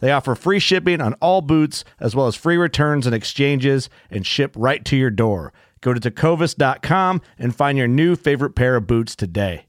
They 0.00 0.12
offer 0.12 0.34
free 0.34 0.60
shipping 0.60 1.00
on 1.00 1.14
all 1.14 1.40
boots, 1.40 1.84
as 1.98 2.14
well 2.14 2.26
as 2.26 2.36
free 2.36 2.56
returns 2.56 3.06
and 3.06 3.14
exchanges, 3.14 3.90
and 4.10 4.26
ship 4.26 4.54
right 4.56 4.84
to 4.84 4.96
your 4.96 5.10
door. 5.10 5.52
Go 5.80 5.92
to 5.94 6.00
tecovas.com 6.00 7.20
and 7.38 7.54
find 7.54 7.78
your 7.78 7.88
new 7.88 8.16
favorite 8.16 8.54
pair 8.54 8.76
of 8.76 8.86
boots 8.86 9.16
today. 9.16 9.64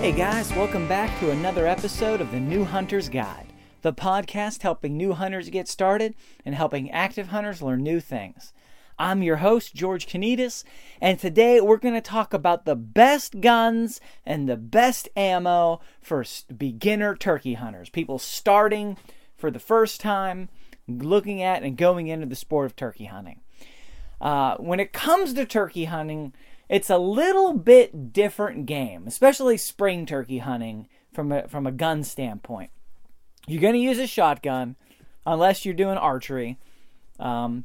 Hey 0.00 0.12
guys, 0.12 0.50
welcome 0.52 0.86
back 0.86 1.18
to 1.20 1.30
another 1.30 1.66
episode 1.66 2.20
of 2.20 2.30
the 2.30 2.38
New 2.38 2.62
Hunter's 2.62 3.08
Guide 3.08 3.53
the 3.84 3.92
podcast 3.92 4.62
helping 4.62 4.96
new 4.96 5.12
hunters 5.12 5.50
get 5.50 5.68
started 5.68 6.14
and 6.42 6.54
helping 6.54 6.90
active 6.90 7.28
hunters 7.28 7.60
learn 7.60 7.82
new 7.82 8.00
things. 8.00 8.54
I'm 8.98 9.22
your 9.22 9.36
host, 9.36 9.74
George 9.74 10.06
Kanitas, 10.06 10.64
and 11.02 11.18
today 11.18 11.60
we're 11.60 11.76
going 11.76 11.92
to 11.92 12.00
talk 12.00 12.32
about 12.32 12.64
the 12.64 12.76
best 12.76 13.42
guns 13.42 14.00
and 14.24 14.48
the 14.48 14.56
best 14.56 15.10
ammo 15.14 15.82
for 16.00 16.24
beginner 16.56 17.14
turkey 17.14 17.54
hunters, 17.54 17.90
people 17.90 18.18
starting 18.18 18.96
for 19.36 19.50
the 19.50 19.58
first 19.58 20.00
time, 20.00 20.48
looking 20.88 21.42
at 21.42 21.62
and 21.62 21.76
going 21.76 22.06
into 22.06 22.24
the 22.24 22.36
sport 22.36 22.64
of 22.64 22.76
turkey 22.76 23.04
hunting. 23.04 23.42
Uh, 24.18 24.56
when 24.56 24.80
it 24.80 24.94
comes 24.94 25.34
to 25.34 25.44
turkey 25.44 25.84
hunting, 25.84 26.32
it's 26.70 26.88
a 26.88 26.96
little 26.96 27.52
bit 27.52 28.14
different 28.14 28.64
game, 28.64 29.06
especially 29.06 29.58
spring 29.58 30.06
turkey 30.06 30.38
hunting 30.38 30.88
from 31.12 31.30
a, 31.30 31.46
from 31.48 31.66
a 31.66 31.72
gun 31.72 32.02
standpoint. 32.02 32.70
You're 33.46 33.60
going 33.60 33.74
to 33.74 33.80
use 33.80 33.98
a 33.98 34.06
shotgun 34.06 34.76
unless 35.26 35.64
you're 35.64 35.74
doing 35.74 35.96
archery. 35.96 36.58
Um, 37.18 37.64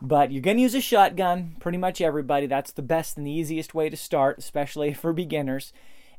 but 0.00 0.30
you're 0.30 0.42
going 0.42 0.56
to 0.56 0.62
use 0.62 0.74
a 0.74 0.80
shotgun, 0.80 1.56
pretty 1.60 1.78
much 1.78 2.00
everybody. 2.00 2.46
That's 2.46 2.72
the 2.72 2.82
best 2.82 3.16
and 3.16 3.26
the 3.26 3.32
easiest 3.32 3.74
way 3.74 3.90
to 3.90 3.96
start, 3.96 4.38
especially 4.38 4.94
for 4.94 5.12
beginners. 5.12 5.72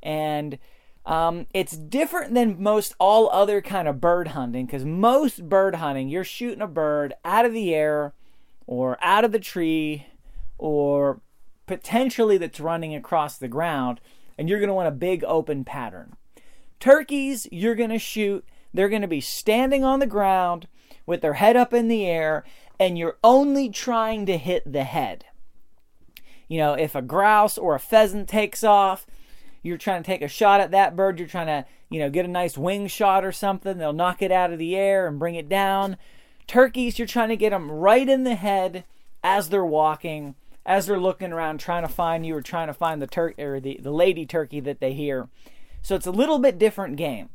And 0.03 0.59
um, 1.05 1.47
it's 1.53 1.75
different 1.75 2.33
than 2.33 2.61
most 2.61 2.93
all 2.99 3.29
other 3.31 3.61
kind 3.61 3.87
of 3.87 4.01
bird 4.01 4.29
hunting 4.29 4.65
because 4.65 4.85
most 4.85 5.47
bird 5.47 5.75
hunting, 5.75 6.09
you're 6.09 6.23
shooting 6.23 6.61
a 6.61 6.67
bird 6.67 7.13
out 7.23 7.45
of 7.45 7.53
the 7.53 7.73
air 7.73 8.13
or 8.67 8.97
out 9.01 9.25
of 9.25 9.31
the 9.31 9.39
tree 9.39 10.05
or 10.57 11.21
potentially 11.65 12.37
that's 12.37 12.59
running 12.59 12.93
across 12.93 13.37
the 13.37 13.47
ground, 13.47 14.01
and 14.37 14.49
you're 14.49 14.59
going 14.59 14.69
to 14.69 14.73
want 14.73 14.87
a 14.87 14.91
big 14.91 15.23
open 15.23 15.63
pattern. 15.63 16.15
Turkeys, 16.79 17.47
you're 17.51 17.75
going 17.75 17.89
to 17.89 17.99
shoot 17.99 18.45
they're 18.73 18.89
going 18.89 19.01
to 19.01 19.07
be 19.07 19.21
standing 19.21 19.83
on 19.83 19.99
the 19.99 20.07
ground 20.07 20.67
with 21.05 21.21
their 21.21 21.33
head 21.33 21.55
up 21.55 21.73
in 21.73 21.87
the 21.87 22.05
air, 22.05 22.43
and 22.79 22.97
you're 22.97 23.17
only 23.23 23.69
trying 23.69 24.25
to 24.25 24.37
hit 24.37 24.71
the 24.71 24.83
head. 24.83 25.25
You 26.47 26.57
know, 26.57 26.73
if 26.73 26.95
a 26.95 27.01
grouse 27.01 27.57
or 27.57 27.75
a 27.75 27.79
pheasant 27.79 28.27
takes 28.27 28.63
off, 28.63 29.05
you're 29.61 29.77
trying 29.77 30.03
to 30.03 30.07
take 30.07 30.21
a 30.21 30.27
shot 30.27 30.61
at 30.61 30.71
that 30.71 30.95
bird, 30.95 31.19
you're 31.19 31.27
trying 31.27 31.47
to, 31.47 31.65
you 31.89 31.99
know, 31.99 32.09
get 32.09 32.25
a 32.25 32.29
nice 32.29 32.57
wing 32.57 32.87
shot 32.87 33.25
or 33.25 33.31
something, 33.31 33.77
they'll 33.77 33.93
knock 33.93 34.21
it 34.21 34.31
out 34.31 34.53
of 34.53 34.59
the 34.59 34.75
air 34.75 35.07
and 35.07 35.19
bring 35.19 35.35
it 35.35 35.49
down. 35.49 35.97
Turkeys, 36.47 36.97
you're 36.97 37.07
trying 37.07 37.29
to 37.29 37.37
get 37.37 37.51
them 37.51 37.69
right 37.69 38.07
in 38.07 38.23
the 38.23 38.35
head 38.35 38.83
as 39.23 39.49
they're 39.49 39.65
walking, 39.65 40.35
as 40.65 40.87
they're 40.87 40.99
looking 40.99 41.31
around 41.31 41.59
trying 41.59 41.83
to 41.83 41.93
find 41.93 42.25
you 42.25 42.35
or 42.35 42.41
trying 42.41 42.67
to 42.67 42.73
find 42.73 43.01
the 43.01 43.07
turkey 43.07 43.41
or 43.41 43.59
the, 43.59 43.79
the 43.81 43.91
lady 43.91 44.25
turkey 44.25 44.59
that 44.59 44.79
they 44.79 44.93
hear. 44.93 45.27
So 45.81 45.95
it's 45.95 46.07
a 46.07 46.11
little 46.11 46.39
bit 46.39 46.57
different 46.57 46.95
game. 46.95 47.29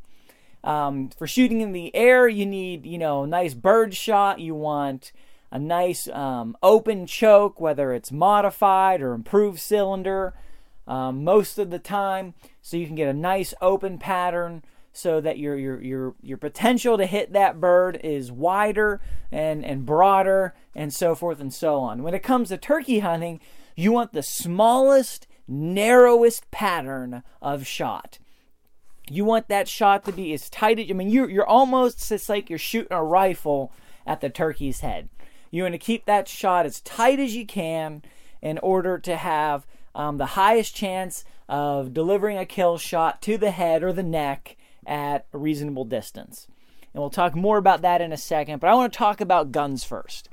Um, 0.65 1.11
for 1.11 1.27
shooting 1.27 1.61
in 1.61 1.73
the 1.73 1.95
air, 1.95 2.27
you 2.27 2.47
need, 2.47 2.87
you 2.87 2.99
know, 2.99 3.23
a 3.23 3.27
nice 3.27 3.55
bird 3.55 3.95
shot. 3.95 4.41
You 4.41 4.55
want 4.55 5.13
a 5.53 5.59
nice 5.59 6.09
um, 6.09 6.57
open 6.63 7.07
choke, 7.07 7.61
whether 7.61 7.93
it's 7.93 8.11
modified 8.11 9.01
or 9.01 9.13
improved 9.13 9.61
cylinder, 9.61 10.35
um, 10.87 11.23
most 11.23 11.59
of 11.59 11.71
the 11.71 11.79
time, 11.79 12.35
so 12.61 12.77
you 12.77 12.87
can 12.87 12.97
get 12.97 13.09
a 13.09 13.15
nice 13.15 13.55
open 13.61 13.99
pattern 13.99 14.63
so 14.93 15.21
that 15.21 15.39
your 15.39 15.57
your 15.57 15.83
your 15.83 16.15
your 16.23 16.39
potential 16.39 16.97
to 16.97 17.05
hit 17.05 17.33
that 17.33 17.61
bird 17.61 18.01
is 18.03 18.33
wider 18.33 19.01
and 19.31 19.65
and 19.65 19.85
broader 19.85 20.55
and 20.75 20.95
so 20.95 21.15
forth 21.15 21.41
and 21.41 21.53
so 21.53 21.77
on. 21.77 22.03
When 22.03 22.15
it 22.15 22.23
comes 22.23 22.49
to 22.49 22.57
turkey 22.57 23.01
hunting, 23.01 23.41
you 23.77 23.93
want 23.93 24.13
the 24.13 24.23
smallest, 24.23 25.27
narrowest 25.49 26.51
pattern 26.51 27.23
of 27.43 27.67
shot. 27.67 28.19
You 29.11 29.25
want 29.25 29.49
that 29.49 29.69
shot 29.69 30.05
to 30.05 30.13
be 30.13 30.33
as 30.33 30.49
tight 30.49 30.79
as 30.79 30.91
I 30.91 30.95
mean 30.95 31.11
you're 31.11 31.29
you're 31.29 31.47
almost 31.47 32.11
it's 32.11 32.29
like 32.29 32.49
you're 32.49 32.59
shooting 32.59 32.93
a 32.93 33.03
rifle 33.03 33.73
at 34.07 34.21
the 34.21 34.31
turkey's 34.31 34.81
head. 34.81 35.09
You 35.51 35.63
want 35.63 35.75
to 35.75 35.79
keep 35.79 36.07
that 36.07 36.27
shot 36.27 36.67
as 36.67 36.81
tight 36.81 37.21
as 37.21 37.37
you 37.37 37.47
can 37.47 38.03
in 38.43 38.59
order 38.59 38.99
to 38.99 39.17
have 39.17 39.67
um, 39.95 40.19
the 40.19 40.27
highest 40.27 40.75
chance 40.75 41.25
of 41.49 41.95
delivering 41.95 42.39
a 42.39 42.47
kill 42.47 42.79
shot 42.79 43.23
to 43.23 43.39
the 43.39 43.51
head 43.51 43.83
or 43.83 43.93
the 43.93 44.03
neck 44.03 44.57
at 44.87 45.27
a 45.33 45.39
reasonable 45.39 45.85
distance. 45.85 46.49
And 46.93 47.01
we'll 47.01 47.11
talk 47.11 47.35
more 47.35 47.59
about 47.59 47.83
that 47.83 48.01
in 48.01 48.13
a 48.13 48.17
second, 48.17 48.61
but 48.61 48.69
I 48.69 48.75
want 48.75 48.93
to 48.93 48.99
talk 48.99 49.21
about 49.21 49.53
guns 49.53 49.85
first. 49.85 50.29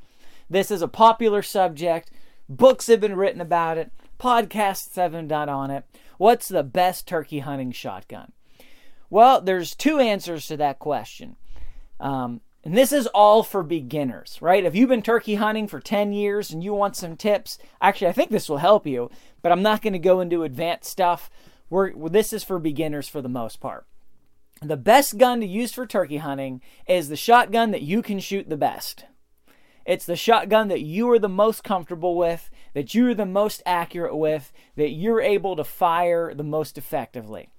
This 0.50 0.72
is 0.72 0.82
a 0.82 0.88
popular 0.88 1.42
subject. 1.42 2.12
Books 2.50 2.88
have 2.88 3.00
been 3.00 3.16
written 3.16 3.42
about 3.42 3.78
it, 3.78 3.92
podcasts 4.20 4.96
have 4.96 5.14
been 5.14 5.28
done 5.28 5.50
on 5.50 5.72
it. 5.72 5.85
What's 6.17 6.47
the 6.47 6.64
best 6.64 7.08
turkey 7.08 7.40
hunting 7.40 7.72
shotgun? 7.72 8.32
Well, 9.11 9.41
there's 9.41 9.75
two 9.75 9.99
answers 9.99 10.47
to 10.47 10.58
that 10.58 10.79
question. 10.79 11.35
Um, 11.99 12.40
and 12.63 12.75
this 12.75 12.93
is 12.93 13.08
all 13.08 13.43
for 13.43 13.61
beginners, 13.61 14.37
right? 14.41 14.63
If 14.63 14.73
you've 14.73 14.90
been 14.90 15.02
turkey 15.02 15.35
hunting 15.35 15.67
for 15.67 15.81
10 15.81 16.13
years 16.13 16.49
and 16.49 16.63
you 16.63 16.73
want 16.73 16.96
some 16.96 17.17
tips, 17.17 17.58
actually, 17.81 18.08
I 18.08 18.13
think 18.13 18.31
this 18.31 18.47
will 18.47 18.58
help 18.58 18.87
you, 18.87 19.11
but 19.41 19.52
I'm 19.52 19.61
not 19.61 19.81
going 19.81 19.93
to 19.93 19.99
go 19.99 20.22
into 20.22 20.43
advanced 20.43 20.90
stuff. 20.90 21.29
We're, 21.69 21.91
this 22.09 22.31
is 22.31 22.46
for 22.46 22.58
beginners 22.58 23.09
for 23.09 23.22
the 23.22 23.28
most 23.29 23.59
part. 23.59 23.85
The 24.61 24.78
best 24.78 25.17
gun 25.17 25.41
to 25.41 25.46
use 25.46 25.73
for 25.73 25.85
turkey 25.85 26.17
hunting 26.17 26.61
is 26.87 27.09
the 27.09 27.17
shotgun 27.17 27.72
that 27.72 27.81
you 27.81 28.02
can 28.02 28.19
shoot 28.19 28.47
the 28.47 28.57
best. 28.57 29.05
It's 29.85 30.05
the 30.05 30.16
shotgun 30.16 30.69
that 30.69 30.81
you 30.81 31.09
are 31.11 31.19
the 31.19 31.28
most 31.28 31.66
comfortable 31.66 32.16
with, 32.16 32.49
that 32.73 32.96
you're 32.96 33.16
the 33.16 33.25
most 33.25 33.61
accurate 33.66 34.16
with, 34.16 34.53
that 34.78 34.91
you're 34.91 35.19
able 35.19 35.57
to 35.57 35.66
fire 35.66 36.34
the 36.34 36.43
most 36.43 36.78
effectively. 36.78 37.49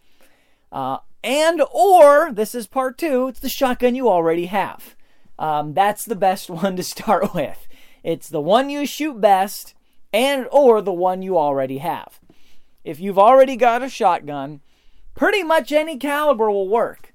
Uh, 0.70 0.98
and 1.24 1.62
or 1.72 2.32
this 2.32 2.54
is 2.54 2.66
part 2.66 2.98
two 2.98 3.28
it's 3.28 3.40
the 3.40 3.48
shotgun 3.48 3.94
you 3.94 4.08
already 4.08 4.46
have 4.46 4.96
um, 5.38 5.74
that's 5.74 6.04
the 6.04 6.16
best 6.16 6.50
one 6.50 6.76
to 6.76 6.82
start 6.82 7.34
with 7.34 7.66
it's 8.02 8.28
the 8.28 8.40
one 8.40 8.68
you 8.68 8.86
shoot 8.86 9.20
best 9.20 9.74
and 10.12 10.46
or 10.50 10.82
the 10.82 10.92
one 10.92 11.22
you 11.22 11.38
already 11.38 11.78
have. 11.78 12.20
If 12.84 13.00
you've 13.00 13.18
already 13.18 13.56
got 13.56 13.82
a 13.82 13.88
shotgun, 13.88 14.60
pretty 15.14 15.42
much 15.42 15.72
any 15.72 15.96
caliber 15.96 16.50
will 16.50 16.68
work. 16.68 17.14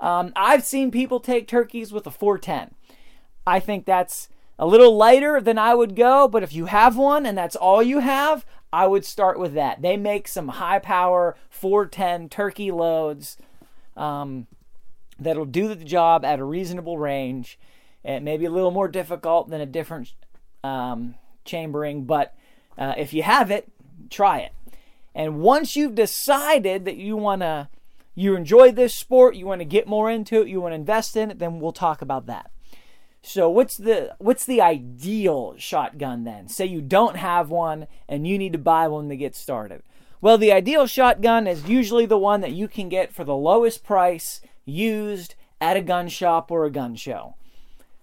Um, 0.00 0.32
I've 0.36 0.64
seen 0.64 0.90
people 0.90 1.18
take 1.18 1.48
turkeys 1.48 1.92
with 1.92 2.06
a 2.06 2.10
410. 2.10 2.74
I 3.46 3.58
think 3.58 3.84
that's 3.84 4.28
a 4.58 4.66
little 4.66 4.96
lighter 4.96 5.40
than 5.40 5.58
I 5.58 5.74
would 5.74 5.96
go, 5.96 6.28
but 6.28 6.42
if 6.42 6.52
you 6.52 6.66
have 6.66 6.96
one 6.96 7.24
and 7.24 7.36
that's 7.36 7.56
all 7.56 7.82
you 7.82 8.00
have, 8.00 8.44
I 8.72 8.86
would 8.86 9.04
start 9.04 9.38
with 9.38 9.54
that. 9.54 9.80
They 9.80 9.96
make 9.96 10.28
some 10.28 10.48
high 10.48 10.78
power 10.78 11.36
410 11.58 12.28
turkey 12.28 12.70
loads 12.70 13.36
um, 13.96 14.46
that'll 15.18 15.44
do 15.44 15.74
the 15.74 15.84
job 15.84 16.24
at 16.24 16.38
a 16.38 16.44
reasonable 16.44 16.98
range. 16.98 17.58
It 18.04 18.22
may 18.22 18.36
be 18.36 18.46
a 18.46 18.50
little 18.50 18.70
more 18.70 18.88
difficult 18.88 19.50
than 19.50 19.60
a 19.60 19.66
different 19.66 20.14
um, 20.62 21.16
chambering, 21.44 22.04
but 22.04 22.34
uh, 22.76 22.94
if 22.96 23.12
you 23.12 23.22
have 23.22 23.50
it, 23.50 23.68
try 24.08 24.38
it. 24.38 24.52
And 25.14 25.40
once 25.40 25.74
you've 25.74 25.94
decided 25.94 26.84
that 26.84 26.96
you 26.96 27.16
want 27.16 27.42
to, 27.42 27.68
you 28.14 28.36
enjoy 28.36 28.70
this 28.70 28.94
sport, 28.94 29.34
you 29.34 29.46
want 29.46 29.60
to 29.60 29.64
get 29.64 29.88
more 29.88 30.10
into 30.10 30.40
it, 30.42 30.48
you 30.48 30.60
want 30.60 30.72
to 30.72 30.76
invest 30.76 31.16
in 31.16 31.30
it, 31.30 31.38
then 31.38 31.58
we'll 31.58 31.72
talk 31.72 32.00
about 32.00 32.26
that. 32.26 32.50
So 33.20 33.50
what's 33.50 33.76
the 33.76 34.14
what's 34.18 34.46
the 34.46 34.60
ideal 34.60 35.54
shotgun 35.58 36.24
then? 36.24 36.48
Say 36.48 36.66
you 36.66 36.80
don't 36.80 37.16
have 37.16 37.50
one 37.50 37.88
and 38.08 38.26
you 38.26 38.38
need 38.38 38.52
to 38.52 38.58
buy 38.58 38.86
one 38.88 39.08
to 39.08 39.16
get 39.16 39.34
started. 39.34 39.82
Well, 40.20 40.36
the 40.36 40.52
ideal 40.52 40.86
shotgun 40.86 41.46
is 41.46 41.68
usually 41.68 42.06
the 42.06 42.18
one 42.18 42.40
that 42.40 42.52
you 42.52 42.66
can 42.66 42.88
get 42.88 43.14
for 43.14 43.22
the 43.22 43.36
lowest 43.36 43.84
price 43.84 44.40
used 44.64 45.36
at 45.60 45.76
a 45.76 45.82
gun 45.82 46.08
shop 46.08 46.50
or 46.50 46.64
a 46.64 46.70
gun 46.70 46.96
show. 46.96 47.34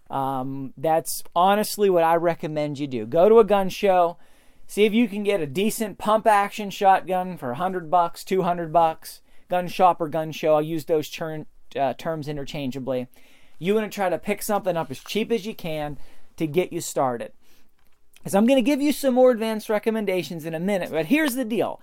Um, 0.10 0.74
that's 0.78 1.24
honestly 1.36 1.90
what 1.90 2.04
I 2.04 2.16
recommend 2.16 2.80
you 2.80 2.88
do. 2.88 3.06
Go 3.06 3.28
to 3.28 3.40
a 3.40 3.44
gun 3.44 3.70
show, 3.70 4.18
see 4.66 4.86
if 4.86 4.94
you 4.94 5.10
can 5.10 5.24
get 5.24 5.42
a 5.42 5.48
decent 5.48 5.98
pump 5.98 6.26
action 6.26 6.70
shotgun 6.70 7.38
for 7.38 7.50
100 7.50 7.92
bucks, 7.92 8.24
200 8.24 8.72
bucks. 8.72 9.22
Gun 9.50 9.68
shop 9.68 10.02
or 10.02 10.08
gun 10.08 10.32
show, 10.32 10.56
I'll 10.56 10.62
use 10.62 10.86
those 10.86 11.10
ter- 11.10 11.46
uh, 11.76 11.94
terms 11.94 12.28
interchangeably. 12.28 13.08
You 13.60 13.76
want 13.76 13.92
to 13.92 13.94
try 13.94 14.10
to 14.10 14.18
pick 14.18 14.42
something 14.42 14.76
up 14.76 14.90
as 14.90 15.00
cheap 15.00 15.32
as 15.32 15.46
you 15.46 15.54
can 15.54 15.98
to 16.38 16.48
get 16.48 16.74
you 16.74 16.82
started. 16.82 17.32
So 18.26 18.38
I'm 18.38 18.48
going 18.48 18.58
to 18.58 18.68
give 18.68 18.82
you 18.82 18.92
some 18.92 19.14
more 19.14 19.32
advanced 19.32 19.70
recommendations 19.70 20.46
in 20.46 20.56
a 20.56 20.60
minute, 20.60 20.90
but 20.92 21.08
here's 21.08 21.36
the 21.36 21.46
deal. 21.46 21.80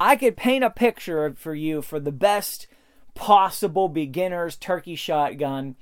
I 0.00 0.16
could 0.16 0.36
paint 0.36 0.64
a 0.64 0.70
picture 0.70 1.34
for 1.36 1.54
you 1.54 1.82
for 1.82 2.00
the 2.00 2.12
best 2.12 2.66
possible 3.14 3.88
beginner's 3.88 4.56
turkey 4.56 4.96
shotgun 4.96 5.76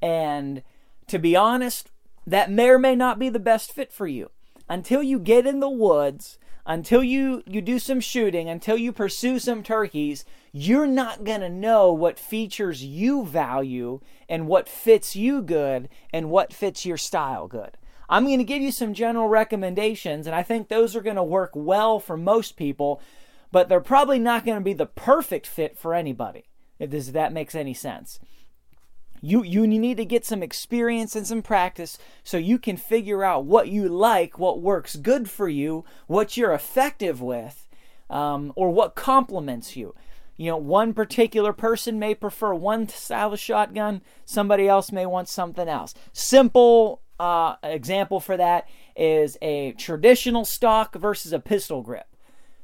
and 0.00 0.62
to 1.08 1.18
be 1.18 1.34
honest, 1.34 1.90
that 2.26 2.50
may 2.50 2.68
or 2.68 2.78
may 2.78 2.94
not 2.94 3.18
be 3.18 3.28
the 3.28 3.38
best 3.38 3.72
fit 3.72 3.92
for 3.92 4.06
you. 4.06 4.30
Until 4.68 5.02
you 5.02 5.18
get 5.18 5.46
in 5.46 5.60
the 5.60 5.68
woods, 5.68 6.38
until 6.66 7.02
you, 7.02 7.42
you 7.46 7.62
do 7.62 7.78
some 7.78 8.00
shooting, 8.00 8.48
until 8.48 8.76
you 8.76 8.92
pursue 8.92 9.38
some 9.38 9.62
turkeys, 9.62 10.26
you're 10.52 10.86
not 10.86 11.24
going 11.24 11.40
to 11.40 11.48
know 11.48 11.90
what 11.92 12.18
features 12.18 12.84
you 12.84 13.24
value 13.24 14.00
and 14.28 14.46
what 14.46 14.68
fits 14.68 15.16
you 15.16 15.40
good 15.40 15.88
and 16.12 16.28
what 16.28 16.52
fits 16.52 16.84
your 16.84 16.98
style 16.98 17.48
good. 17.48 17.78
I'm 18.10 18.26
going 18.26 18.38
to 18.38 18.44
give 18.44 18.62
you 18.62 18.72
some 18.72 18.94
general 18.94 19.28
recommendations, 19.28 20.26
and 20.26 20.36
I 20.36 20.42
think 20.42 20.68
those 20.68 20.94
are 20.94 21.02
going 21.02 21.16
to 21.16 21.22
work 21.22 21.52
well 21.54 21.98
for 21.98 22.16
most 22.16 22.56
people, 22.56 23.00
but 23.50 23.68
they're 23.68 23.80
probably 23.80 24.18
not 24.18 24.44
going 24.44 24.58
to 24.58 24.64
be 24.64 24.72
the 24.72 24.86
perfect 24.86 25.46
fit 25.46 25.78
for 25.78 25.94
anybody, 25.94 26.44
if 26.78 26.90
this, 26.90 27.08
that 27.08 27.32
makes 27.32 27.54
any 27.54 27.74
sense. 27.74 28.18
You 29.20 29.42
you 29.42 29.66
need 29.66 29.96
to 29.96 30.04
get 30.04 30.24
some 30.24 30.44
experience 30.44 31.16
and 31.16 31.26
some 31.26 31.42
practice 31.42 31.98
so 32.22 32.36
you 32.36 32.58
can 32.58 32.76
figure 32.76 33.24
out 33.24 33.44
what 33.44 33.68
you 33.68 33.88
like, 33.88 34.38
what 34.38 34.62
works 34.62 34.94
good 34.94 35.28
for 35.28 35.48
you, 35.48 35.84
what 36.06 36.36
you're 36.36 36.52
effective 36.52 37.20
with, 37.20 37.66
um, 38.08 38.52
or 38.54 38.70
what 38.70 38.94
complements 38.94 39.76
you. 39.76 39.94
You 40.36 40.52
know, 40.52 40.56
one 40.56 40.94
particular 40.94 41.52
person 41.52 41.98
may 41.98 42.14
prefer 42.14 42.54
one 42.54 42.88
style 42.88 43.32
of 43.32 43.40
shotgun, 43.40 44.02
somebody 44.24 44.68
else 44.68 44.92
may 44.92 45.04
want 45.04 45.28
something 45.28 45.68
else. 45.68 45.94
Simple 46.12 47.02
uh, 47.18 47.56
example 47.64 48.20
for 48.20 48.36
that 48.36 48.68
is 48.96 49.36
a 49.42 49.72
traditional 49.72 50.44
stock 50.44 50.94
versus 50.94 51.32
a 51.32 51.40
pistol 51.40 51.82
grip. 51.82 52.06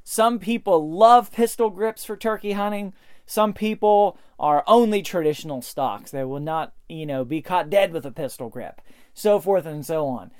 Some 0.04 0.38
people 0.38 0.90
love 0.90 1.32
pistol 1.32 1.70
grips 1.70 2.04
for 2.04 2.16
turkey 2.16 2.52
hunting. 2.52 2.92
Some 3.24 3.54
people 3.54 4.18
are 4.38 4.62
only 4.66 5.00
traditional 5.00 5.62
stocks. 5.62 6.10
They 6.10 6.24
will 6.24 6.40
not, 6.40 6.74
you 6.88 7.06
know, 7.06 7.24
be 7.24 7.40
caught 7.40 7.70
dead 7.70 7.92
with 7.92 8.04
a 8.04 8.10
pistol 8.10 8.50
grip, 8.50 8.82
so 9.14 9.40
forth 9.40 9.64
and 9.64 9.84
so 9.84 10.06
on. 10.06 10.30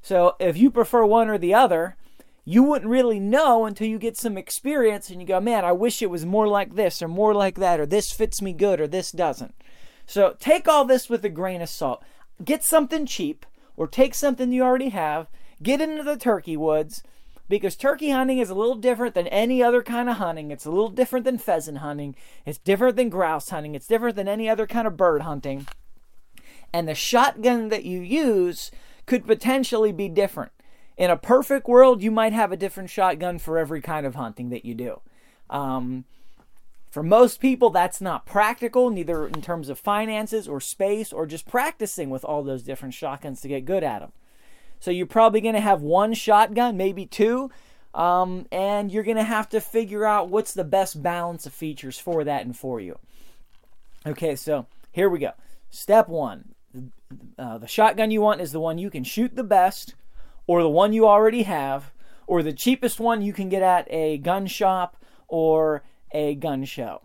So 0.00 0.36
if 0.40 0.56
you 0.56 0.70
prefer 0.70 1.04
one 1.04 1.28
or 1.28 1.36
the 1.36 1.52
other, 1.52 1.96
you 2.46 2.62
wouldn't 2.62 2.90
really 2.90 3.20
know 3.20 3.66
until 3.66 3.86
you 3.86 3.98
get 3.98 4.16
some 4.16 4.38
experience 4.38 5.10
and 5.10 5.20
you 5.20 5.26
go, 5.26 5.38
man, 5.38 5.66
I 5.66 5.72
wish 5.72 6.00
it 6.00 6.10
was 6.10 6.24
more 6.24 6.48
like 6.48 6.74
this 6.74 7.02
or 7.02 7.08
more 7.08 7.34
like 7.34 7.56
that, 7.56 7.78
or 7.78 7.84
this 7.84 8.12
fits 8.12 8.40
me 8.40 8.54
good 8.54 8.80
or 8.80 8.86
this 8.86 9.12
doesn't. 9.12 9.54
So 10.06 10.34
take 10.40 10.66
all 10.66 10.86
this 10.86 11.10
with 11.10 11.22
a 11.26 11.28
grain 11.28 11.60
of 11.60 11.68
salt. 11.68 12.02
Get 12.42 12.64
something 12.64 13.04
cheap 13.04 13.44
or 13.76 13.86
take 13.86 14.14
something 14.14 14.50
you 14.50 14.62
already 14.62 14.88
have, 14.88 15.28
get 15.62 15.82
into 15.82 16.02
the 16.02 16.16
turkey 16.16 16.56
woods 16.56 17.02
because 17.50 17.74
turkey 17.74 18.10
hunting 18.10 18.38
is 18.38 18.48
a 18.48 18.54
little 18.54 18.76
different 18.76 19.14
than 19.14 19.26
any 19.26 19.60
other 19.60 19.82
kind 19.82 20.08
of 20.08 20.16
hunting. 20.16 20.52
It's 20.52 20.64
a 20.64 20.70
little 20.70 20.88
different 20.88 21.24
than 21.24 21.36
pheasant 21.36 21.78
hunting. 21.78 22.14
It's 22.46 22.58
different 22.58 22.96
than 22.96 23.08
grouse 23.08 23.50
hunting. 23.50 23.74
It's 23.74 23.88
different 23.88 24.14
than 24.14 24.28
any 24.28 24.48
other 24.48 24.68
kind 24.68 24.86
of 24.86 24.96
bird 24.96 25.22
hunting. 25.22 25.66
And 26.72 26.86
the 26.88 26.94
shotgun 26.94 27.68
that 27.68 27.84
you 27.84 28.00
use 28.00 28.70
could 29.04 29.26
potentially 29.26 29.90
be 29.90 30.08
different. 30.08 30.52
In 30.96 31.10
a 31.10 31.16
perfect 31.16 31.66
world, 31.66 32.02
you 32.02 32.12
might 32.12 32.32
have 32.32 32.52
a 32.52 32.56
different 32.56 32.88
shotgun 32.88 33.38
for 33.40 33.58
every 33.58 33.80
kind 33.80 34.06
of 34.06 34.14
hunting 34.14 34.50
that 34.50 34.64
you 34.64 34.74
do. 34.74 35.00
Um, 35.50 36.04
for 36.88 37.02
most 37.02 37.40
people, 37.40 37.70
that's 37.70 38.00
not 38.00 38.26
practical, 38.26 38.90
neither 38.90 39.26
in 39.26 39.42
terms 39.42 39.68
of 39.68 39.78
finances 39.78 40.46
or 40.46 40.60
space 40.60 41.12
or 41.12 41.26
just 41.26 41.48
practicing 41.48 42.10
with 42.10 42.24
all 42.24 42.44
those 42.44 42.62
different 42.62 42.94
shotguns 42.94 43.40
to 43.40 43.48
get 43.48 43.64
good 43.64 43.82
at 43.82 44.00
them. 44.00 44.12
So 44.80 44.90
you're 44.90 45.06
probably 45.06 45.40
going 45.40 45.54
to 45.54 45.60
have 45.60 45.82
one 45.82 46.14
shotgun, 46.14 46.76
maybe 46.76 47.06
two, 47.06 47.50
um, 47.94 48.46
and 48.50 48.90
you're 48.90 49.04
going 49.04 49.16
to 49.16 49.22
have 49.22 49.48
to 49.50 49.60
figure 49.60 50.04
out 50.04 50.28
what's 50.28 50.54
the 50.54 50.64
best 50.64 51.02
balance 51.02 51.46
of 51.46 51.52
features 51.52 51.98
for 51.98 52.24
that 52.24 52.44
and 52.44 52.56
for 52.56 52.80
you. 52.80 52.98
Okay, 54.06 54.34
so 54.34 54.66
here 54.90 55.08
we 55.08 55.18
go. 55.18 55.32
Step 55.70 56.08
one 56.08 56.54
uh, 57.38 57.58
the 57.58 57.66
shotgun 57.66 58.10
you 58.10 58.20
want 58.20 58.40
is 58.40 58.52
the 58.52 58.60
one 58.60 58.78
you 58.78 58.90
can 58.90 59.04
shoot 59.04 59.34
the 59.34 59.44
best, 59.44 59.94
or 60.46 60.62
the 60.62 60.68
one 60.68 60.92
you 60.92 61.06
already 61.06 61.42
have, 61.42 61.92
or 62.26 62.42
the 62.42 62.52
cheapest 62.52 63.00
one 63.00 63.22
you 63.22 63.32
can 63.32 63.48
get 63.48 63.62
at 63.62 63.86
a 63.90 64.18
gun 64.18 64.46
shop 64.46 64.96
or 65.28 65.82
a 66.12 66.34
gun 66.34 66.64
show. 66.64 67.02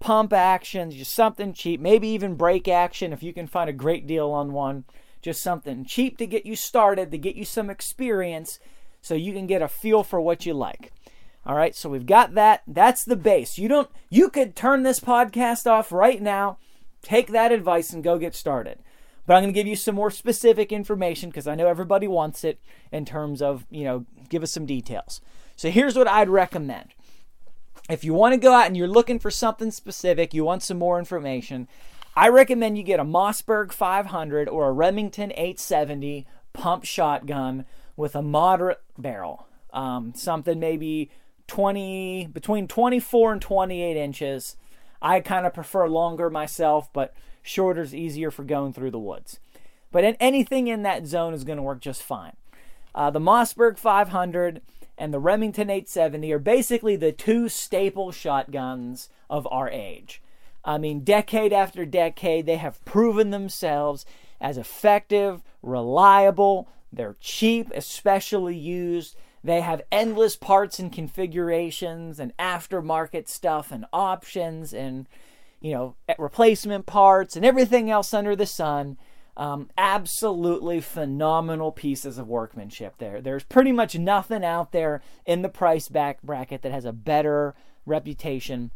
Pump 0.00 0.32
action, 0.32 0.90
just 0.90 1.14
something 1.14 1.52
cheap, 1.52 1.80
maybe 1.80 2.08
even 2.08 2.34
break 2.34 2.68
action 2.68 3.12
if 3.12 3.22
you 3.22 3.32
can 3.32 3.46
find 3.46 3.70
a 3.70 3.74
great 3.74 4.06
deal 4.06 4.30
on 4.30 4.52
one 4.52 4.84
just 5.24 5.42
something 5.42 5.86
cheap 5.86 6.18
to 6.18 6.26
get 6.26 6.44
you 6.44 6.54
started, 6.54 7.10
to 7.10 7.18
get 7.18 7.34
you 7.34 7.46
some 7.46 7.70
experience, 7.70 8.58
so 9.00 9.14
you 9.14 9.32
can 9.32 9.46
get 9.46 9.62
a 9.62 9.68
feel 9.68 10.02
for 10.04 10.20
what 10.20 10.44
you 10.44 10.52
like. 10.52 10.92
All 11.46 11.56
right, 11.56 11.74
so 11.74 11.88
we've 11.88 12.06
got 12.06 12.34
that. 12.34 12.62
That's 12.66 13.04
the 13.04 13.16
base. 13.16 13.58
You 13.58 13.66
don't 13.68 13.90
you 14.10 14.28
could 14.28 14.54
turn 14.54 14.82
this 14.82 15.00
podcast 15.00 15.66
off 15.66 15.90
right 15.90 16.20
now, 16.20 16.58
take 17.00 17.28
that 17.28 17.52
advice 17.52 17.92
and 17.92 18.04
go 18.04 18.18
get 18.18 18.34
started. 18.34 18.78
But 19.26 19.34
I'm 19.34 19.44
going 19.44 19.54
to 19.54 19.58
give 19.58 19.66
you 19.66 19.76
some 19.76 19.94
more 19.94 20.10
specific 20.10 20.70
information 20.70 21.30
because 21.30 21.46
I 21.46 21.54
know 21.54 21.66
everybody 21.66 22.06
wants 22.06 22.44
it 22.44 22.60
in 22.92 23.06
terms 23.06 23.40
of, 23.40 23.64
you 23.70 23.84
know, 23.84 24.04
give 24.28 24.42
us 24.42 24.52
some 24.52 24.66
details. 24.66 25.22
So 25.56 25.70
here's 25.70 25.96
what 25.96 26.06
I'd 26.08 26.28
recommend. 26.28 26.90
If 27.88 28.04
you 28.04 28.12
want 28.12 28.34
to 28.34 28.40
go 28.40 28.52
out 28.52 28.66
and 28.66 28.76
you're 28.76 28.86
looking 28.86 29.18
for 29.18 29.30
something 29.30 29.70
specific, 29.70 30.34
you 30.34 30.44
want 30.44 30.62
some 30.62 30.78
more 30.78 30.98
information, 30.98 31.68
I 32.16 32.28
recommend 32.28 32.78
you 32.78 32.84
get 32.84 33.00
a 33.00 33.04
Mossberg 33.04 33.72
500 33.72 34.48
or 34.48 34.68
a 34.68 34.72
Remington 34.72 35.32
870 35.32 36.26
pump 36.52 36.84
shotgun 36.84 37.66
with 37.96 38.14
a 38.14 38.22
moderate 38.22 38.80
barrel. 38.96 39.48
Um, 39.72 40.12
something 40.14 40.60
maybe 40.60 41.10
20 41.48 42.28
between 42.32 42.68
24 42.68 43.32
and 43.32 43.42
28 43.42 43.96
inches. 43.96 44.56
I 45.02 45.20
kind 45.20 45.44
of 45.44 45.54
prefer 45.54 45.88
longer 45.88 46.30
myself, 46.30 46.92
but 46.92 47.14
shorter 47.42 47.82
is 47.82 47.94
easier 47.94 48.30
for 48.30 48.44
going 48.44 48.72
through 48.72 48.92
the 48.92 48.98
woods. 48.98 49.40
But 49.90 50.04
in, 50.04 50.16
anything 50.20 50.68
in 50.68 50.82
that 50.84 51.06
zone 51.06 51.34
is 51.34 51.44
going 51.44 51.56
to 51.56 51.62
work 51.62 51.80
just 51.80 52.02
fine. 52.02 52.36
Uh, 52.94 53.10
the 53.10 53.18
Mossberg 53.18 53.76
500 53.76 54.62
and 54.96 55.12
the 55.12 55.18
Remington 55.18 55.68
870 55.68 56.32
are 56.32 56.38
basically 56.38 56.94
the 56.94 57.10
two 57.10 57.48
staple 57.48 58.12
shotguns 58.12 59.08
of 59.28 59.48
our 59.50 59.68
age. 59.68 60.22
I 60.64 60.78
mean, 60.78 61.04
decade 61.04 61.52
after 61.52 61.84
decade, 61.84 62.46
they 62.46 62.56
have 62.56 62.84
proven 62.84 63.30
themselves 63.30 64.06
as 64.40 64.56
effective, 64.58 65.42
reliable, 65.62 66.68
they're 66.96 67.16
cheap, 67.20 67.70
especially 67.74 68.56
used. 68.56 69.16
They 69.42 69.60
have 69.60 69.82
endless 69.92 70.36
parts 70.36 70.78
and 70.78 70.92
configurations 70.92 72.18
and 72.18 72.36
aftermarket 72.38 73.28
stuff 73.28 73.70
and 73.70 73.84
options 73.92 74.72
and 74.72 75.06
you 75.60 75.72
know 75.72 75.96
replacement 76.18 76.86
parts 76.86 77.36
and 77.36 77.44
everything 77.44 77.90
else 77.90 78.14
under 78.14 78.36
the 78.36 78.46
sun. 78.46 78.96
Um, 79.36 79.68
absolutely 79.76 80.80
phenomenal 80.80 81.72
pieces 81.72 82.18
of 82.18 82.28
workmanship 82.28 82.98
there. 82.98 83.20
There's 83.20 83.42
pretty 83.42 83.72
much 83.72 83.98
nothing 83.98 84.44
out 84.44 84.70
there 84.70 85.02
in 85.26 85.42
the 85.42 85.48
price 85.48 85.88
back 85.88 86.22
bracket 86.22 86.62
that 86.62 86.70
has 86.70 86.84
a 86.84 86.92
better 86.92 87.56
reputation 87.84 88.70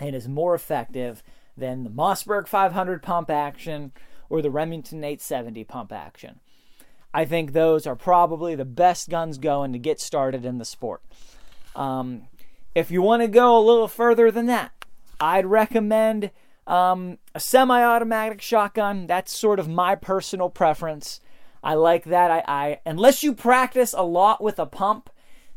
and 0.00 0.16
is 0.16 0.26
more 0.26 0.54
effective 0.54 1.22
than 1.56 1.84
the 1.84 1.90
Mossberg 1.90 2.48
500 2.48 3.02
pump 3.02 3.30
action 3.30 3.92
or 4.28 4.42
the 4.42 4.50
Remington 4.50 5.04
870 5.04 5.64
pump 5.64 5.92
action. 5.92 6.40
I 7.12 7.24
think 7.24 7.52
those 7.52 7.86
are 7.86 7.96
probably 7.96 8.54
the 8.54 8.64
best 8.64 9.08
guns 9.08 9.38
going 9.38 9.72
to 9.72 9.78
get 9.78 10.00
started 10.00 10.44
in 10.44 10.58
the 10.58 10.64
sport. 10.64 11.02
Um, 11.74 12.28
if 12.74 12.90
you 12.90 13.02
want 13.02 13.22
to 13.22 13.28
go 13.28 13.58
a 13.58 13.60
little 13.60 13.88
further 13.88 14.30
than 14.30 14.46
that, 14.46 14.72
I'd 15.20 15.46
recommend 15.46 16.30
um, 16.66 17.18
a 17.34 17.40
semi 17.40 17.82
automatic 17.82 18.40
shotgun. 18.40 19.06
That's 19.06 19.36
sort 19.36 19.58
of 19.58 19.68
my 19.68 19.96
personal 19.96 20.48
preference. 20.48 21.20
I 21.62 21.74
like 21.74 22.04
that. 22.04 22.30
I, 22.30 22.44
I 22.46 22.80
unless 22.86 23.22
you 23.22 23.34
practice 23.34 23.92
a 23.92 24.02
lot 24.02 24.42
with 24.42 24.58
a 24.58 24.66
pump. 24.66 25.10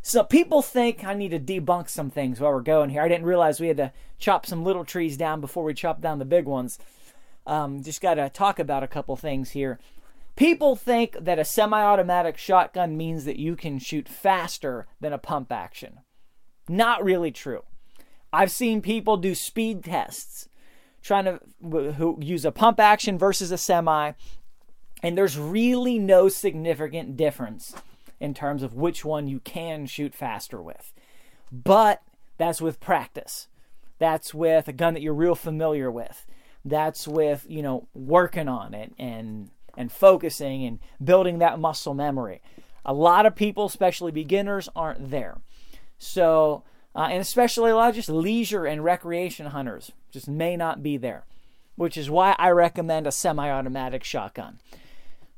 So 0.05 0.21
people 0.21 0.61
think 0.61 1.05
I 1.05 1.13
need 1.13 1.29
to 1.29 1.39
debunk 1.39 1.89
some 1.89 2.09
things 2.09 2.39
while 2.39 2.51
we're 2.51 2.59
going 2.59 2.89
here. 2.89 3.01
I 3.01 3.07
didn't 3.07 3.25
realize 3.25 3.61
we 3.61 3.69
had 3.69 3.77
to 3.77 3.93
chop 4.19 4.45
some 4.45 4.65
little 4.65 4.83
trees 4.83 5.15
down 5.15 5.39
before 5.39 5.63
we 5.63 5.73
chop 5.73 6.01
down 6.01 6.19
the 6.19 6.25
big 6.25 6.45
ones. 6.45 6.77
Um, 7.47 7.81
just 7.81 8.01
got 8.01 8.15
to 8.15 8.29
talk 8.29 8.59
about 8.59 8.83
a 8.83 8.87
couple 8.87 9.15
things 9.15 9.51
here. 9.51 9.79
People 10.35 10.75
think 10.75 11.15
that 11.21 11.39
a 11.39 11.45
semi 11.45 11.81
automatic 11.81 12.37
shotgun 12.37 12.97
means 12.97 13.23
that 13.23 13.39
you 13.39 13.55
can 13.55 13.79
shoot 13.79 14.09
faster 14.09 14.87
than 14.99 15.13
a 15.13 15.17
pump 15.17 15.53
action. 15.53 16.01
Not 16.67 17.03
really 17.03 17.31
true. 17.31 17.63
I've 18.33 18.51
seen 18.51 18.81
people 18.81 19.15
do 19.15 19.33
speed 19.33 19.85
tests 19.85 20.49
trying 21.01 21.25
to 21.25 21.39
who 21.93 22.17
use 22.21 22.43
a 22.43 22.51
pump 22.51 22.79
action 22.79 23.17
versus 23.17 23.51
a 23.51 23.57
semi, 23.57 24.13
and 25.01 25.17
there's 25.17 25.37
really 25.37 25.97
no 25.97 26.27
significant 26.27 27.15
difference 27.15 27.73
in 28.23 28.33
terms 28.33 28.63
of 28.63 28.73
which 28.73 29.03
one 29.03 29.27
you 29.27 29.41
can 29.41 29.85
shoot 29.85 30.15
faster 30.15 30.61
with. 30.61 30.93
But 31.51 32.01
that's 32.37 32.61
with 32.61 32.79
practice. 32.79 33.49
That's 33.99 34.33
with 34.33 34.69
a 34.69 34.73
gun 34.73 34.93
that 34.93 35.03
you're 35.03 35.13
real 35.13 35.35
familiar 35.35 35.91
with. 35.91 36.25
That's 36.63 37.05
with, 37.05 37.45
you 37.49 37.61
know, 37.61 37.89
working 37.93 38.47
on 38.47 38.73
it 38.73 38.93
and 38.97 39.49
and 39.75 39.91
focusing 39.91 40.63
and 40.63 40.79
building 41.03 41.39
that 41.39 41.59
muscle 41.59 41.93
memory. 41.93 42.41
A 42.85 42.93
lot 42.93 43.25
of 43.25 43.35
people, 43.35 43.65
especially 43.65 44.11
beginners, 44.13 44.69
aren't 44.73 45.09
there. 45.11 45.41
So, 45.97 46.63
uh, 46.95 47.07
and 47.11 47.19
especially 47.19 47.71
a 47.71 47.75
lot 47.75 47.89
of 47.89 47.95
just 47.95 48.07
leisure 48.07 48.65
and 48.65 48.83
recreation 48.85 49.47
hunters 49.47 49.91
just 50.11 50.29
may 50.29 50.55
not 50.55 50.81
be 50.81 50.95
there, 50.95 51.25
which 51.75 51.97
is 51.97 52.09
why 52.09 52.35
I 52.39 52.51
recommend 52.51 53.05
a 53.05 53.11
semi 53.11 53.49
automatic 53.49 54.05
shotgun. 54.05 54.59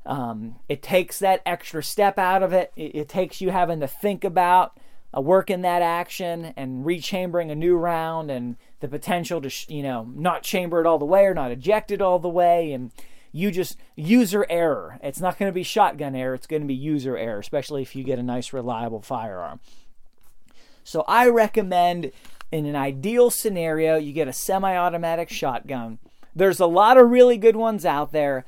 Um, 0.06 0.56
it 0.68 0.82
takes 0.82 1.18
that 1.18 1.42
extra 1.44 1.82
step 1.82 2.18
out 2.18 2.42
of 2.42 2.52
it. 2.52 2.72
it. 2.76 2.94
It 2.94 3.08
takes 3.08 3.40
you 3.40 3.50
having 3.50 3.80
to 3.80 3.88
think 3.88 4.24
about 4.24 4.78
uh, 5.16 5.20
working 5.20 5.62
that 5.62 5.82
action 5.82 6.54
and 6.56 6.84
rechambering 6.84 7.50
a 7.50 7.54
new 7.54 7.76
round 7.76 8.30
and 8.30 8.56
the 8.80 8.88
potential 8.88 9.40
to, 9.40 9.50
sh- 9.50 9.68
you 9.68 9.82
know, 9.82 10.08
not 10.14 10.42
chamber 10.42 10.80
it 10.80 10.86
all 10.86 10.98
the 10.98 11.04
way 11.04 11.24
or 11.24 11.34
not 11.34 11.50
eject 11.50 11.90
it 11.90 12.00
all 12.00 12.18
the 12.18 12.28
way. 12.28 12.72
And 12.72 12.92
you 13.32 13.50
just 13.50 13.78
user 13.96 14.46
error. 14.48 14.98
It's 15.02 15.20
not 15.20 15.38
going 15.38 15.50
to 15.50 15.54
be 15.54 15.62
shotgun 15.62 16.14
error, 16.14 16.34
it's 16.34 16.46
going 16.46 16.62
to 16.62 16.68
be 16.68 16.74
user 16.74 17.16
error, 17.16 17.38
especially 17.38 17.82
if 17.82 17.94
you 17.94 18.04
get 18.04 18.18
a 18.18 18.22
nice, 18.22 18.52
reliable 18.52 19.02
firearm. 19.02 19.60
So 20.84 21.04
I 21.08 21.28
recommend 21.28 22.12
in 22.52 22.64
an 22.64 22.76
ideal 22.76 23.30
scenario, 23.30 23.96
you 23.96 24.12
get 24.12 24.28
a 24.28 24.32
semi 24.32 24.76
automatic 24.76 25.28
shotgun. 25.30 25.98
There's 26.34 26.60
a 26.60 26.66
lot 26.66 26.96
of 26.96 27.10
really 27.10 27.38
good 27.38 27.56
ones 27.56 27.84
out 27.84 28.12
there. 28.12 28.44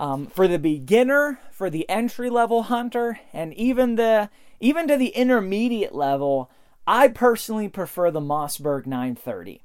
Um, 0.00 0.28
for 0.28 0.48
the 0.48 0.58
beginner, 0.58 1.38
for 1.52 1.68
the 1.68 1.86
entry 1.86 2.30
level 2.30 2.62
hunter, 2.64 3.20
and 3.34 3.52
even 3.52 3.96
the 3.96 4.30
even 4.58 4.88
to 4.88 4.96
the 4.96 5.08
intermediate 5.08 5.94
level, 5.94 6.50
I 6.86 7.08
personally 7.08 7.68
prefer 7.68 8.10
the 8.10 8.18
Mossberg 8.18 8.86
930. 8.86 9.62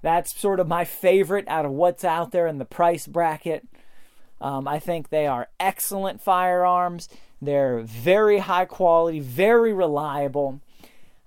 That's 0.00 0.34
sort 0.40 0.58
of 0.58 0.68
my 0.68 0.86
favorite 0.86 1.46
out 1.48 1.66
of 1.66 1.72
what's 1.72 2.02
out 2.02 2.30
there 2.30 2.46
in 2.46 2.56
the 2.56 2.64
price 2.64 3.06
bracket. 3.06 3.66
Um, 4.40 4.66
I 4.66 4.78
think 4.78 5.10
they 5.10 5.26
are 5.26 5.48
excellent 5.60 6.22
firearms. 6.22 7.10
They're 7.42 7.80
very 7.80 8.38
high 8.38 8.64
quality, 8.64 9.20
very 9.20 9.74
reliable. 9.74 10.62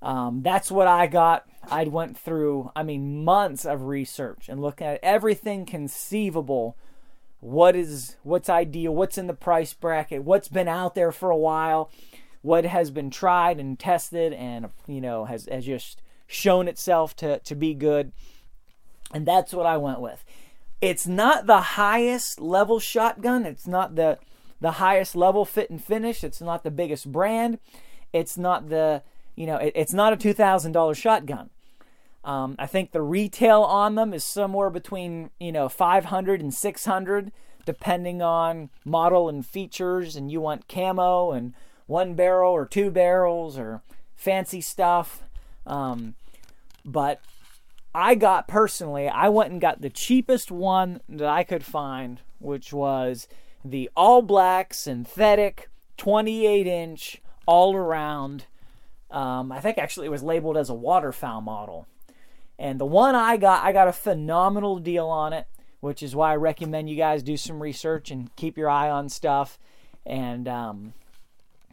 Um, 0.01 0.41
that's 0.41 0.71
what 0.71 0.87
I 0.87 1.05
got. 1.05 1.45
I 1.69 1.83
went 1.83 2.17
through, 2.17 2.71
I 2.75 2.81
mean, 2.81 3.23
months 3.23 3.65
of 3.65 3.83
research 3.83 4.49
and 4.49 4.61
looking 4.61 4.87
at 4.87 4.99
everything 5.03 5.67
conceivable. 5.67 6.75
What 7.39 7.75
is 7.75 8.17
what's 8.23 8.49
ideal? 8.49 8.95
What's 8.95 9.17
in 9.17 9.27
the 9.27 9.33
price 9.33 9.73
bracket? 9.73 10.23
What's 10.23 10.47
been 10.47 10.67
out 10.67 10.95
there 10.95 11.11
for 11.11 11.29
a 11.29 11.37
while? 11.37 11.91
What 12.41 12.65
has 12.65 12.91
been 12.91 13.09
tried 13.09 13.59
and 13.59 13.77
tested 13.77 14.33
and 14.33 14.69
you 14.87 15.01
know 15.01 15.25
has 15.25 15.47
has 15.51 15.65
just 15.65 16.01
shown 16.25 16.67
itself 16.67 17.15
to 17.17 17.39
to 17.39 17.55
be 17.55 17.73
good? 17.73 18.11
And 19.13 19.25
that's 19.25 19.53
what 19.53 19.65
I 19.65 19.77
went 19.77 20.01
with. 20.01 20.23
It's 20.81 21.07
not 21.07 21.47
the 21.47 21.61
highest 21.61 22.39
level 22.39 22.79
shotgun. 22.79 23.45
It's 23.45 23.67
not 23.67 23.95
the 23.95 24.17
the 24.59 24.73
highest 24.73 25.15
level 25.15 25.45
fit 25.45 25.69
and 25.69 25.83
finish. 25.83 26.23
It's 26.23 26.41
not 26.41 26.63
the 26.63 26.71
biggest 26.71 27.11
brand. 27.11 27.59
It's 28.13 28.37
not 28.37 28.69
the 28.69 29.03
you 29.35 29.45
know 29.45 29.57
it, 29.57 29.73
it's 29.75 29.93
not 29.93 30.13
a 30.13 30.17
two 30.17 30.33
thousand 30.33 30.71
dollar 30.71 30.95
shotgun. 30.95 31.51
Um, 32.27 32.55
I 32.59 32.67
think 32.67 32.91
the 32.91 33.01
retail 33.01 33.61
on 33.63 33.95
them 33.95 34.13
is 34.13 34.23
somewhere 34.23 34.69
between 34.69 35.29
you 35.39 35.51
know 35.51 35.69
500 35.69 36.41
and 36.41 36.53
600 36.53 37.31
depending 37.65 38.21
on 38.21 38.69
model 38.85 39.29
and 39.29 39.45
features 39.45 40.15
and 40.15 40.29
you 40.31 40.41
want 40.41 40.67
camo 40.67 41.31
and 41.31 41.53
one 41.85 42.15
barrel 42.15 42.51
or 42.51 42.65
two 42.65 42.91
barrels 42.91 43.57
or 43.57 43.81
fancy 44.15 44.59
stuff 44.59 45.23
um, 45.65 46.15
but 46.83 47.21
I 47.93 48.15
got 48.15 48.47
personally, 48.47 49.07
I 49.07 49.29
went 49.29 49.51
and 49.51 49.59
got 49.59 49.81
the 49.81 49.89
cheapest 49.89 50.51
one 50.51 51.01
that 51.09 51.27
I 51.27 51.43
could 51.43 51.65
find, 51.65 52.21
which 52.39 52.71
was 52.71 53.27
the 53.65 53.89
all 53.95 54.21
black 54.21 54.73
synthetic 54.73 55.69
28 55.97 56.67
inch 56.67 57.21
all 57.45 57.75
around. 57.75 58.45
Um, 59.09 59.51
I 59.51 59.61
think 59.61 59.77
actually 59.77 60.07
it 60.07 60.11
was 60.11 60.23
labeled 60.23 60.57
as 60.57 60.69
a 60.69 60.75
waterfowl 60.75 61.41
model. 61.41 61.87
And 62.59 62.79
the 62.79 62.85
one 62.85 63.15
I 63.15 63.37
got, 63.37 63.63
I 63.63 63.71
got 63.71 63.87
a 63.87 63.93
phenomenal 63.93 64.79
deal 64.79 65.07
on 65.07 65.33
it, 65.33 65.47
which 65.79 66.01
is 66.01 66.15
why 66.15 66.31
I 66.31 66.35
recommend 66.35 66.89
you 66.89 66.95
guys 66.95 67.21
do 67.21 67.37
some 67.37 67.61
research 67.61 68.09
and 68.09 68.35
keep 68.35 68.57
your 68.57 68.69
eye 68.69 68.89
on 68.89 69.09
stuff 69.09 69.59
and, 70.05 70.47
um, 70.47 70.93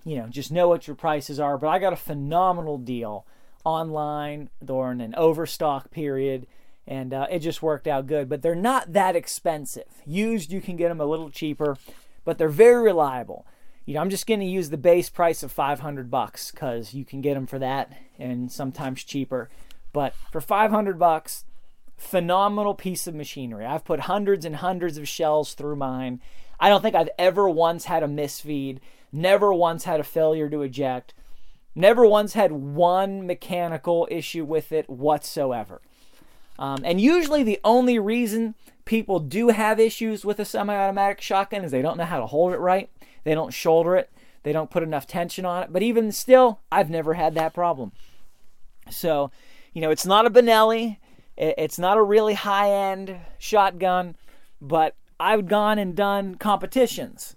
you 0.04 0.16
know, 0.16 0.26
just 0.26 0.52
know 0.52 0.68
what 0.68 0.86
your 0.86 0.96
prices 0.96 1.40
are. 1.40 1.56
But 1.56 1.68
I 1.68 1.78
got 1.78 1.92
a 1.92 1.96
phenomenal 1.96 2.78
deal 2.78 3.24
online 3.64 4.50
during 4.62 5.00
an 5.00 5.14
overstock 5.14 5.90
period, 5.90 6.46
and 6.86 7.14
uh, 7.14 7.26
it 7.30 7.38
just 7.38 7.62
worked 7.62 7.86
out 7.86 8.06
good. 8.06 8.28
But 8.28 8.42
they're 8.42 8.54
not 8.54 8.92
that 8.92 9.16
expensive. 9.16 10.02
Used, 10.04 10.52
you 10.52 10.60
can 10.60 10.76
get 10.76 10.88
them 10.88 11.00
a 11.00 11.06
little 11.06 11.30
cheaper, 11.30 11.78
but 12.24 12.36
they're 12.36 12.48
very 12.48 12.82
reliable. 12.82 13.46
You 13.86 13.94
know, 13.94 14.00
I'm 14.00 14.10
just 14.10 14.26
going 14.26 14.40
to 14.40 14.46
use 14.46 14.70
the 14.70 14.78
base 14.78 15.10
price 15.10 15.42
of 15.42 15.52
500 15.52 16.10
bucks 16.10 16.50
because 16.50 16.94
you 16.94 17.04
can 17.04 17.20
get 17.20 17.34
them 17.34 17.46
for 17.46 17.58
that 17.58 17.92
and 18.18 18.50
sometimes 18.50 19.04
cheaper. 19.04 19.50
But 19.94 20.12
for 20.30 20.42
500 20.42 20.98
bucks, 20.98 21.44
phenomenal 21.96 22.74
piece 22.74 23.06
of 23.06 23.14
machinery. 23.14 23.64
I've 23.64 23.84
put 23.84 24.00
hundreds 24.00 24.44
and 24.44 24.56
hundreds 24.56 24.98
of 24.98 25.08
shells 25.08 25.54
through 25.54 25.76
mine. 25.76 26.20
I 26.60 26.68
don't 26.68 26.82
think 26.82 26.96
I've 26.96 27.08
ever 27.16 27.48
once 27.48 27.84
had 27.84 28.02
a 28.02 28.08
misfeed, 28.08 28.80
never 29.12 29.54
once 29.54 29.84
had 29.84 30.00
a 30.00 30.04
failure 30.04 30.50
to 30.50 30.62
eject. 30.62 31.14
Never 31.76 32.04
once 32.04 32.34
had 32.34 32.52
one 32.52 33.26
mechanical 33.26 34.06
issue 34.10 34.44
with 34.44 34.72
it 34.72 34.90
whatsoever. 34.90 35.80
Um, 36.58 36.82
and 36.84 37.00
usually, 37.00 37.44
the 37.44 37.60
only 37.64 37.98
reason 37.98 38.56
people 38.84 39.20
do 39.20 39.48
have 39.48 39.80
issues 39.80 40.24
with 40.24 40.40
a 40.40 40.44
semi 40.44 40.74
automatic 40.74 41.20
shotgun 41.20 41.64
is 41.64 41.70
they 41.70 41.82
don't 41.82 41.96
know 41.96 42.04
how 42.04 42.20
to 42.20 42.26
hold 42.26 42.52
it 42.52 42.58
right, 42.58 42.90
they 43.22 43.34
don't 43.34 43.52
shoulder 43.52 43.96
it, 43.96 44.10
they 44.42 44.52
don't 44.52 44.70
put 44.70 44.82
enough 44.82 45.06
tension 45.06 45.44
on 45.44 45.62
it. 45.62 45.72
But 45.72 45.82
even 45.82 46.12
still, 46.12 46.60
I've 46.70 46.90
never 46.90 47.14
had 47.14 47.34
that 47.34 47.54
problem. 47.54 47.92
So, 48.90 49.30
you 49.74 49.82
know, 49.82 49.90
it's 49.90 50.06
not 50.06 50.26
a 50.26 50.30
Benelli, 50.30 50.96
it's 51.36 51.78
not 51.78 51.98
a 51.98 52.02
really 52.02 52.34
high 52.34 52.70
end 52.70 53.16
shotgun, 53.38 54.16
but 54.60 54.96
I've 55.20 55.46
gone 55.46 55.78
and 55.78 55.94
done 55.94 56.36
competitions. 56.36 57.36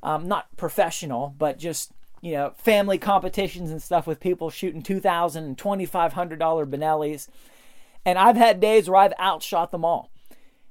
Um, 0.00 0.28
not 0.28 0.56
professional, 0.56 1.34
but 1.36 1.58
just 1.58 1.90
you 2.20 2.32
know, 2.32 2.52
family 2.56 2.98
competitions 2.98 3.70
and 3.70 3.82
stuff 3.82 4.06
with 4.06 4.20
people 4.20 4.50
shooting 4.50 4.82
$2,000 4.82 5.36
and 5.36 5.56
$2,500 5.56 6.38
Benellis. 6.38 7.28
And 8.04 8.18
I've 8.18 8.36
had 8.36 8.60
days 8.60 8.88
where 8.88 9.00
I've 9.00 9.12
outshot 9.20 9.70
them 9.70 9.84
all. 9.84 10.10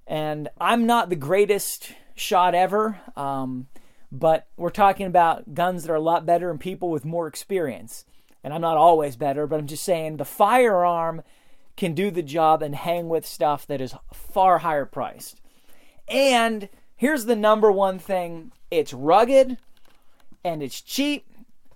And 0.05 0.50
I'm 0.59 0.86
not 0.86 1.09
the 1.09 1.15
greatest 1.15 1.91
shot 2.15 2.55
ever, 2.55 3.00
um, 3.15 3.67
but 4.12 4.47
we're 4.57 4.69
talking 4.69 5.05
about 5.05 5.53
guns 5.53 5.83
that 5.83 5.91
are 5.91 5.95
a 5.95 6.01
lot 6.01 6.25
better 6.25 6.50
and 6.50 6.59
people 6.59 6.89
with 6.89 7.05
more 7.05 7.27
experience. 7.27 8.05
And 8.44 8.53
I'm 8.53 8.62
not 8.62 8.77
always 8.77 9.15
better, 9.15 9.48
but 9.48 9.60
I'm 9.60 9.67
just 9.67 9.84
saying 9.84 10.17
the 10.17 10.25
firearm 10.25 11.22
can 11.75 11.94
do 11.94 12.12
the 12.12 12.24
job 12.24 12.62
and 12.62 12.75
hang 12.75 13.10
with 13.10 13.25
stuff 13.25 13.67
that 13.67 13.82
is 13.82 13.94
far 14.13 14.60
higher 14.60 14.86
priced. 14.86 15.39
And 16.08 16.70
Here's 16.98 17.25
the 17.25 17.36
number 17.36 17.72
one 17.72 18.00
thing 18.00 18.51
it's 18.72 18.91
rugged 18.91 19.58
and 20.44 20.63
it's 20.63 20.82
cheap, 20.82 21.25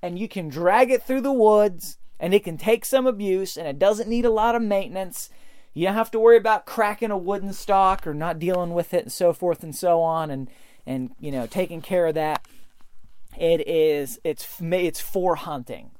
and 0.02 0.18
you 0.18 0.28
can 0.28 0.50
drag 0.50 0.90
it 0.90 1.04
through 1.04 1.22
the 1.22 1.32
woods, 1.32 1.98
and 2.20 2.34
it 2.34 2.44
can 2.44 2.58
take 2.58 2.84
some 2.86 3.06
abuse, 3.06 3.56
and 3.56 3.68
it 3.68 3.78
doesn't 3.78 4.10
need 4.10 4.26
a 4.26 4.32
lot 4.32 4.56
of 4.56 4.62
maintenance. 4.62 5.30
You 5.74 5.86
don't 5.86 5.96
have 5.96 6.12
to 6.12 6.20
worry 6.20 6.38
about 6.38 6.66
cracking 6.66 7.12
a 7.12 7.18
wooden 7.18 7.54
stock 7.54 8.08
or 8.08 8.14
not 8.14 8.40
dealing 8.40 8.74
with 8.74 8.94
it 8.94 9.04
and 9.04 9.12
so 9.12 9.32
forth 9.32 9.64
and 9.64 9.76
so 9.76 10.02
on, 10.02 10.32
and 10.32 10.50
and 10.88 11.12
you 11.20 11.32
know 11.32 11.46
taking 11.46 11.82
care 11.82 12.08
of 12.08 12.16
that. 12.16 12.48
It 13.38 13.68
is 13.68 14.20
it's 14.24 14.60
it's 14.60 15.00
for 15.00 15.36
hunting. 15.36 15.92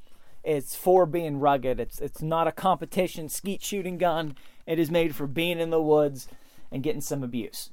It's 0.44 0.76
for 0.76 1.06
being 1.06 1.40
rugged. 1.40 1.80
It's 1.80 2.00
it's 2.00 2.22
not 2.22 2.48
a 2.48 2.52
competition 2.52 3.30
skeet 3.30 3.62
shooting 3.62 3.98
gun. 3.98 4.36
It 4.66 4.80
is 4.80 4.90
made 4.90 5.16
for 5.16 5.28
being 5.28 5.60
in 5.60 5.70
the 5.70 5.82
woods 5.82 6.28
and 6.72 6.84
getting 6.84 7.02
some 7.02 7.24
abuse. 7.24 7.70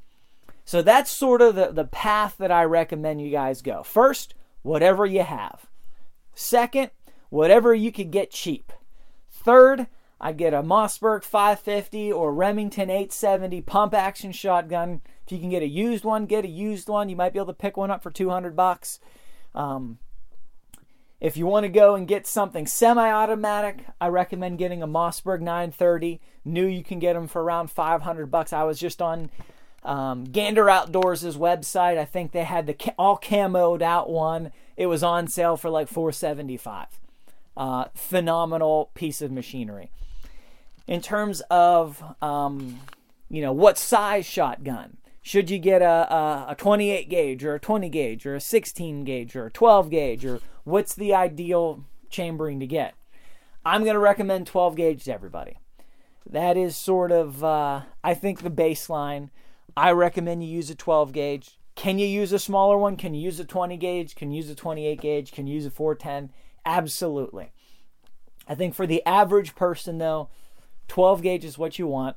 So 0.65 0.83
that's 0.83 1.11
sort 1.11 1.41
of 1.41 1.55
the, 1.55 1.73
the 1.73 1.85
path 1.85 2.37
that 2.39 2.53
I 2.53 2.65
recommend 2.65 3.23
you 3.23 3.31
guys 3.31 3.63
go. 3.63 3.83
First, 3.83 4.35
whatever 4.63 5.07
you 5.07 5.23
have. 5.23 5.67
Second, 6.35 6.91
whatever 7.31 7.75
you 7.75 7.91
could 7.91 8.11
get 8.11 8.31
cheap. 8.31 8.73
Third, 9.31 9.87
I 10.21 10.33
get 10.33 10.53
a 10.53 10.63
Mossberg 10.63 11.25
550 11.25 12.13
or 12.13 12.35
Remington 12.35 12.91
870 12.91 13.63
pump 13.63 13.95
action 13.95 14.33
shotgun. 14.33 15.01
If 15.25 15.33
you 15.33 15.39
can 15.39 15.51
get 15.51 15.63
a 15.63 15.69
used 15.69 16.05
one, 16.05 16.27
get 16.27 16.45
a 16.45 16.49
used 16.49 16.89
one. 16.89 17.09
You 17.09 17.17
might 17.17 17.33
be 17.33 17.39
able 17.39 17.47
to 17.47 17.55
pick 17.55 17.77
one 17.77 17.91
up 17.91 18.03
for 18.03 18.11
200 18.11 18.55
bucks. 18.55 19.01
Um, 19.55 19.99
if 21.21 21.37
you 21.37 21.47
want 21.47 21.65
to 21.65 21.69
go 21.69 21.95
and 21.95 22.07
get 22.07 22.27
something 22.27 22.67
semi-automatic, 22.67 23.85
I 24.01 24.09
recommend 24.09 24.59
getting 24.59 24.83
a 24.83 24.87
Mossberg 24.87 25.41
930. 25.41 26.21
New, 26.45 26.67
you 26.67 26.85
can 26.85 26.99
get 26.99 27.15
them 27.15 27.27
for 27.27 27.43
around 27.43 27.71
500 27.71 28.31
bucks. 28.31 28.53
I 28.53 28.63
was 28.63 28.79
just 28.79 29.03
on 29.03 29.31
um, 29.83 30.25
Gander 30.25 30.71
Outdoors' 30.71 31.37
website. 31.37 31.99
I 31.99 32.05
think 32.05 32.33
they 32.33 32.45
had 32.45 32.67
the 32.67 32.95
all 32.97 33.19
camoed 33.19 33.83
out 33.83 34.09
one. 34.09 34.53
It 34.77 34.87
was 34.87 35.03
on 35.03 35.27
sale 35.27 35.57
for 35.57 35.71
like 35.71 35.89
475. 35.89 36.87
Uh, 37.57 37.87
phenomenal 37.95 38.91
piece 38.95 39.21
of 39.21 39.33
machinery. 39.33 39.91
In 40.87 41.01
terms 41.01 41.43
of 41.51 42.03
um, 42.23 42.81
you 43.29 43.43
know 43.43 43.53
what 43.53 43.77
size 43.77 44.25
shotgun, 44.25 44.99
should 45.29 45.51
you 45.51 45.59
get 45.59 45.83
a, 45.83 46.11
a, 46.11 46.47
a 46.53 46.55
28 46.55 47.11
gauge 47.11 47.45
or 47.45 47.55
a 47.55 47.61
20 47.61 47.91
gauge 47.91 48.25
or 48.25 48.35
a 48.35 48.41
16 48.41 49.05
gauge 49.05 49.37
or 49.37 49.45
a 49.45 49.51
12 49.51 49.91
gauge 49.91 50.25
or 50.25 50.41
what's 50.65 50.95
the 50.95 51.13
ideal 51.13 51.85
chambering 52.09 52.59
to 52.61 52.67
get? 52.67 52.95
I'm 53.63 53.83
going 53.83 53.93
to 53.93 54.01
recommend 54.01 54.47
12 54.47 54.75
gauge 54.75 55.05
to 55.05 55.13
everybody. 55.13 55.59
That 56.25 56.57
is 56.57 56.79
sort 56.79 57.13
of, 57.13 57.45
uh, 57.45 57.83
I 58.03 58.15
think, 58.15 58.41
the 58.41 58.51
baseline. 58.51 59.29
I 59.77 59.91
recommend 59.91 60.45
you 60.45 60.49
use 60.49 60.71
a 60.71 60.75
12 60.75 61.13
gauge. 61.13 61.59
Can 61.75 61.99
you 61.99 62.07
use 62.07 62.33
a 62.33 62.39
smaller 62.39 62.79
one? 62.79 62.97
Can 62.97 63.13
you 63.13 63.21
use 63.21 63.39
a 63.39 63.45
20 63.45 63.77
gauge? 63.77 64.15
Can 64.15 64.31
you 64.31 64.39
use 64.39 64.49
a 64.49 64.55
28 64.55 64.99
gauge? 64.99 65.33
Can 65.33 65.47
you 65.47 65.57
use 65.57 65.67
a 65.67 65.71
410? 65.71 66.33
Absolutely. 66.65 67.53
I 68.49 68.55
think 68.55 68.75
for 68.75 68.87
the 68.87 69.05
average 69.05 69.55
person, 69.55 69.99
though, 69.99 70.31
12 70.89 71.21
gauge 71.21 71.45
is 71.45 71.59
what 71.59 71.79
you 71.79 71.87
want 71.87 72.17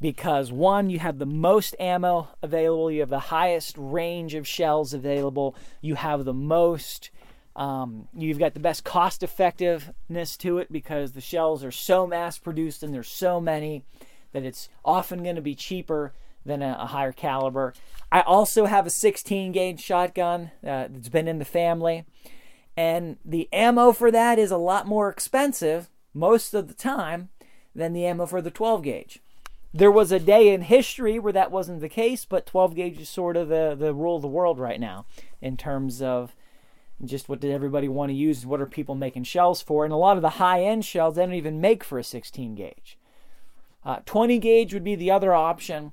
because 0.00 0.50
one, 0.50 0.88
you 0.88 0.98
have 0.98 1.18
the 1.18 1.26
most 1.26 1.76
ammo 1.78 2.28
available, 2.42 2.90
you 2.90 3.00
have 3.00 3.10
the 3.10 3.18
highest 3.18 3.76
range 3.76 4.34
of 4.34 4.48
shells 4.48 4.94
available, 4.94 5.54
you 5.80 5.94
have 5.94 6.24
the 6.24 6.32
most, 6.32 7.10
um, 7.54 8.08
you've 8.14 8.38
got 8.38 8.54
the 8.54 8.60
best 8.60 8.82
cost 8.82 9.22
effectiveness 9.22 10.36
to 10.38 10.58
it 10.58 10.72
because 10.72 11.12
the 11.12 11.20
shells 11.20 11.62
are 11.62 11.70
so 11.70 12.06
mass 12.06 12.38
produced 12.38 12.82
and 12.82 12.94
there's 12.94 13.10
so 13.10 13.40
many 13.40 13.84
that 14.32 14.44
it's 14.44 14.68
often 14.84 15.22
going 15.22 15.36
to 15.36 15.42
be 15.42 15.54
cheaper 15.54 16.14
than 16.46 16.62
a, 16.62 16.78
a, 16.80 16.86
higher 16.86 17.12
caliber. 17.12 17.74
I 18.10 18.22
also 18.22 18.64
have 18.64 18.86
a 18.86 18.90
16 18.90 19.52
gauge 19.52 19.80
shotgun 19.80 20.50
uh, 20.64 20.88
that's 20.88 21.10
been 21.10 21.28
in 21.28 21.38
the 21.38 21.44
family, 21.44 22.06
and 22.76 23.18
the 23.22 23.48
ammo 23.52 23.92
for 23.92 24.10
that 24.10 24.38
is 24.38 24.50
a 24.50 24.56
lot 24.56 24.86
more 24.86 25.10
expensive 25.10 25.90
most 26.14 26.54
of 26.54 26.68
the 26.68 26.74
time 26.74 27.28
than 27.74 27.92
the 27.92 28.06
ammo 28.06 28.24
for 28.24 28.40
the 28.40 28.50
12 28.50 28.82
gauge. 28.82 29.20
There 29.72 29.90
was 29.90 30.10
a 30.10 30.18
day 30.18 30.52
in 30.52 30.62
history 30.62 31.18
where 31.18 31.32
that 31.32 31.52
wasn't 31.52 31.80
the 31.80 31.88
case, 31.88 32.24
but 32.24 32.46
12 32.46 32.74
gauge 32.74 33.00
is 33.00 33.08
sort 33.08 33.36
of 33.36 33.48
the, 33.48 33.76
the 33.78 33.94
rule 33.94 34.16
of 34.16 34.22
the 34.22 34.28
world 34.28 34.58
right 34.58 34.80
now 34.80 35.06
in 35.40 35.56
terms 35.56 36.02
of 36.02 36.34
just 37.04 37.28
what 37.28 37.40
did 37.40 37.52
everybody 37.52 37.88
want 37.88 38.10
to 38.10 38.14
use, 38.14 38.44
what 38.44 38.60
are 38.60 38.66
people 38.66 38.94
making 38.94 39.24
shells 39.24 39.62
for, 39.62 39.84
and 39.84 39.92
a 39.92 39.96
lot 39.96 40.16
of 40.16 40.22
the 40.22 40.30
high 40.30 40.62
end 40.62 40.84
shells 40.84 41.14
they 41.14 41.24
don't 41.24 41.34
even 41.34 41.60
make 41.60 41.84
for 41.84 41.98
a 41.98 42.04
16 42.04 42.54
gauge. 42.56 42.98
Uh, 43.84 44.00
20 44.04 44.38
gauge 44.38 44.74
would 44.74 44.84
be 44.84 44.94
the 44.94 45.10
other 45.10 45.32
option. 45.32 45.92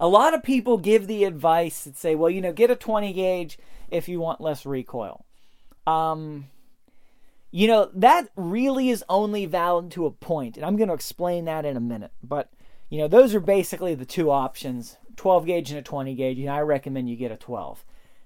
a 0.00 0.08
lot 0.08 0.34
of 0.34 0.42
people 0.42 0.78
give 0.78 1.06
the 1.06 1.24
advice 1.24 1.84
that 1.84 1.96
say, 1.96 2.14
well, 2.14 2.30
you 2.30 2.40
know, 2.40 2.52
get 2.52 2.70
a 2.70 2.76
20 2.76 3.12
gauge 3.12 3.58
if 3.90 4.08
you 4.08 4.20
want 4.20 4.40
less 4.40 4.66
recoil. 4.66 5.24
Um, 5.86 6.46
you 7.50 7.68
know, 7.68 7.90
that 7.94 8.28
really 8.36 8.90
is 8.90 9.04
only 9.08 9.46
valid 9.46 9.90
to 9.92 10.06
a 10.06 10.10
point, 10.10 10.56
and 10.56 10.66
I'm 10.66 10.76
going 10.76 10.88
to 10.88 10.94
explain 10.94 11.44
that 11.44 11.64
in 11.64 11.76
a 11.76 11.80
minute. 11.80 12.10
But, 12.22 12.50
you 12.88 12.98
know, 12.98 13.08
those 13.08 13.34
are 13.34 13.40
basically 13.40 13.94
the 13.94 14.04
two 14.04 14.30
options 14.30 14.96
12 15.16 15.46
gauge 15.46 15.70
and 15.70 15.78
a 15.78 15.82
20 15.82 16.14
gauge, 16.16 16.38
and 16.40 16.50
I 16.50 16.60
recommend 16.60 17.08
you 17.08 17.16
get 17.16 17.30
a 17.30 17.36
12. 17.36 17.84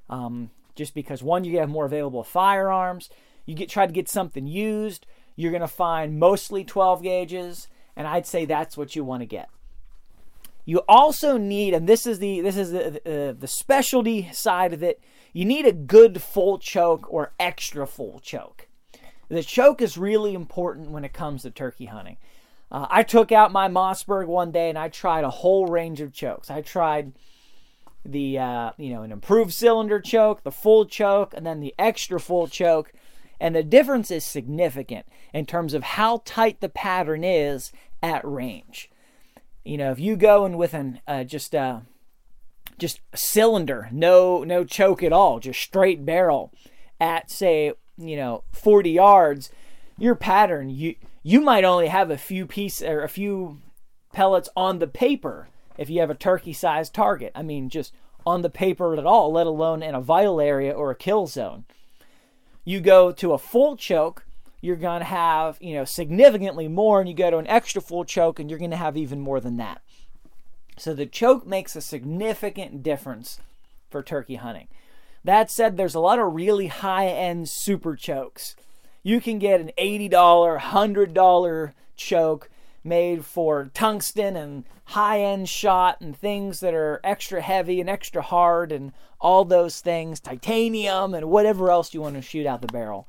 Um, 0.09 0.51
just 0.75 0.95
because, 0.95 1.23
one, 1.23 1.45
you 1.45 1.59
have 1.59 1.69
more 1.69 1.85
available 1.85 2.25
firearms, 2.25 3.11
you 3.45 3.55
get 3.55 3.69
try 3.69 3.87
to 3.87 3.93
get 3.93 4.09
something 4.09 4.47
used, 4.47 5.05
you're 5.37 5.53
going 5.53 5.61
to 5.61 5.69
find 5.69 6.19
mostly 6.19 6.65
12 6.65 7.03
gauges, 7.03 7.69
and 7.95 8.07
I'd 8.07 8.27
say 8.27 8.47
that's 8.47 8.77
what 8.77 8.97
you 8.97 9.05
want 9.05 9.21
to 9.21 9.27
get. 9.27 9.51
You 10.69 10.83
also 10.87 11.39
need, 11.39 11.73
and 11.73 11.89
this 11.89 12.07
is 12.07 12.19
the 12.19 12.43
this 12.43 12.59
is 12.59 12.73
the 12.73 12.99
uh, 12.99 13.33
the 13.33 13.49
specialty 13.49 14.31
side 14.33 14.75
of 14.75 14.83
it. 14.83 15.03
You 15.33 15.47
need 15.47 15.65
a 15.65 15.73
good 15.73 16.21
full 16.21 16.59
choke 16.59 17.11
or 17.11 17.33
extra 17.41 17.87
full 17.87 18.19
choke. 18.19 18.69
The 19.31 19.43
choke 19.43 19.81
is 19.81 19.97
really 19.97 20.35
important 20.35 20.91
when 20.91 21.07
it 21.07 21.15
comes 21.15 21.41
to 21.41 21.51
turkey 21.51 21.87
hunting. 21.87 22.19
Uh, 22.71 22.87
I 22.91 23.03
took 23.03 23.33
out 23.33 23.51
my 23.51 23.67
Mossberg 23.69 24.27
one 24.27 24.53
day 24.53 24.69
and 24.69 24.77
I 24.77 24.91
tried 24.91 25.25
a 25.25 25.31
whole 25.31 25.69
range 25.69 26.03
of 26.03 26.13
chokes. 26.13 26.51
I 26.51 26.61
tried 26.61 27.13
the 28.05 28.39
uh, 28.39 28.73
you 28.77 28.91
know 28.91 29.01
an 29.01 29.11
improved 29.11 29.55
cylinder 29.55 30.03
choke, 30.03 30.43
the 30.43 30.53
full 30.53 30.85
choke, 30.85 31.33
and 31.35 31.47
then 31.47 31.61
the 31.61 31.75
extra 31.79 32.21
full 32.21 32.47
choke. 32.47 32.93
And 33.41 33.57
the 33.57 33.63
difference 33.63 34.11
is 34.11 34.23
significant 34.23 35.07
in 35.33 35.47
terms 35.47 35.73
of 35.73 35.83
how 35.83 36.21
tight 36.27 36.61
the 36.61 36.69
pattern 36.69 37.25
is 37.25 37.73
at 38.03 38.23
range. 38.23 38.91
You 39.69 39.77
know, 39.77 39.91
if 39.91 40.01
you 40.01 40.17
go 40.17 40.47
in 40.47 40.57
with 40.57 40.73
an 40.73 41.01
uh, 41.07 41.25
just 41.25 41.55
uh, 41.55 41.81
just 42.79 43.01
a 43.13 43.19
cylinder, 43.19 43.91
no 43.93 44.43
no 44.43 44.65
choke 44.65 45.03
at 45.03 45.13
all, 45.13 45.41
just 45.41 45.61
straight 45.61 46.07
barrel 46.07 46.51
at 46.99 47.31
say 47.31 47.75
you 47.99 48.17
know 48.17 48.45
40 48.51 48.91
yards, 48.91 49.51
your 49.99 50.15
pattern 50.15 50.71
you 50.71 50.95
you 51.23 51.43
might 51.43 51.65
only 51.65 51.89
have 51.89 52.11
a 52.11 52.17
few 52.17 52.47
pieces 52.47 52.89
or 52.89 53.03
a 53.03 53.11
few 53.11 53.59
pellets 54.15 54.49
on 54.57 54.79
the 54.79 54.87
paper 54.87 55.49
if 55.77 55.91
you 55.91 56.01
have 56.01 56.09
a 56.09 56.15
turkey 56.15 56.55
sized 56.55 56.95
target. 56.95 57.31
I 57.35 57.43
mean, 57.43 57.69
just 57.69 57.93
on 58.25 58.41
the 58.41 58.49
paper 58.49 58.95
at 58.95 59.05
all, 59.05 59.33
let 59.33 59.47
alone 59.47 59.83
in 59.83 59.95
a 59.95 60.01
vital 60.01 60.41
area 60.41 60.73
or 60.73 60.91
a 60.91 60.97
kill 60.97 61.27
zone. 61.27 61.67
You 62.65 62.81
go 62.81 63.13
to 63.13 63.35
a 63.35 63.39
full 63.39 63.77
choke, 63.77 64.25
you're 64.61 64.77
going 64.77 65.01
to 65.01 65.07
have, 65.07 65.59
you 65.61 65.75
know, 65.75 65.85
significantly 65.85 66.69
more, 66.69 67.01
and 67.01 67.09
you 67.09 67.15
go 67.15 67.31
to 67.31 67.39
an 67.39 67.47
extra 67.47 67.81
full 67.81 68.05
choke, 68.05 68.39
and 68.39 68.51
you're 68.51 68.59
going 68.59 68.71
to 68.71 68.77
have 68.77 68.97
even 68.97 69.21
more 69.21 69.41
than 69.41 69.57
that. 69.59 69.83
So 70.77 70.95
the 70.95 71.07
choke 71.07 71.47
makes 71.47 71.75
a 71.77 71.81
significant 71.81 72.83
difference 72.83 73.41
for 73.91 74.03
turkey 74.03 74.37
hunting. 74.37 74.69
That 75.25 75.51
said, 75.51 75.77
there's 75.77 75.95
a 75.95 76.01
lot 76.01 76.19
of 76.19 76.35
really 76.35 76.69
high 76.69 77.09
end 77.09 77.49
super 77.49 77.97
chokes. 77.97 78.55
You 79.03 79.21
can 79.21 79.39
get 79.39 79.61
an 79.61 79.73
$80, 79.79 80.11
$100 80.11 81.73
choke 81.97 82.51
made 82.85 83.25
for 83.25 83.71
tungsten 83.75 84.37
and 84.37 84.65
high 84.87 85.21
end 85.21 85.49
shot 85.49 86.01
and 86.01 86.17
things 86.17 86.61
that 86.61 86.75
are 86.75 87.01
extra 87.05 87.41
heavy 87.43 87.81
and 87.81 87.91
extra 87.91 88.23
hard 88.23 88.73
and 88.73 88.93
all 89.21 89.45
those 89.45 89.81
things, 89.81 90.21
titanium 90.21 91.13
and 91.13 91.29
whatever 91.29 91.71
else 91.71 91.93
you 91.93 92.01
want 92.01 92.15
to 92.15 92.23
shoot 92.23 92.47
out 92.47 92.63
the 92.63 92.69
barrel. 92.69 93.07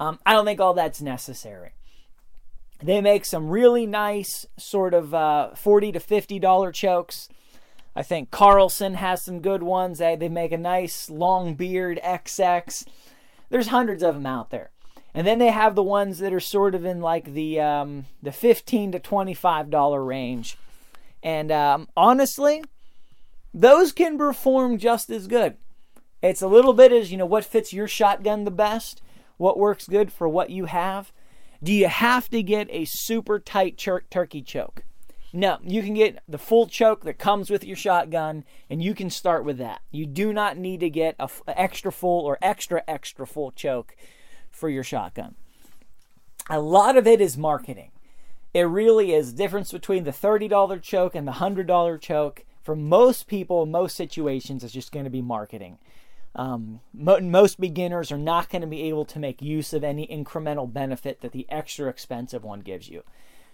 Um, 0.00 0.18
I 0.24 0.32
don't 0.32 0.44
think 0.44 0.60
all 0.60 0.74
that's 0.74 1.00
necessary. 1.00 1.72
They 2.82 3.00
make 3.00 3.24
some 3.24 3.48
really 3.48 3.86
nice 3.86 4.46
sort 4.56 4.94
of 4.94 5.12
uh, 5.12 5.54
40 5.54 5.92
to 5.92 6.00
50 6.00 6.38
dollar 6.38 6.70
chokes. 6.70 7.28
I 7.96 8.02
think 8.02 8.30
Carlson 8.30 8.94
has 8.94 9.22
some 9.22 9.40
good 9.40 9.62
ones. 9.62 9.98
They, 9.98 10.14
they 10.14 10.28
make 10.28 10.52
a 10.52 10.58
nice 10.58 11.10
long 11.10 11.54
beard 11.54 11.98
XX. 12.04 12.86
There's 13.50 13.68
hundreds 13.68 14.04
of 14.04 14.14
them 14.14 14.26
out 14.26 14.50
there. 14.50 14.70
And 15.14 15.26
then 15.26 15.40
they 15.40 15.48
have 15.48 15.74
the 15.74 15.82
ones 15.82 16.18
that 16.18 16.32
are 16.32 16.38
sort 16.38 16.76
of 16.76 16.84
in 16.84 17.00
like 17.00 17.32
the 17.34 17.60
um, 17.60 18.04
the 18.22 18.30
15 18.30 18.92
to 18.92 19.00
25 19.00 19.70
dollar 19.70 20.04
range. 20.04 20.56
And 21.22 21.50
um, 21.50 21.88
honestly, 21.96 22.62
those 23.52 23.90
can 23.90 24.16
perform 24.16 24.78
just 24.78 25.10
as 25.10 25.26
good. 25.26 25.56
It's 26.22 26.42
a 26.42 26.48
little 26.48 26.72
bit 26.72 26.92
as, 26.92 27.10
you 27.10 27.18
know, 27.18 27.26
what 27.26 27.44
fits 27.44 27.72
your 27.72 27.88
shotgun 27.88 28.44
the 28.44 28.50
best, 28.50 29.02
what 29.38 29.58
works 29.58 29.88
good 29.88 30.12
for 30.12 30.28
what 30.28 30.50
you 30.50 30.66
have. 30.66 31.12
Do 31.62 31.72
you 31.72 31.88
have 31.88 32.28
to 32.30 32.42
get 32.42 32.68
a 32.70 32.84
super 32.84 33.38
tight 33.40 33.78
tur- 33.78 34.04
turkey 34.10 34.42
choke? 34.42 34.84
No, 35.32 35.58
you 35.62 35.82
can 35.82 35.94
get 35.94 36.22
the 36.28 36.38
full 36.38 36.66
choke 36.66 37.04
that 37.04 37.18
comes 37.18 37.50
with 37.50 37.64
your 37.64 37.76
shotgun, 37.76 38.44
and 38.70 38.82
you 38.82 38.94
can 38.94 39.10
start 39.10 39.44
with 39.44 39.58
that. 39.58 39.82
You 39.90 40.06
do 40.06 40.32
not 40.32 40.56
need 40.56 40.80
to 40.80 40.90
get 40.90 41.16
a 41.18 41.24
f- 41.24 41.42
extra 41.48 41.92
full 41.92 42.24
or 42.24 42.38
extra 42.40 42.82
extra 42.88 43.26
full 43.26 43.50
choke 43.50 43.94
for 44.50 44.68
your 44.68 44.84
shotgun. 44.84 45.34
A 46.48 46.60
lot 46.60 46.96
of 46.96 47.06
it 47.06 47.20
is 47.20 47.36
marketing. 47.36 47.90
It 48.54 48.62
really 48.62 49.12
is 49.12 49.34
difference 49.34 49.70
between 49.70 50.04
the 50.04 50.12
$30 50.12 50.80
choke 50.80 51.14
and 51.14 51.28
the 51.28 51.32
$100 51.32 52.00
choke. 52.00 52.44
For 52.62 52.74
most 52.74 53.26
people, 53.26 53.66
most 53.66 53.96
situations, 53.96 54.64
it's 54.64 54.72
just 54.72 54.92
going 54.92 55.04
to 55.04 55.10
be 55.10 55.22
marketing. 55.22 55.78
Um, 56.38 56.78
most 56.94 57.60
beginners 57.60 58.12
are 58.12 58.18
not 58.18 58.48
going 58.48 58.62
to 58.62 58.68
be 58.68 58.84
able 58.84 59.04
to 59.06 59.18
make 59.18 59.42
use 59.42 59.72
of 59.72 59.82
any 59.82 60.06
incremental 60.06 60.72
benefit 60.72 61.20
that 61.20 61.32
the 61.32 61.46
extra 61.48 61.88
expensive 61.88 62.44
one 62.44 62.60
gives 62.60 62.88
you. 62.88 63.02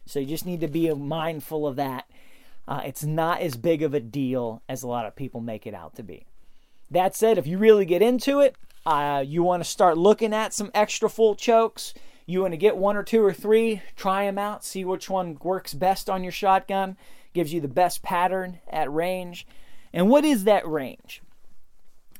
So 0.04 0.18
you 0.18 0.26
just 0.26 0.44
need 0.44 0.60
to 0.60 0.68
be 0.68 0.92
mindful 0.92 1.66
of 1.66 1.76
that. 1.76 2.06
Uh, 2.68 2.82
it's 2.84 3.02
not 3.02 3.40
as 3.40 3.56
big 3.56 3.82
of 3.82 3.94
a 3.94 4.00
deal 4.00 4.62
as 4.68 4.82
a 4.82 4.86
lot 4.86 5.06
of 5.06 5.16
people 5.16 5.40
make 5.40 5.66
it 5.66 5.72
out 5.72 5.96
to 5.96 6.02
be. 6.02 6.26
That 6.90 7.16
said, 7.16 7.38
if 7.38 7.46
you 7.46 7.56
really 7.56 7.86
get 7.86 8.02
into 8.02 8.40
it, 8.40 8.54
uh, 8.84 9.24
you 9.26 9.42
want 9.42 9.64
to 9.64 9.68
start 9.68 9.96
looking 9.96 10.34
at 10.34 10.52
some 10.52 10.70
extra 10.74 11.08
full 11.08 11.34
chokes. 11.34 11.94
You 12.26 12.42
want 12.42 12.52
to 12.52 12.58
get 12.58 12.76
one 12.76 12.96
or 12.98 13.02
two 13.02 13.24
or 13.24 13.32
three, 13.32 13.80
try 13.96 14.26
them 14.26 14.36
out, 14.36 14.62
see 14.62 14.84
which 14.84 15.08
one 15.08 15.38
works 15.42 15.72
best 15.72 16.10
on 16.10 16.22
your 16.22 16.32
shotgun, 16.32 16.98
gives 17.32 17.52
you 17.52 17.62
the 17.62 17.68
best 17.68 18.02
pattern 18.02 18.58
at 18.68 18.92
range. 18.92 19.46
And 19.92 20.10
what 20.10 20.26
is 20.26 20.44
that 20.44 20.68
range? 20.68 21.22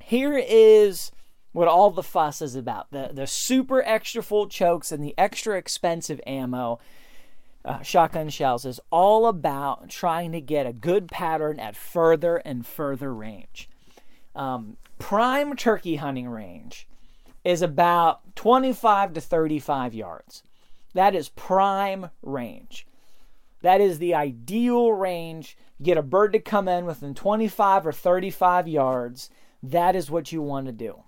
Here 0.06 0.36
is 0.36 1.12
what 1.52 1.66
all 1.66 1.90
the 1.90 2.02
fuss 2.02 2.42
is 2.42 2.54
about 2.54 2.90
the, 2.90 3.10
the 3.10 3.26
super 3.26 3.82
extra 3.82 4.22
full 4.22 4.48
chokes 4.48 4.92
and 4.92 5.02
the 5.02 5.14
extra 5.16 5.56
expensive 5.56 6.20
ammo. 6.26 6.78
Uh, 7.64 7.80
shotgun 7.80 8.28
shells 8.28 8.66
is 8.66 8.80
all 8.90 9.26
about 9.26 9.88
trying 9.88 10.32
to 10.32 10.42
get 10.42 10.66
a 10.66 10.74
good 10.74 11.08
pattern 11.08 11.58
at 11.58 11.74
further 11.74 12.36
and 12.36 12.66
further 12.66 13.14
range. 13.14 13.70
Um, 14.36 14.76
prime 14.98 15.56
turkey 15.56 15.96
hunting 15.96 16.28
range 16.28 16.86
is 17.42 17.62
about 17.62 18.36
25 18.36 19.14
to 19.14 19.22
35 19.22 19.94
yards. 19.94 20.42
That 20.92 21.14
is 21.14 21.30
prime 21.30 22.10
range. 22.22 22.86
That 23.62 23.80
is 23.80 23.98
the 23.98 24.14
ideal 24.14 24.92
range. 24.92 25.56
Get 25.82 25.96
a 25.96 26.02
bird 26.02 26.34
to 26.34 26.40
come 26.40 26.68
in 26.68 26.84
within 26.84 27.14
25 27.14 27.86
or 27.86 27.92
35 27.92 28.68
yards. 28.68 29.30
That 29.70 29.96
is 29.96 30.10
what 30.10 30.30
you 30.30 30.42
want 30.42 30.66
to 30.66 30.72
do. 30.72 31.04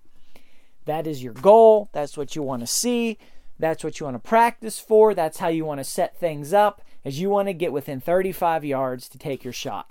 That 0.87 1.07
is 1.07 1.23
your 1.23 1.35
goal. 1.35 1.91
That's 1.93 2.17
what 2.17 2.35
you 2.35 2.43
want 2.43 2.63
to 2.63 2.67
see. 2.67 3.19
That's 3.59 3.85
what 3.85 4.01
you 4.01 4.07
want 4.07 4.23
to 4.23 4.29
practice 4.29 4.79
for. 4.79 5.15
That's 5.15 5.39
how 5.39 5.49
you 5.49 5.65
want 5.65 5.79
to 5.81 5.85
set 5.85 6.19
things 6.19 6.53
up. 6.53 6.81
As 7.05 7.21
you 7.21 7.29
want 7.29 7.49
to 7.49 7.55
get 7.55 7.73
within 7.73 8.01
35 8.01 8.65
yards 8.65 9.09
to 9.11 9.19
take 9.19 9.45
your 9.45 9.53
shot. 9.53 9.91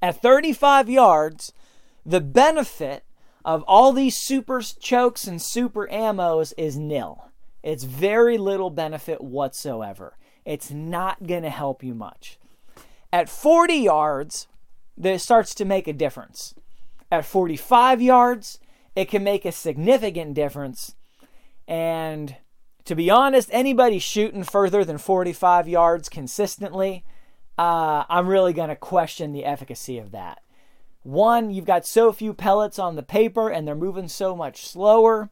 At 0.00 0.20
35 0.22 0.88
yards, 0.88 1.52
the 2.04 2.20
benefit 2.20 3.04
of 3.44 3.62
all 3.68 3.92
these 3.92 4.16
super 4.16 4.60
chokes 4.60 5.26
and 5.26 5.40
super 5.40 5.86
ammos 5.88 6.52
is 6.56 6.76
nil. 6.76 7.30
It's 7.62 7.84
very 7.84 8.38
little 8.38 8.70
benefit 8.70 9.20
whatsoever. 9.20 10.16
It's 10.44 10.70
not 10.70 11.26
going 11.26 11.42
to 11.42 11.50
help 11.50 11.82
you 11.82 11.94
much. 11.94 12.38
At 13.12 13.28
40 13.28 13.74
yards, 13.74 14.48
this 14.96 15.22
starts 15.22 15.54
to 15.56 15.64
make 15.64 15.86
a 15.86 15.92
difference. 15.92 16.54
At 17.10 17.24
45 17.24 18.00
yards, 18.00 18.58
it 18.94 19.06
can 19.06 19.24
make 19.24 19.44
a 19.44 19.52
significant 19.52 20.34
difference. 20.34 20.94
And 21.66 22.36
to 22.84 22.94
be 22.94 23.10
honest, 23.10 23.48
anybody 23.52 23.98
shooting 23.98 24.44
further 24.44 24.84
than 24.84 24.98
45 24.98 25.68
yards 25.68 26.08
consistently, 26.08 27.04
uh, 27.58 28.04
I'm 28.08 28.26
really 28.26 28.52
going 28.52 28.68
to 28.68 28.76
question 28.76 29.32
the 29.32 29.44
efficacy 29.44 29.98
of 29.98 30.12
that. 30.12 30.42
One, 31.02 31.50
you've 31.50 31.64
got 31.64 31.86
so 31.86 32.12
few 32.12 32.34
pellets 32.34 32.78
on 32.78 32.96
the 32.96 33.02
paper 33.02 33.48
and 33.48 33.66
they're 33.66 33.74
moving 33.74 34.08
so 34.08 34.36
much 34.36 34.66
slower. 34.66 35.30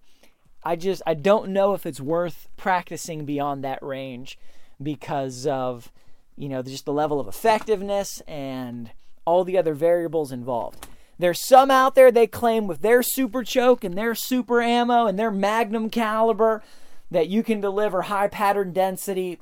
I 0.65 0.77
just 0.77 1.03
I 1.07 1.15
don't 1.15 1.51
know 1.51 1.75
if 1.75 1.87
it's 1.87 2.01
worth 2.01 2.49
practicing 2.57 3.25
beyond 3.25 3.63
that 3.65 3.83
range 3.83 4.39
because 4.83 5.47
of 5.47 5.93
you 6.37 6.49
know 6.49 6.63
just 6.63 6.85
the 6.85 6.93
level 6.93 7.21
of 7.21 7.29
effectiveness 7.29 8.21
and 8.27 8.91
all 9.25 9.45
the 9.45 9.59
other 9.59 9.75
variables 9.75 10.33
involved. 10.33 10.87
There's 11.19 11.41
some 11.41 11.71
out 11.71 11.95
there 11.95 12.13
they 12.13 12.27
claim 12.27 12.67
with 12.67 12.81
their 12.81 13.03
super 13.03 13.43
choke 13.43 13.83
and 13.83 13.97
their 13.97 14.15
super 14.15 14.63
ammo 14.63 15.07
and 15.07 15.19
their 15.19 15.31
magnum 15.31 15.91
caliber 15.91 16.63
that 17.11 17.29
you 17.29 17.43
can 17.43 17.61
deliver 17.61 18.03
high 18.03 18.29
pattern 18.29 18.73
density 18.73 19.41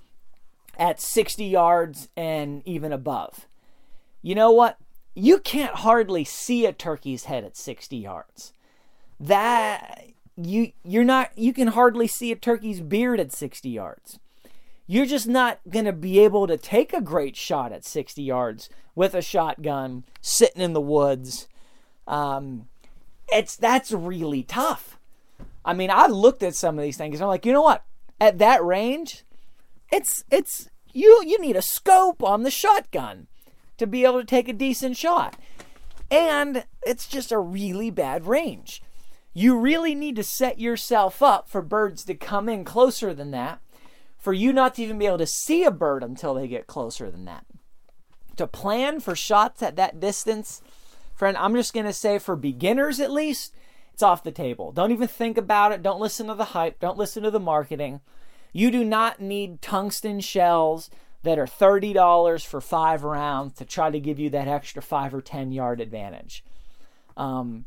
at 0.78 1.00
60 1.00 1.44
yards 1.44 2.08
and 2.16 2.62
even 2.64 2.92
above. 2.92 3.46
You 4.22 4.34
know 4.34 4.50
what? 4.50 4.78
You 5.14 5.38
can't 5.38 5.76
hardly 5.76 6.24
see 6.24 6.66
a 6.66 6.72
turkey's 6.72 7.24
head 7.24 7.44
at 7.44 7.56
60 7.56 7.96
yards. 7.96 8.52
That 9.18 10.06
you 10.36 10.72
you're 10.84 11.04
not 11.04 11.30
you 11.36 11.54
can 11.54 11.68
hardly 11.68 12.06
see 12.06 12.30
a 12.30 12.36
turkey's 12.36 12.80
beard 12.80 13.20
at 13.20 13.32
60 13.32 13.68
yards. 13.68 14.18
You're 14.86 15.06
just 15.06 15.26
not 15.26 15.60
going 15.68 15.86
to 15.86 15.92
be 15.92 16.20
able 16.20 16.46
to 16.46 16.56
take 16.56 16.92
a 16.92 17.00
great 17.00 17.34
shot 17.34 17.72
at 17.72 17.84
60 17.84 18.22
yards 18.22 18.68
with 18.94 19.14
a 19.14 19.22
shotgun 19.22 20.04
sitting 20.20 20.62
in 20.62 20.74
the 20.74 20.80
woods. 20.80 21.48
Um, 22.06 22.68
it's 23.28 23.56
that's 23.56 23.92
really 23.92 24.42
tough. 24.42 24.98
I 25.64 25.74
mean, 25.74 25.90
I 25.90 26.06
looked 26.06 26.42
at 26.42 26.54
some 26.54 26.78
of 26.78 26.84
these 26.84 26.96
things 26.96 27.16
and 27.16 27.22
I'm 27.22 27.28
like, 27.28 27.44
you 27.44 27.52
know 27.52 27.62
what? 27.62 27.84
At 28.20 28.38
that 28.38 28.64
range, 28.64 29.24
it's 29.92 30.24
it's 30.30 30.68
you 30.92 31.22
you 31.26 31.40
need 31.40 31.56
a 31.56 31.62
scope 31.62 32.22
on 32.22 32.42
the 32.42 32.50
shotgun 32.50 33.26
to 33.78 33.86
be 33.86 34.04
able 34.04 34.20
to 34.20 34.24
take 34.24 34.48
a 34.48 34.52
decent 34.52 34.96
shot. 34.96 35.36
And 36.10 36.64
it's 36.86 37.08
just 37.08 37.32
a 37.32 37.38
really 37.38 37.90
bad 37.90 38.26
range. 38.26 38.82
You 39.34 39.58
really 39.58 39.94
need 39.94 40.16
to 40.16 40.22
set 40.22 40.58
yourself 40.58 41.22
up 41.22 41.48
for 41.48 41.60
birds 41.60 42.04
to 42.04 42.14
come 42.14 42.48
in 42.48 42.64
closer 42.64 43.12
than 43.12 43.32
that, 43.32 43.60
for 44.16 44.32
you 44.32 44.52
not 44.52 44.76
to 44.76 44.82
even 44.82 44.98
be 44.98 45.06
able 45.06 45.18
to 45.18 45.26
see 45.26 45.64
a 45.64 45.70
bird 45.70 46.02
until 46.02 46.32
they 46.32 46.48
get 46.48 46.66
closer 46.66 47.10
than 47.10 47.26
that. 47.26 47.44
To 48.36 48.46
plan 48.46 49.00
for 49.00 49.14
shots 49.14 49.62
at 49.62 49.76
that 49.76 50.00
distance, 50.00 50.62
friend, 51.16 51.36
I'm 51.36 51.54
just 51.54 51.74
going 51.74 51.86
to 51.86 51.92
say 51.92 52.18
for 52.18 52.36
beginners 52.36 53.00
at 53.00 53.10
least, 53.10 53.54
it's 53.92 54.02
off 54.02 54.22
the 54.22 54.30
table. 54.30 54.72
Don't 54.72 54.92
even 54.92 55.08
think 55.08 55.38
about 55.38 55.72
it. 55.72 55.82
Don't 55.82 56.00
listen 56.00 56.26
to 56.26 56.34
the 56.34 56.44
hype. 56.44 56.78
Don't 56.78 56.98
listen 56.98 57.22
to 57.22 57.30
the 57.30 57.40
marketing. 57.40 58.00
You 58.52 58.70
do 58.70 58.84
not 58.84 59.20
need 59.20 59.62
tungsten 59.62 60.20
shells 60.20 60.90
that 61.22 61.38
are 61.38 61.46
$30 61.46 62.44
for 62.46 62.60
five 62.60 63.02
rounds 63.02 63.54
to 63.54 63.64
try 63.64 63.90
to 63.90 63.98
give 63.98 64.18
you 64.18 64.30
that 64.30 64.48
extra 64.48 64.80
five 64.80 65.14
or 65.14 65.20
10 65.20 65.50
yard 65.50 65.80
advantage. 65.80 66.44
Um, 67.16 67.64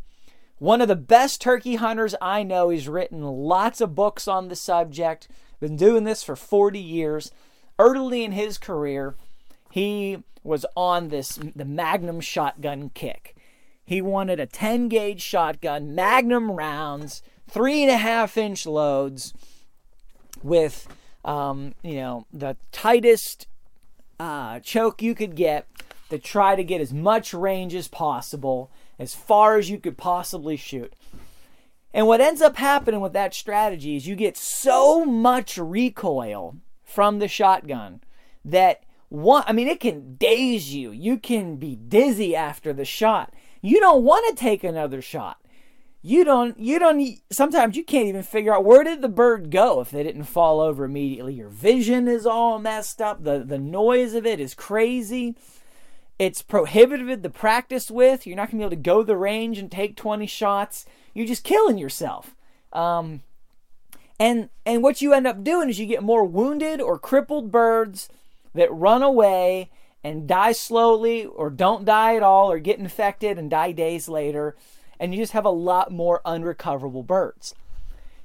one 0.59 0.81
of 0.81 0.87
the 0.87 0.95
best 0.95 1.41
turkey 1.41 1.75
hunters 1.75 2.15
I 2.21 2.43
know. 2.43 2.69
He's 2.69 2.87
written 2.87 3.23
lots 3.23 3.81
of 3.81 3.95
books 3.95 4.27
on 4.27 4.47
the 4.47 4.55
subject, 4.55 5.27
been 5.59 5.75
doing 5.75 6.03
this 6.03 6.21
for 6.21 6.35
40 6.35 6.79
years. 6.79 7.31
Early 7.77 8.23
in 8.23 8.33
his 8.33 8.57
career, 8.57 9.15
he 9.71 10.23
was 10.43 10.65
on 10.75 11.09
this 11.09 11.39
the 11.55 11.65
Magnum 11.65 12.21
shotgun 12.21 12.91
kick. 12.93 13.35
He 13.89 14.03
wanted 14.03 14.39
a 14.39 14.45
10 14.45 14.87
gauge 14.87 15.19
shotgun, 15.19 15.95
Magnum 15.95 16.51
rounds, 16.51 17.23
three 17.49 17.81
and 17.81 17.89
a 17.89 17.97
half 17.97 18.37
inch 18.37 18.67
loads 18.67 19.33
with 20.43 20.87
um, 21.25 21.73
you 21.81 21.95
know, 21.95 22.27
the 22.31 22.55
tightest 22.71 23.47
uh, 24.19 24.59
choke 24.59 25.01
you 25.01 25.15
could 25.15 25.35
get 25.35 25.65
to 26.11 26.19
try 26.19 26.55
to 26.55 26.63
get 26.63 26.81
as 26.81 26.93
much 26.93 27.33
range 27.33 27.73
as 27.73 27.87
possible, 27.87 28.69
as 28.99 29.15
far 29.15 29.57
as 29.57 29.71
you 29.71 29.79
could 29.79 29.97
possibly 29.97 30.55
shoot. 30.55 30.93
And 31.91 32.05
what 32.05 32.21
ends 32.21 32.43
up 32.43 32.57
happening 32.57 33.01
with 33.01 33.13
that 33.13 33.33
strategy 33.33 33.95
is 33.95 34.05
you 34.05 34.15
get 34.15 34.37
so 34.37 35.03
much 35.03 35.57
recoil 35.57 36.57
from 36.83 37.17
the 37.17 37.27
shotgun 37.27 38.01
that 38.45 38.83
one, 39.07 39.43
I 39.47 39.53
mean, 39.53 39.67
it 39.67 39.79
can 39.79 40.13
daze 40.17 40.75
you. 40.75 40.91
You 40.91 41.17
can 41.17 41.55
be 41.55 41.75
dizzy 41.75 42.35
after 42.35 42.71
the 42.71 42.85
shot. 42.85 43.33
You 43.61 43.79
don't 43.79 44.03
want 44.03 44.25
to 44.29 44.41
take 44.41 44.63
another 44.63 45.01
shot 45.01 45.37
you 46.01 46.23
don't 46.23 46.57
you 46.57 46.79
don't 46.79 47.19
sometimes 47.29 47.75
you 47.75 47.83
can't 47.83 48.07
even 48.07 48.23
figure 48.23 48.55
out 48.55 48.63
where 48.63 48.85
did 48.85 49.01
the 49.01 49.09
bird 49.09 49.51
go 49.51 49.81
if 49.81 49.91
they 49.91 50.01
didn't 50.01 50.23
fall 50.23 50.61
over 50.61 50.85
immediately 50.85 51.33
your 51.33 51.49
vision 51.49 52.07
is 52.07 52.25
all 52.25 52.57
messed 52.57 53.01
up 53.01 53.25
the 53.25 53.39
the 53.39 53.57
noise 53.57 54.13
of 54.13 54.25
it 54.25 54.39
is 54.39 54.53
crazy 54.53 55.35
It's 56.17 56.41
prohibitive 56.41 57.21
to 57.21 57.29
practice 57.29 57.89
with. 57.89 58.27
You're 58.27 58.35
not 58.35 58.51
going 58.51 58.59
to 58.59 58.63
be 58.69 58.75
able 58.75 58.83
to 58.83 58.89
go 58.89 59.03
the 59.03 59.15
range 59.15 59.57
and 59.57 59.71
take 59.71 59.95
20 59.95 60.27
shots. 60.27 60.85
You're 61.13 61.25
just 61.25 61.45
killing 61.45 61.77
yourself. 61.77 62.35
Um, 62.73 63.21
and 64.19 64.49
and 64.65 64.83
what 64.83 65.01
you 65.01 65.13
end 65.13 65.27
up 65.27 65.45
doing 65.45 65.69
is 65.69 65.79
you 65.79 65.85
get 65.85 66.03
more 66.03 66.25
wounded 66.25 66.81
or 66.81 66.99
crippled 66.99 67.51
birds 67.51 68.09
that 68.53 68.71
run 68.71 69.01
away 69.01 69.69
and 70.03 70.27
die 70.27 70.51
slowly 70.51 71.25
or 71.25 71.49
don't 71.49 71.85
die 71.85 72.15
at 72.15 72.23
all 72.23 72.51
or 72.51 72.59
get 72.59 72.79
infected 72.79 73.37
and 73.37 73.49
die 73.49 73.71
days 73.71 74.07
later. 74.07 74.55
And 74.99 75.13
you 75.13 75.21
just 75.21 75.33
have 75.33 75.45
a 75.45 75.49
lot 75.49 75.91
more 75.91 76.21
unrecoverable 76.25 77.03
birds 77.03 77.55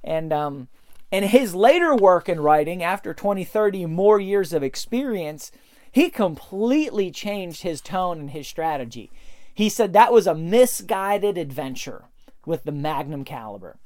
and 0.04 0.32
um 0.32 0.68
and 1.10 1.24
his 1.26 1.54
later 1.54 1.94
work 1.94 2.28
in 2.28 2.40
writing 2.40 2.82
after 2.82 3.14
20 3.14 3.44
30 3.44 3.86
more 3.86 4.20
years 4.20 4.52
of 4.52 4.62
experience 4.62 5.50
he 5.90 6.10
completely 6.10 7.12
changed 7.12 7.62
his 7.62 7.80
tone 7.80 8.18
and 8.18 8.30
his 8.30 8.48
strategy. 8.48 9.12
He 9.54 9.68
said 9.68 9.92
that 9.92 10.12
was 10.12 10.26
a 10.26 10.34
misguided 10.34 11.38
adventure 11.38 12.06
with 12.44 12.64
the 12.64 12.72
magnum 12.72 13.24
caliber. 13.24 13.76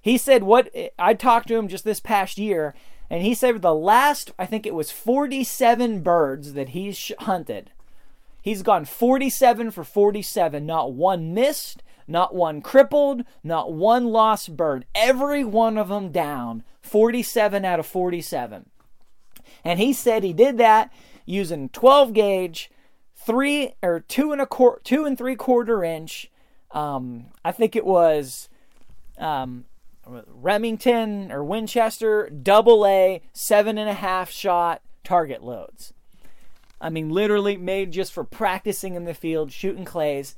He 0.00 0.16
said 0.16 0.42
what 0.42 0.74
I 0.98 1.12
talked 1.12 1.48
to 1.48 1.56
him 1.56 1.68
just 1.68 1.84
this 1.84 2.00
past 2.00 2.38
year, 2.38 2.74
and 3.10 3.22
he 3.22 3.34
said 3.34 3.60
the 3.60 3.74
last, 3.74 4.32
I 4.38 4.46
think 4.46 4.66
it 4.66 4.74
was 4.74 4.90
47 4.90 6.00
birds 6.00 6.54
that 6.54 6.70
he's 6.70 7.12
hunted. 7.20 7.70
He's 8.40 8.62
gone 8.62 8.84
47 8.84 9.70
for 9.70 9.84
47, 9.84 10.66
not 10.66 10.92
one 10.92 11.32
missed, 11.32 11.82
not 12.06 12.34
one 12.34 12.60
crippled, 12.60 13.24
not 13.42 13.72
one 13.72 14.06
lost 14.06 14.56
bird. 14.56 14.84
Every 14.94 15.44
one 15.44 15.78
of 15.78 15.88
them 15.88 16.12
down, 16.12 16.62
47 16.82 17.64
out 17.64 17.80
of 17.80 17.86
47. 17.86 18.68
And 19.64 19.78
he 19.78 19.92
said 19.92 20.22
he 20.22 20.32
did 20.32 20.58
that 20.58 20.92
using 21.24 21.70
12 21.70 22.12
gauge, 22.12 22.70
three 23.16 23.74
or 23.82 24.00
two 24.00 24.32
and 24.32 24.40
a 24.40 24.46
quarter, 24.46 24.80
two 24.84 25.04
and 25.04 25.16
three 25.16 25.36
quarter 25.36 25.82
inch. 25.82 26.30
Um, 26.72 27.26
I 27.44 27.52
think 27.52 27.76
it 27.76 27.86
was 27.86 28.48
um, 29.18 29.64
Remington 30.06 31.32
or 31.32 31.42
Winchester 31.42 32.28
double 32.30 32.86
A 32.86 33.22
seven 33.32 33.78
and 33.78 33.88
a 33.88 33.94
half 33.94 34.30
shot 34.30 34.82
target 35.02 35.42
loads. 35.42 35.92
I 36.80 36.90
mean, 36.90 37.10
literally 37.10 37.56
made 37.56 37.92
just 37.92 38.12
for 38.12 38.24
practicing 38.24 38.94
in 38.94 39.04
the 39.04 39.14
field, 39.14 39.52
shooting 39.52 39.84
clays 39.84 40.36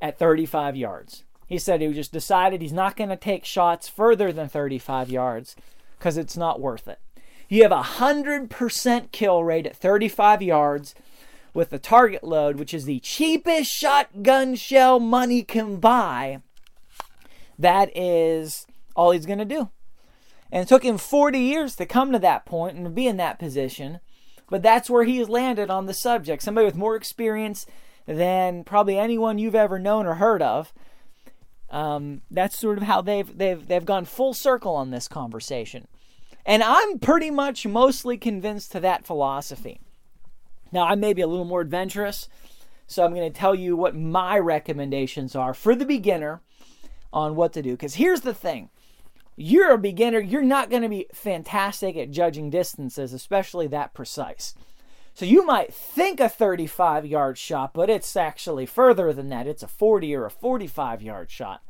at 0.00 0.18
35 0.18 0.76
yards. 0.76 1.24
He 1.46 1.58
said 1.58 1.80
he 1.80 1.92
just 1.92 2.12
decided 2.12 2.60
he's 2.60 2.72
not 2.72 2.96
going 2.96 3.10
to 3.10 3.16
take 3.16 3.44
shots 3.44 3.88
further 3.88 4.32
than 4.32 4.48
35 4.48 5.10
yards 5.10 5.56
because 5.98 6.16
it's 6.16 6.36
not 6.36 6.60
worth 6.60 6.86
it. 6.86 7.00
You 7.48 7.62
have 7.62 7.72
a 7.72 7.82
100% 7.82 9.10
kill 9.10 9.42
rate 9.42 9.66
at 9.66 9.76
35 9.76 10.42
yards 10.42 10.94
with 11.54 11.70
the 11.70 11.78
target 11.78 12.22
load, 12.22 12.56
which 12.58 12.74
is 12.74 12.84
the 12.84 13.00
cheapest 13.00 13.72
shotgun 13.72 14.54
shell 14.54 15.00
money 15.00 15.42
can 15.42 15.76
buy. 15.76 16.42
That 17.58 17.90
is 17.96 18.66
all 18.98 19.12
he's 19.12 19.26
going 19.26 19.38
to 19.38 19.44
do. 19.44 19.70
And 20.50 20.64
it 20.64 20.68
took 20.68 20.82
him 20.82 20.98
40 20.98 21.38
years 21.38 21.76
to 21.76 21.86
come 21.86 22.10
to 22.10 22.18
that 22.18 22.44
point 22.44 22.76
and 22.76 22.94
be 22.94 23.06
in 23.06 23.16
that 23.18 23.38
position. 23.38 24.00
But 24.50 24.62
that's 24.62 24.90
where 24.90 25.04
he's 25.04 25.28
landed 25.28 25.70
on 25.70 25.86
the 25.86 25.94
subject. 25.94 26.42
Somebody 26.42 26.64
with 26.64 26.74
more 26.74 26.96
experience 26.96 27.64
than 28.06 28.64
probably 28.64 28.98
anyone 28.98 29.38
you've 29.38 29.54
ever 29.54 29.78
known 29.78 30.04
or 30.04 30.14
heard 30.14 30.42
of. 30.42 30.72
Um, 31.70 32.22
that's 32.28 32.58
sort 32.58 32.78
of 32.78 32.84
how 32.84 33.02
they've 33.02 33.36
they've 33.36 33.68
they've 33.68 33.84
gone 33.84 34.06
full 34.06 34.32
circle 34.32 34.74
on 34.74 34.90
this 34.90 35.06
conversation. 35.06 35.86
And 36.46 36.62
I'm 36.62 36.98
pretty 36.98 37.30
much 37.30 37.66
mostly 37.66 38.16
convinced 38.16 38.72
to 38.72 38.80
that 38.80 39.06
philosophy. 39.06 39.80
Now, 40.72 40.86
I 40.86 40.94
may 40.94 41.12
be 41.12 41.22
a 41.22 41.26
little 41.26 41.44
more 41.44 41.60
adventurous, 41.60 42.28
so 42.86 43.04
I'm 43.04 43.14
going 43.14 43.30
to 43.30 43.38
tell 43.38 43.54
you 43.54 43.76
what 43.76 43.94
my 43.94 44.38
recommendations 44.38 45.36
are 45.36 45.52
for 45.52 45.74
the 45.74 45.84
beginner 45.84 46.40
on 47.12 47.36
what 47.36 47.52
to 47.52 47.62
do. 47.62 47.72
Because 47.72 47.96
here's 47.96 48.22
the 48.22 48.34
thing 48.34 48.70
you're 49.38 49.70
a 49.70 49.78
beginner, 49.78 50.18
you're 50.18 50.42
not 50.42 50.68
going 50.68 50.82
to 50.82 50.88
be 50.88 51.06
fantastic 51.14 51.96
at 51.96 52.10
judging 52.10 52.50
distances, 52.50 53.12
especially 53.12 53.68
that 53.68 53.94
precise. 53.94 54.54
So 55.14 55.24
you 55.24 55.46
might 55.46 55.72
think 55.72 56.18
a 56.18 56.28
35 56.28 57.06
yard 57.06 57.38
shot, 57.38 57.72
but 57.72 57.88
it's 57.88 58.16
actually 58.16 58.66
further 58.66 59.12
than 59.12 59.28
that. 59.28 59.46
It's 59.46 59.62
a 59.62 59.68
40 59.68 60.12
or 60.16 60.24
a 60.26 60.30
45 60.30 61.02
yard 61.02 61.30
shot. 61.30 61.62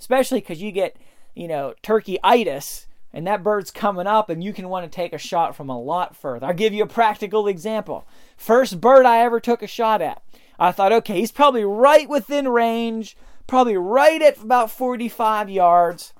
Especially 0.00 0.40
because 0.40 0.62
you 0.62 0.72
get, 0.72 0.96
you 1.34 1.46
know, 1.46 1.74
turkey 1.82 2.18
itis 2.24 2.86
and 3.12 3.26
that 3.26 3.42
bird's 3.42 3.70
coming 3.70 4.06
up 4.06 4.30
and 4.30 4.42
you 4.42 4.54
can 4.54 4.70
want 4.70 4.90
to 4.90 4.94
take 4.94 5.12
a 5.12 5.18
shot 5.18 5.54
from 5.54 5.68
a 5.68 5.78
lot 5.78 6.16
further. 6.16 6.46
I'll 6.46 6.54
give 6.54 6.72
you 6.72 6.84
a 6.84 6.88
practical 6.88 7.48
example. 7.48 8.06
First 8.38 8.80
bird 8.80 9.04
I 9.04 9.18
ever 9.18 9.40
took 9.40 9.62
a 9.62 9.66
shot 9.66 10.00
at. 10.00 10.22
I 10.58 10.72
thought, 10.72 10.92
okay, 10.92 11.20
he's 11.20 11.32
probably 11.32 11.64
right 11.64 12.08
within 12.08 12.48
range, 12.48 13.14
probably 13.46 13.76
right 13.76 14.22
at 14.22 14.42
about 14.42 14.70
45 14.70 15.50
yards. 15.50 16.13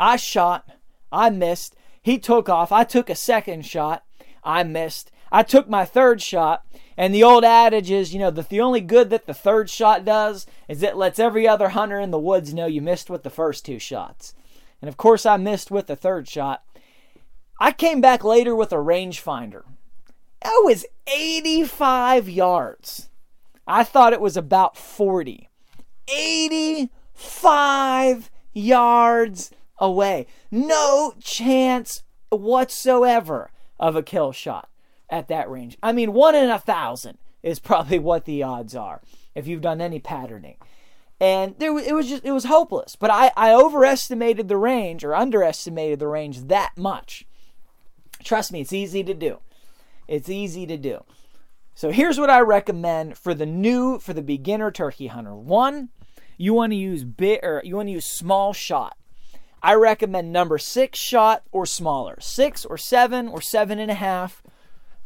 I 0.00 0.16
shot. 0.16 0.68
I 1.12 1.28
missed. 1.28 1.76
He 2.00 2.18
took 2.18 2.48
off. 2.48 2.72
I 2.72 2.84
took 2.84 3.10
a 3.10 3.14
second 3.14 3.66
shot. 3.66 4.02
I 4.42 4.62
missed. 4.62 5.12
I 5.30 5.42
took 5.42 5.68
my 5.68 5.84
third 5.84 6.22
shot. 6.22 6.64
And 6.96 7.14
the 7.14 7.22
old 7.22 7.44
adage 7.44 7.90
is, 7.90 8.14
you 8.14 8.18
know, 8.18 8.30
that 8.30 8.48
the 8.48 8.62
only 8.62 8.80
good 8.80 9.10
that 9.10 9.26
the 9.26 9.34
third 9.34 9.68
shot 9.68 10.06
does 10.06 10.46
is 10.68 10.82
it 10.82 10.96
lets 10.96 11.18
every 11.18 11.46
other 11.46 11.68
hunter 11.70 11.98
in 12.00 12.10
the 12.10 12.18
woods 12.18 12.54
know 12.54 12.66
you 12.66 12.80
missed 12.80 13.10
with 13.10 13.22
the 13.22 13.30
first 13.30 13.66
two 13.66 13.78
shots. 13.78 14.34
And 14.80 14.88
of 14.88 14.96
course, 14.96 15.26
I 15.26 15.36
missed 15.36 15.70
with 15.70 15.86
the 15.86 15.96
third 15.96 16.26
shot. 16.26 16.64
I 17.58 17.72
came 17.72 18.00
back 18.00 18.24
later 18.24 18.56
with 18.56 18.72
a 18.72 18.76
rangefinder. 18.76 19.64
That 20.42 20.62
was 20.64 20.86
85 21.06 22.30
yards. 22.30 23.10
I 23.66 23.84
thought 23.84 24.14
it 24.14 24.22
was 24.22 24.38
about 24.38 24.78
40. 24.78 25.50
85 26.08 28.30
yards 28.54 29.50
away. 29.80 30.26
No 30.50 31.14
chance 31.20 32.02
whatsoever 32.30 33.50
of 33.78 33.96
a 33.96 34.02
kill 34.02 34.32
shot 34.32 34.68
at 35.08 35.28
that 35.28 35.50
range. 35.50 35.76
I 35.82 35.92
mean, 35.92 36.12
one 36.12 36.34
in 36.34 36.50
a 36.50 36.58
thousand 36.58 37.18
is 37.42 37.58
probably 37.58 37.98
what 37.98 38.24
the 38.24 38.42
odds 38.42 38.76
are 38.76 39.00
if 39.34 39.46
you've 39.46 39.62
done 39.62 39.80
any 39.80 39.98
patterning. 39.98 40.56
And 41.20 41.54
there, 41.58 41.76
it 41.78 41.94
was 41.94 42.08
just 42.08 42.24
it 42.24 42.32
was 42.32 42.44
hopeless. 42.44 42.96
But 42.96 43.10
I, 43.10 43.30
I 43.36 43.52
overestimated 43.52 44.48
the 44.48 44.56
range 44.56 45.04
or 45.04 45.14
underestimated 45.14 45.98
the 45.98 46.08
range 46.08 46.46
that 46.48 46.72
much. 46.76 47.26
Trust 48.24 48.52
me, 48.52 48.62
it's 48.62 48.72
easy 48.72 49.02
to 49.04 49.14
do. 49.14 49.38
It's 50.08 50.28
easy 50.28 50.66
to 50.66 50.76
do. 50.76 51.04
So 51.74 51.90
here's 51.90 52.18
what 52.18 52.30
I 52.30 52.40
recommend 52.40 53.16
for 53.16 53.34
the 53.34 53.46
new 53.46 53.98
for 53.98 54.12
the 54.12 54.22
beginner 54.22 54.70
turkey 54.70 55.08
hunter. 55.08 55.34
One, 55.34 55.90
you 56.38 56.54
want 56.54 56.72
to 56.72 56.76
use 56.76 57.04
bit 57.04 57.40
or 57.42 57.60
you 57.64 57.76
want 57.76 57.88
to 57.88 57.92
use 57.92 58.06
small 58.06 58.52
shot. 58.52 58.96
I 59.62 59.74
recommend 59.74 60.32
number 60.32 60.58
six 60.58 60.98
shot 60.98 61.42
or 61.52 61.66
smaller. 61.66 62.18
Six 62.20 62.64
or 62.64 62.78
seven 62.78 63.28
or 63.28 63.40
seven 63.40 63.78
and 63.78 63.90
a 63.90 63.94
half 63.94 64.42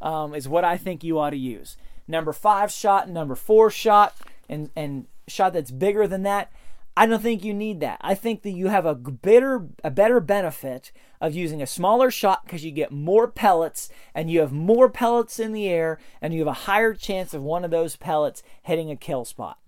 um, 0.00 0.34
is 0.34 0.48
what 0.48 0.64
I 0.64 0.76
think 0.76 1.02
you 1.02 1.18
ought 1.18 1.30
to 1.30 1.36
use. 1.36 1.76
Number 2.06 2.32
five 2.32 2.70
shot, 2.70 3.06
and 3.06 3.14
number 3.14 3.34
four 3.34 3.70
shot, 3.70 4.14
and, 4.48 4.70
and 4.76 5.06
shot 5.26 5.54
that's 5.54 5.70
bigger 5.70 6.06
than 6.06 6.22
that. 6.22 6.52
I 6.96 7.06
don't 7.06 7.22
think 7.22 7.42
you 7.42 7.52
need 7.52 7.80
that. 7.80 7.98
I 8.02 8.14
think 8.14 8.42
that 8.42 8.52
you 8.52 8.68
have 8.68 8.86
a 8.86 8.94
better 8.94 9.66
a 9.82 9.90
better 9.90 10.20
benefit 10.20 10.92
of 11.20 11.34
using 11.34 11.60
a 11.60 11.66
smaller 11.66 12.10
shot 12.10 12.44
because 12.44 12.64
you 12.64 12.70
get 12.70 12.92
more 12.92 13.26
pellets 13.26 13.88
and 14.14 14.30
you 14.30 14.40
have 14.40 14.52
more 14.52 14.88
pellets 14.88 15.40
in 15.40 15.52
the 15.52 15.66
air 15.66 15.98
and 16.20 16.32
you 16.32 16.40
have 16.40 16.48
a 16.48 16.52
higher 16.52 16.94
chance 16.94 17.34
of 17.34 17.42
one 17.42 17.64
of 17.64 17.72
those 17.72 17.96
pellets 17.96 18.44
hitting 18.62 18.90
a 18.90 18.96
kill 18.96 19.24
spot. 19.24 19.58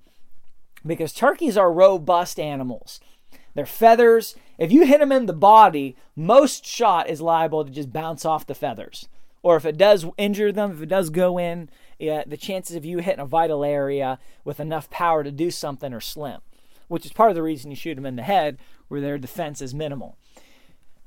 Because 0.86 1.12
turkeys 1.12 1.56
are 1.56 1.72
robust 1.72 2.38
animals. 2.38 3.00
Their 3.54 3.66
feathers, 3.66 4.36
if 4.58 4.72
you 4.72 4.86
hit 4.86 5.00
them 5.00 5.12
in 5.12 5.26
the 5.26 5.32
body, 5.32 5.96
most 6.14 6.64
shot 6.64 7.08
is 7.08 7.20
liable 7.20 7.64
to 7.64 7.70
just 7.70 7.92
bounce 7.92 8.24
off 8.24 8.46
the 8.46 8.54
feathers. 8.54 9.08
Or 9.42 9.56
if 9.56 9.64
it 9.64 9.76
does 9.76 10.06
injure 10.16 10.50
them, 10.50 10.72
if 10.72 10.82
it 10.82 10.88
does 10.88 11.10
go 11.10 11.38
in, 11.38 11.68
yeah, 11.98 12.24
the 12.26 12.36
chances 12.36 12.74
of 12.74 12.84
you 12.84 12.98
hitting 12.98 13.20
a 13.20 13.26
vital 13.26 13.64
area 13.64 14.18
with 14.44 14.58
enough 14.58 14.90
power 14.90 15.22
to 15.22 15.30
do 15.30 15.50
something 15.50 15.92
are 15.92 16.00
slim, 16.00 16.40
which 16.88 17.06
is 17.06 17.12
part 17.12 17.30
of 17.30 17.36
the 17.36 17.42
reason 17.42 17.70
you 17.70 17.76
shoot 17.76 17.94
them 17.94 18.06
in 18.06 18.16
the 18.16 18.22
head, 18.22 18.58
where 18.88 19.00
their 19.00 19.18
defense 19.18 19.62
is 19.62 19.74
minimal. 19.74 20.16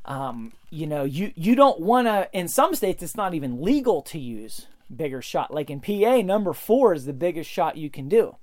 Um, 0.05 0.53
you 0.69 0.87
know, 0.87 1.03
you 1.03 1.33
you 1.35 1.55
don't 1.55 1.81
want 1.81 2.07
to. 2.07 2.29
In 2.31 2.47
some 2.47 2.73
states, 2.73 3.03
it's 3.03 3.17
not 3.17 3.33
even 3.33 3.61
legal 3.61 4.01
to 4.03 4.17
use 4.17 4.67
bigger 4.95 5.21
shot. 5.21 5.53
Like 5.53 5.69
in 5.69 5.81
PA, 5.81 6.21
number 6.21 6.53
four 6.53 6.93
is 6.93 7.05
the 7.05 7.13
biggest 7.13 7.49
shot 7.49 7.77
you 7.77 7.89
can 7.89 8.07
do. 8.07 8.37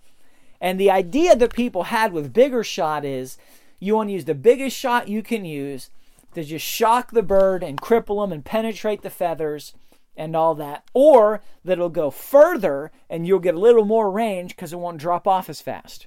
And 0.60 0.78
the 0.78 0.90
idea 0.90 1.36
that 1.36 1.54
people 1.54 1.84
had 1.84 2.12
with 2.12 2.32
bigger 2.32 2.62
shot 2.62 3.04
is 3.04 3.36
you 3.78 3.96
want 3.96 4.08
to 4.08 4.14
use 4.14 4.24
the 4.24 4.34
biggest 4.34 4.76
shot 4.76 5.08
you 5.08 5.22
can 5.22 5.44
use 5.44 5.90
to 6.34 6.44
just 6.44 6.64
shock 6.64 7.12
the 7.12 7.22
bird 7.22 7.62
and 7.62 7.80
cripple 7.80 8.22
them 8.22 8.32
and 8.32 8.44
penetrate 8.44 9.02
the 9.02 9.10
feathers 9.10 9.74
and 10.16 10.34
all 10.34 10.54
that. 10.54 10.84
Or 10.94 11.42
that 11.64 11.74
it'll 11.74 11.88
go 11.88 12.10
further 12.10 12.90
and 13.08 13.26
you'll 13.26 13.38
get 13.38 13.54
a 13.54 13.60
little 13.60 13.84
more 13.84 14.10
range 14.10 14.54
because 14.54 14.72
it 14.72 14.78
won't 14.78 14.98
drop 14.98 15.26
off 15.26 15.48
as 15.48 15.60
fast. 15.60 16.06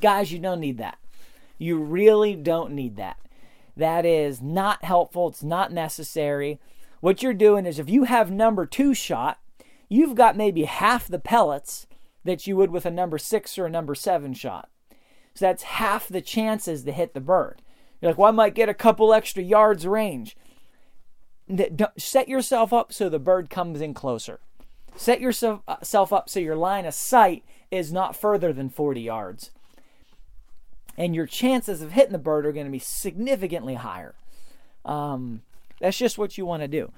Guys, 0.00 0.32
you 0.32 0.38
don't 0.38 0.60
need 0.60 0.78
that. 0.78 0.98
You 1.58 1.78
really 1.78 2.34
don't 2.34 2.72
need 2.72 2.96
that. 2.96 3.18
That 3.76 4.04
is 4.04 4.40
not 4.40 4.84
helpful. 4.84 5.28
It's 5.28 5.42
not 5.42 5.72
necessary. 5.72 6.58
What 7.00 7.22
you're 7.22 7.34
doing 7.34 7.66
is 7.66 7.78
if 7.78 7.88
you 7.88 8.04
have 8.04 8.30
number 8.30 8.66
two 8.66 8.94
shot, 8.94 9.38
you've 9.88 10.14
got 10.14 10.36
maybe 10.36 10.64
half 10.64 11.08
the 11.08 11.18
pellets 11.18 11.86
that 12.24 12.46
you 12.46 12.56
would 12.56 12.70
with 12.70 12.86
a 12.86 12.90
number 12.90 13.18
six 13.18 13.58
or 13.58 13.66
a 13.66 13.70
number 13.70 13.94
seven 13.94 14.34
shot. 14.34 14.68
So 15.34 15.46
that's 15.46 15.62
half 15.62 16.08
the 16.08 16.20
chances 16.20 16.84
to 16.84 16.92
hit 16.92 17.14
the 17.14 17.20
bird. 17.20 17.62
You're 18.00 18.10
like, 18.10 18.18
well, 18.18 18.28
I 18.28 18.32
might 18.32 18.54
get 18.54 18.68
a 18.68 18.74
couple 18.74 19.12
extra 19.12 19.42
yards 19.42 19.86
range. 19.86 20.36
Set 21.98 22.28
yourself 22.28 22.72
up 22.72 22.92
so 22.92 23.08
the 23.08 23.18
bird 23.18 23.50
comes 23.50 23.80
in 23.80 23.94
closer. 23.94 24.40
Set 24.96 25.20
yourself 25.20 25.62
uh, 25.68 26.14
up 26.14 26.28
so 26.28 26.40
your 26.40 26.56
line 26.56 26.86
of 26.86 26.94
sight 26.94 27.44
is 27.70 27.92
not 27.92 28.16
further 28.16 28.52
than 28.52 28.68
40 28.68 29.00
yards. 29.00 29.50
And 30.96 31.14
your 31.14 31.26
chances 31.26 31.80
of 31.80 31.92
hitting 31.92 32.12
the 32.12 32.18
bird 32.18 32.44
are 32.44 32.52
going 32.52 32.66
to 32.66 32.72
be 32.72 32.78
significantly 32.78 33.74
higher. 33.74 34.14
Um, 34.84 35.42
that's 35.80 35.96
just 35.96 36.18
what 36.18 36.36
you 36.36 36.44
want 36.44 36.62
to 36.62 36.68
do. 36.68 36.92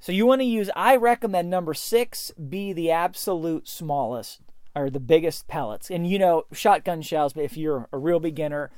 So 0.00 0.12
you 0.12 0.26
want 0.26 0.40
to 0.40 0.46
use, 0.46 0.70
I 0.74 0.96
recommend 0.96 1.50
number 1.50 1.74
six 1.74 2.30
be 2.32 2.72
the 2.72 2.90
absolute 2.90 3.68
smallest 3.68 4.40
or 4.74 4.90
the 4.90 5.00
biggest 5.00 5.48
pellets. 5.48 5.90
And 5.90 6.08
you 6.08 6.18
know, 6.18 6.44
shotgun 6.52 7.02
shells, 7.02 7.32
but 7.32 7.44
if 7.44 7.56
you're 7.56 7.88
a 7.92 7.98
real 7.98 8.20
beginner, 8.20 8.70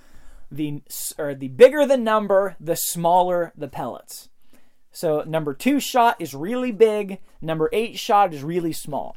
the 0.50 0.82
or 1.18 1.34
the 1.34 1.48
bigger 1.48 1.86
the 1.86 1.96
number, 1.96 2.56
the 2.60 2.76
smaller 2.76 3.52
the 3.56 3.68
pellets. 3.68 4.28
So 4.92 5.24
number 5.26 5.54
two 5.54 5.80
shot 5.80 6.20
is 6.20 6.34
really 6.34 6.70
big. 6.70 7.18
Number 7.40 7.68
eight 7.72 7.98
shot 7.98 8.32
is 8.32 8.44
really 8.44 8.72
small. 8.72 9.16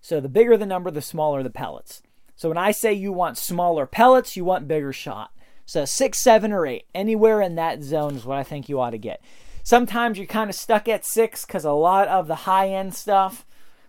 So 0.00 0.20
the 0.20 0.28
bigger 0.28 0.56
the 0.56 0.66
number, 0.66 0.90
the 0.90 1.02
smaller 1.02 1.42
the 1.42 1.50
pellets. 1.50 2.02
So 2.36 2.48
when 2.48 2.58
I 2.58 2.70
say 2.70 2.92
you 2.92 3.12
want 3.12 3.38
smaller 3.38 3.86
pellets, 3.86 4.36
you 4.36 4.44
want 4.44 4.68
bigger 4.68 4.92
shot. 4.92 5.32
So 5.64 5.84
six, 5.84 6.20
seven, 6.20 6.52
or 6.52 6.64
eight, 6.64 6.86
anywhere 6.94 7.40
in 7.40 7.56
that 7.56 7.82
zone 7.82 8.14
is 8.14 8.24
what 8.24 8.38
I 8.38 8.44
think 8.44 8.68
you 8.68 8.78
ought 8.78 8.90
to 8.90 8.98
get. 8.98 9.20
Sometimes 9.64 10.16
you're 10.16 10.28
kind 10.28 10.48
of 10.48 10.54
stuck 10.54 10.86
at 10.86 11.04
six 11.04 11.44
because 11.44 11.64
a 11.64 11.72
lot 11.72 12.06
of 12.06 12.28
the 12.28 12.36
high 12.36 12.68
end 12.68 12.94
stuff, 12.94 13.44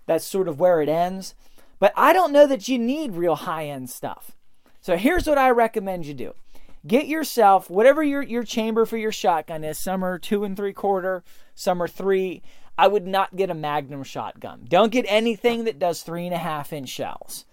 that's 0.07 0.25
sort 0.25 0.47
of 0.47 0.59
where 0.59 0.81
it 0.81 0.89
ends. 0.89 1.35
But 1.79 1.93
I 1.95 2.13
don't 2.13 2.31
know 2.31 2.47
that 2.47 2.67
you 2.67 2.79
need 2.79 3.13
real 3.13 3.35
high 3.35 3.67
end 3.67 3.89
stuff. 3.89 4.31
So 4.81 4.97
here's 4.97 5.27
what 5.27 5.37
I 5.37 5.49
recommend 5.49 6.05
you 6.05 6.13
do 6.13 6.33
get 6.85 7.07
yourself 7.07 7.69
whatever 7.69 8.03
your, 8.03 8.21
your 8.21 8.43
chamber 8.43 8.85
for 8.85 8.97
your 8.97 9.11
shotgun 9.11 9.63
is. 9.63 9.77
Some 9.77 10.03
are 10.03 10.17
two 10.17 10.43
and 10.43 10.55
three 10.55 10.73
quarter, 10.73 11.23
some 11.55 11.81
are 11.81 11.87
three. 11.87 12.41
I 12.79 12.87
would 12.87 13.07
not 13.07 13.35
get 13.35 13.49
a 13.49 13.55
Magnum 13.55 14.03
shotgun. 14.03 14.65
Don't 14.69 14.91
get 14.91 15.05
anything 15.07 15.63
that 15.63 15.79
does 15.79 16.03
three 16.03 16.25
and 16.25 16.33
a 16.33 16.37
half 16.37 16.71
inch 16.71 16.89
shells. 16.89 17.45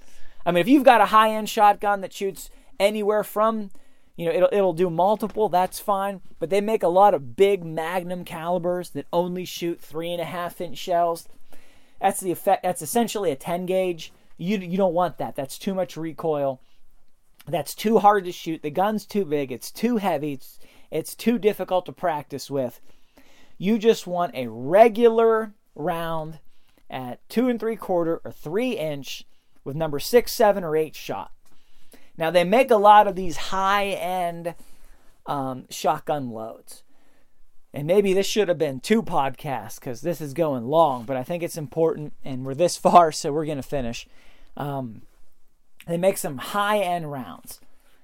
I 0.45 0.53
mean, 0.53 0.61
if 0.61 0.69
you've 0.69 0.85
got 0.85 1.01
a 1.01 1.07
high 1.07 1.31
end 1.31 1.49
shotgun 1.49 2.03
that 2.03 2.13
shoots 2.13 2.51
anywhere 2.79 3.25
from 3.25 3.71
you 4.17 4.27
know, 4.27 4.33
it'll, 4.33 4.49
it'll 4.53 4.73
do 4.73 4.91
multiple, 4.91 5.49
that's 5.49 5.81
fine. 5.81 6.21
But 6.39 6.51
they 6.51 6.61
make 6.61 6.83
a 6.83 6.89
lot 6.89 7.15
of 7.15 7.37
big 7.37 7.65
magnum 7.65 8.25
calibers 8.25 8.91
that 8.91 9.07
only 9.13 9.45
shoot 9.45 9.81
three 9.81 10.13
and 10.13 10.21
a 10.21 10.25
half 10.25 10.61
inch 10.61 10.79
shells. 10.79 11.29
That's 12.01 12.21
the 12.21 12.33
effect. 12.33 12.63
That's 12.63 12.83
essentially 12.83 13.31
a 13.31 13.37
10 13.37 13.67
gauge. 13.67 14.13
You, 14.37 14.59
you 14.59 14.77
don't 14.77 14.95
want 14.95 15.19
that. 15.19 15.37
That's 15.37 15.59
too 15.59 15.75
much 15.75 15.97
recoil. 15.97 16.61
That's 17.47 17.75
too 17.75 17.99
hard 17.99 18.25
to 18.25 18.33
shoot. 18.33 18.63
The 18.63 18.71
gun's 18.71 19.07
too 19.07 19.25
big. 19.25 19.53
It's 19.53 19.71
too 19.71 19.99
heavy. 19.99 20.35
It's, 20.35 20.59
it's 20.91 21.15
too 21.15 21.39
difficult 21.39 21.87
to 21.87 21.93
practice 21.93 22.51
with. 22.51 22.81
You 23.59 23.79
just 23.79 24.07
want 24.07 24.35
a 24.35 24.49
regular 24.49 25.55
round 25.75 26.39
at 26.91 27.27
two 27.29 27.49
and 27.49 27.59
three 27.59 27.77
quarter 27.77 28.21
or 28.25 28.33
three 28.33 28.79
inch 28.79 29.25
with 29.65 29.77
number 29.77 29.99
six, 29.99 30.33
seven, 30.33 30.65
or 30.65 30.77
eight 30.77 30.95
shot. 30.95 31.33
Now, 32.17 32.31
they 32.31 32.45
make 32.45 32.71
a 32.71 32.77
lot 32.77 33.09
of 33.09 33.17
these 33.17 33.37
high 33.37 33.89
end 33.89 34.55
um, 35.27 35.65
shotgun 35.71 36.31
loads. 36.31 36.84
And 37.75 37.89
maybe 37.89 38.15
this 38.15 38.27
should 38.29 38.47
have 38.47 38.57
been 38.57 38.79
two 38.79 39.03
podcasts 39.03 39.81
because 39.81 40.01
this 40.01 40.21
is 40.21 40.33
going 40.33 40.65
long, 40.65 41.03
but 41.03 41.17
I 41.17 41.25
think 41.25 41.43
it's 41.43 41.57
important, 41.57 42.13
and 42.25 42.45
we're 42.45 42.55
this 42.55 42.77
far, 42.79 43.11
so 43.11 43.33
we're 43.33 43.45
going 43.45 43.57
to 43.57 43.65
finish. 43.65 44.07
Um, 44.57 45.03
they 45.89 45.97
make 45.97 46.17
some 46.17 46.39
high 46.39 46.79
end 46.79 47.11
rounds. 47.11 47.61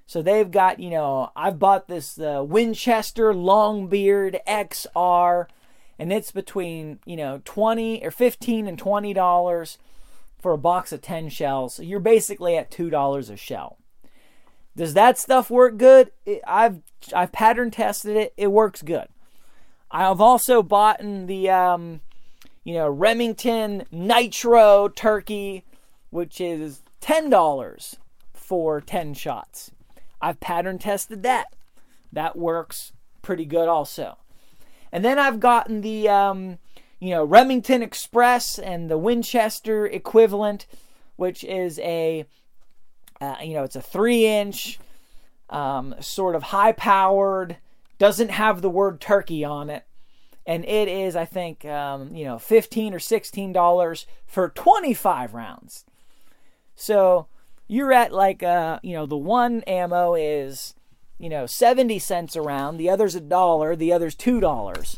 So 0.06 0.22
they've 0.22 0.50
got, 0.50 0.80
you 0.80 0.90
know, 0.90 1.30
I've 1.36 1.60
bought 1.60 1.86
this 1.86 2.18
uh, 2.18 2.44
Winchester 2.44 3.32
Longbeard 3.32 4.40
XR, 4.44 5.46
and 6.00 6.12
it's 6.12 6.32
between, 6.32 6.98
you 7.06 7.16
know, 7.16 7.40
20 7.44 8.04
or 8.04 8.10
15 8.10 8.66
and 8.66 8.76
$20 8.76 9.78
for 10.40 10.52
a 10.52 10.58
box 10.58 10.90
of 10.90 11.00
10 11.00 11.28
shells. 11.28 11.74
So 11.74 11.84
you're 11.84 12.00
basically 12.00 12.56
at 12.56 12.72
$2 12.72 13.30
a 13.30 13.36
shell. 13.36 13.78
Does 14.76 14.94
that 14.94 15.16
stuff 15.16 15.48
work 15.48 15.76
good? 15.76 16.10
I've 16.44 16.80
I've 17.14 17.30
pattern 17.32 17.70
tested 17.70 18.16
it. 18.16 18.34
It 18.36 18.48
works 18.48 18.82
good. 18.82 19.06
I've 19.90 20.20
also 20.20 20.62
bought 20.62 21.00
in 21.00 21.26
the 21.26 21.50
um, 21.50 22.00
you 22.64 22.74
know 22.74 22.88
Remington 22.88 23.84
Nitro 23.90 24.88
Turkey, 24.88 25.64
which 26.10 26.40
is 26.40 26.82
ten 27.00 27.30
dollars 27.30 27.96
for 28.32 28.80
ten 28.80 29.14
shots. 29.14 29.70
I've 30.20 30.40
pattern 30.40 30.78
tested 30.78 31.22
that. 31.22 31.54
That 32.12 32.36
works 32.36 32.92
pretty 33.22 33.44
good 33.44 33.68
also. 33.68 34.18
And 34.92 35.04
then 35.04 35.18
I've 35.18 35.40
gotten 35.40 35.80
the 35.80 36.08
um, 36.08 36.58
you 36.98 37.10
know 37.10 37.24
Remington 37.24 37.82
Express 37.82 38.58
and 38.58 38.90
the 38.90 38.98
Winchester 38.98 39.86
equivalent, 39.86 40.66
which 41.16 41.44
is 41.44 41.78
a 41.80 42.26
uh, 43.20 43.36
you 43.42 43.54
know, 43.54 43.64
it's 43.64 43.76
a 43.76 43.82
three 43.82 44.26
inch, 44.26 44.78
um, 45.50 45.94
sort 46.00 46.34
of 46.34 46.42
high 46.42 46.72
powered, 46.72 47.58
doesn't 48.00 48.30
have 48.30 48.62
the 48.62 48.70
word 48.70 48.98
turkey 48.98 49.44
on 49.44 49.68
it. 49.68 49.84
And 50.46 50.64
it 50.64 50.88
is, 50.88 51.14
I 51.14 51.26
think, 51.26 51.66
um, 51.66 52.16
you 52.16 52.24
know, 52.24 52.38
15 52.38 52.94
or 52.94 52.98
$16 52.98 54.06
for 54.26 54.48
25 54.48 55.34
rounds. 55.34 55.84
So 56.74 57.26
you're 57.68 57.92
at 57.92 58.10
like, 58.10 58.42
uh, 58.42 58.80
you 58.82 58.94
know, 58.94 59.04
the 59.04 59.18
one 59.18 59.60
ammo 59.64 60.14
is, 60.14 60.74
you 61.18 61.28
know, 61.28 61.44
70 61.44 61.98
cents 61.98 62.34
a 62.34 62.40
round, 62.40 62.80
the 62.80 62.88
other's 62.88 63.14
a 63.14 63.20
dollar, 63.20 63.76
the 63.76 63.92
other's 63.92 64.16
$2. 64.16 64.96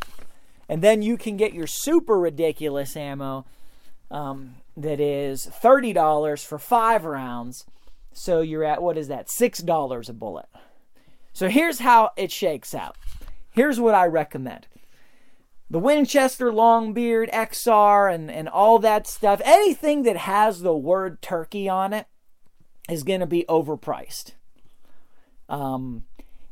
And 0.69 0.81
then 0.81 1.03
you 1.03 1.17
can 1.17 1.37
get 1.37 1.53
your 1.53 1.67
super 1.67 2.19
ridiculous 2.19 2.97
ammo 2.97 3.45
um, 4.13 4.55
that 4.77 5.01
is 5.01 5.51
$30 5.61 6.47
for 6.47 6.59
five 6.59 7.05
rounds. 7.05 7.67
So 8.13 8.43
you're 8.43 8.65
at, 8.65 8.81
what 8.81 8.97
is 8.97 9.09
that, 9.09 9.27
$6 9.27 10.09
a 10.09 10.13
bullet. 10.13 10.47
So 11.33 11.49
here's 11.49 11.81
how 11.81 12.11
it 12.17 12.31
shakes 12.31 12.75
out. 12.75 12.97
Here's 13.51 13.81
what 13.81 13.95
I 13.95 14.07
recommend 14.07 14.67
the 15.73 15.79
Winchester 15.79 16.53
Longbeard 16.53 17.33
XR 17.33 18.15
and, 18.15 18.31
and 18.31 18.47
all 18.47 18.79
that 18.81 19.07
stuff, 19.07 19.41
anything 19.43 20.03
that 20.03 20.19
has 20.19 20.61
the 20.61 20.77
word 20.77 21.23
turkey 21.23 21.67
on 21.67 21.95
it 21.95 22.07
is 22.91 23.03
going 23.03 23.21
to 23.21 23.27
be 23.27 23.47
overpriced. 23.49 24.33
Um, 25.49 26.05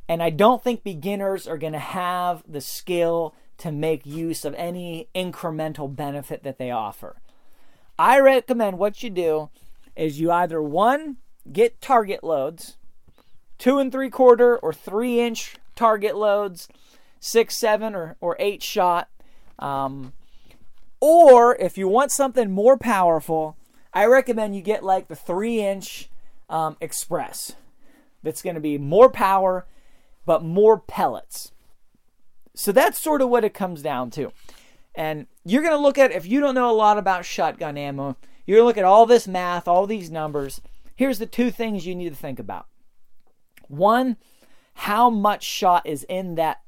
and 0.08 0.22
I 0.22 0.30
don't 0.30 0.64
think 0.64 0.82
beginners 0.82 1.46
are 1.46 1.58
going 1.58 1.74
to 1.74 1.78
have 1.78 2.42
the 2.48 2.62
skill 2.62 3.34
to 3.58 3.70
make 3.70 4.06
use 4.06 4.46
of 4.46 4.54
any 4.54 5.08
incremental 5.14 5.94
benefit 5.94 6.42
that 6.42 6.56
they 6.56 6.70
offer. 6.70 7.20
I 7.98 8.18
recommend 8.20 8.78
what 8.78 9.02
you 9.02 9.10
do 9.10 9.50
is 9.94 10.18
you 10.18 10.32
either 10.32 10.62
one 10.62 11.18
get 11.52 11.82
target 11.82 12.24
loads, 12.24 12.78
two 13.60 13.78
and 13.78 13.92
three 13.92 14.10
quarter 14.10 14.58
or 14.58 14.72
three 14.72 15.20
inch 15.20 15.54
target 15.76 16.16
loads, 16.16 16.66
six, 17.20 17.56
seven, 17.56 17.94
or, 17.94 18.16
or 18.20 18.36
eight 18.40 18.60
shot. 18.60 19.08
Um, 19.60 20.14
or 21.00 21.54
if 21.56 21.78
you 21.78 21.86
want 21.86 22.10
something 22.10 22.50
more 22.50 22.76
powerful, 22.76 23.56
I 23.94 24.06
recommend 24.06 24.56
you 24.56 24.62
get 24.62 24.82
like 24.82 25.06
the 25.06 25.14
three 25.14 25.60
inch 25.60 26.10
um, 26.48 26.76
express. 26.80 27.52
That's 28.24 28.42
going 28.42 28.56
to 28.56 28.60
be 28.60 28.78
more 28.78 29.08
power, 29.08 29.66
but 30.26 30.42
more 30.42 30.80
pellets. 30.80 31.52
So 32.54 32.72
that's 32.72 33.00
sort 33.00 33.22
of 33.22 33.28
what 33.28 33.44
it 33.44 33.54
comes 33.54 33.80
down 33.80 34.10
to. 34.12 34.32
And 34.94 35.28
you're 35.44 35.62
going 35.62 35.76
to 35.76 35.80
look 35.80 35.96
at, 35.96 36.10
if 36.10 36.26
you 36.26 36.40
don't 36.40 36.56
know 36.56 36.70
a 36.70 36.72
lot 36.72 36.98
about 36.98 37.24
shotgun 37.24 37.78
ammo, 37.78 38.16
you're 38.44 38.58
going 38.58 38.64
to 38.64 38.66
look 38.66 38.78
at 38.78 38.84
all 38.84 39.06
this 39.06 39.28
math, 39.28 39.68
all 39.68 39.86
these 39.86 40.10
numbers, 40.10 40.60
Here's 41.00 41.18
the 41.18 41.24
two 41.24 41.50
things 41.50 41.86
you 41.86 41.94
need 41.94 42.10
to 42.10 42.14
think 42.14 42.38
about. 42.38 42.66
One, 43.70 44.16
how 44.74 45.10
much 45.10 45.44
shot 45.44 45.86
is 45.86 46.04
in 46.04 46.34
that 46.34 46.60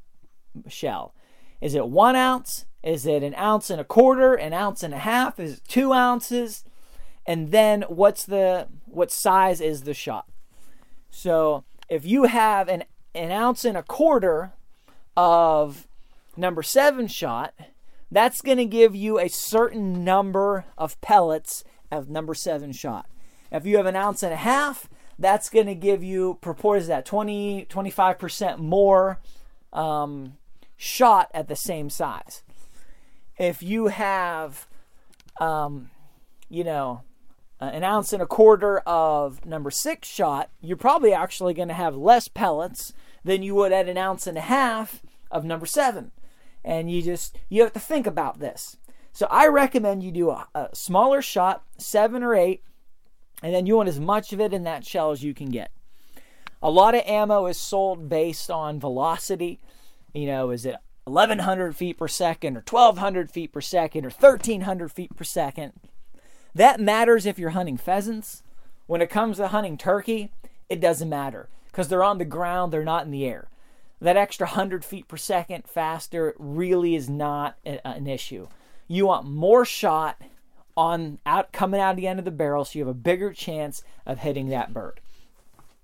shell? 0.68 1.14
Is 1.60 1.74
it 1.74 1.88
one 1.88 2.16
ounce? 2.16 2.66
Is 2.82 3.06
it 3.06 3.22
an 3.22 3.34
ounce 3.34 3.70
and 3.70 3.80
a 3.80 3.84
quarter, 3.84 4.34
an 4.34 4.52
ounce 4.52 4.82
and 4.82 4.92
a 4.92 4.98
half? 4.98 5.38
Is 5.38 5.58
it 5.58 5.64
two 5.68 5.92
ounces? 5.92 6.64
And 7.26 7.52
then 7.52 7.82
what's 7.82 8.24
the 8.24 8.68
what 8.86 9.10
size 9.10 9.60
is 9.60 9.82
the 9.82 9.94
shot? 9.94 10.26
So 11.10 11.64
if 11.88 12.04
you 12.04 12.24
have 12.24 12.68
an, 12.68 12.84
an 13.14 13.30
ounce 13.30 13.64
and 13.64 13.76
a 13.76 13.82
quarter 13.82 14.52
of 15.16 15.86
number 16.36 16.62
seven 16.62 17.06
shot, 17.06 17.54
that's 18.10 18.40
going 18.40 18.58
to 18.58 18.64
give 18.64 18.94
you 18.96 19.18
a 19.18 19.28
certain 19.28 20.04
number 20.04 20.64
of 20.76 21.00
pellets 21.00 21.64
of 21.90 22.08
number 22.08 22.34
seven 22.34 22.72
shot. 22.72 23.06
If 23.50 23.66
you 23.66 23.76
have 23.76 23.86
an 23.86 23.96
ounce 23.96 24.22
and 24.22 24.32
a 24.32 24.36
half, 24.36 24.88
that's 25.18 25.50
going 25.50 25.66
to 25.66 25.74
give 25.74 26.02
you, 26.02 26.38
purports 26.40 26.86
that 26.86 27.04
20, 27.04 27.66
25% 27.66 28.58
more 28.58 29.20
um, 29.72 30.36
shot 30.76 31.30
at 31.32 31.48
the 31.48 31.56
same 31.56 31.90
size. 31.90 32.42
If 33.38 33.62
you 33.62 33.86
have 33.88 34.66
um, 35.40 35.90
you 36.48 36.64
know, 36.64 37.02
an 37.60 37.82
ounce 37.82 38.12
and 38.12 38.22
a 38.22 38.26
quarter 38.26 38.80
of 38.80 39.46
number 39.46 39.70
six 39.70 40.08
shot, 40.08 40.50
you're 40.60 40.76
probably 40.76 41.12
actually 41.12 41.54
going 41.54 41.68
to 41.68 41.74
have 41.74 41.96
less 41.96 42.28
pellets 42.28 42.92
than 43.24 43.42
you 43.42 43.54
would 43.54 43.72
at 43.72 43.88
an 43.88 43.96
ounce 43.96 44.26
and 44.26 44.36
a 44.36 44.42
half 44.42 45.00
of 45.30 45.44
number 45.44 45.66
seven. 45.66 46.12
And 46.64 46.90
you 46.90 47.02
just, 47.02 47.38
you 47.48 47.62
have 47.62 47.72
to 47.72 47.80
think 47.80 48.06
about 48.06 48.38
this. 48.38 48.76
So 49.12 49.26
I 49.30 49.46
recommend 49.46 50.02
you 50.02 50.12
do 50.12 50.30
a, 50.30 50.46
a 50.54 50.68
smaller 50.74 51.22
shot, 51.22 51.64
seven 51.78 52.22
or 52.22 52.34
eight, 52.34 52.62
and 53.42 53.54
then 53.54 53.66
you 53.66 53.76
want 53.76 53.88
as 53.88 54.00
much 54.00 54.32
of 54.32 54.40
it 54.40 54.52
in 54.52 54.62
that 54.64 54.86
shell 54.86 55.10
as 55.10 55.22
you 55.22 55.34
can 55.34 55.50
get. 55.50 55.70
A 56.62 56.70
lot 56.70 56.94
of 56.94 57.02
ammo 57.06 57.46
is 57.46 57.56
sold 57.56 58.08
based 58.08 58.50
on 58.50 58.78
velocity. 58.78 59.60
You 60.14 60.26
know, 60.26 60.50
is 60.50 60.64
it 60.64 60.76
1100 61.04 61.74
feet 61.74 61.98
per 61.98 62.06
second 62.06 62.56
or 62.56 62.64
1200 62.68 63.30
feet 63.30 63.52
per 63.52 63.60
second 63.60 64.06
or 64.06 64.10
1300 64.10 64.92
feet 64.92 65.16
per 65.16 65.24
second? 65.24 65.72
That 66.54 66.80
matters 66.80 67.26
if 67.26 67.38
you're 67.38 67.50
hunting 67.50 67.76
pheasants. 67.76 68.42
When 68.86 69.02
it 69.02 69.10
comes 69.10 69.38
to 69.38 69.48
hunting 69.48 69.76
turkey, 69.76 70.30
it 70.68 70.80
doesn't 70.80 71.08
matter 71.08 71.48
because 71.66 71.88
they're 71.88 72.04
on 72.04 72.18
the 72.18 72.24
ground, 72.24 72.72
they're 72.72 72.84
not 72.84 73.06
in 73.06 73.10
the 73.10 73.26
air. 73.26 73.48
That 74.00 74.16
extra 74.16 74.46
100 74.46 74.84
feet 74.84 75.08
per 75.08 75.16
second 75.16 75.66
faster 75.66 76.34
really 76.38 76.94
is 76.94 77.08
not 77.08 77.56
an 77.64 78.06
issue. 78.06 78.48
You 78.86 79.06
want 79.06 79.26
more 79.26 79.64
shot 79.64 80.20
on 80.76 81.18
out 81.26 81.52
coming 81.52 81.80
out 81.80 81.90
of 81.90 81.96
the 81.96 82.06
end 82.06 82.18
of 82.18 82.24
the 82.24 82.30
barrel 82.30 82.64
so 82.64 82.78
you 82.78 82.84
have 82.84 82.94
a 82.94 82.98
bigger 82.98 83.32
chance 83.32 83.82
of 84.06 84.18
hitting 84.18 84.48
that 84.48 84.72
bird. 84.72 85.00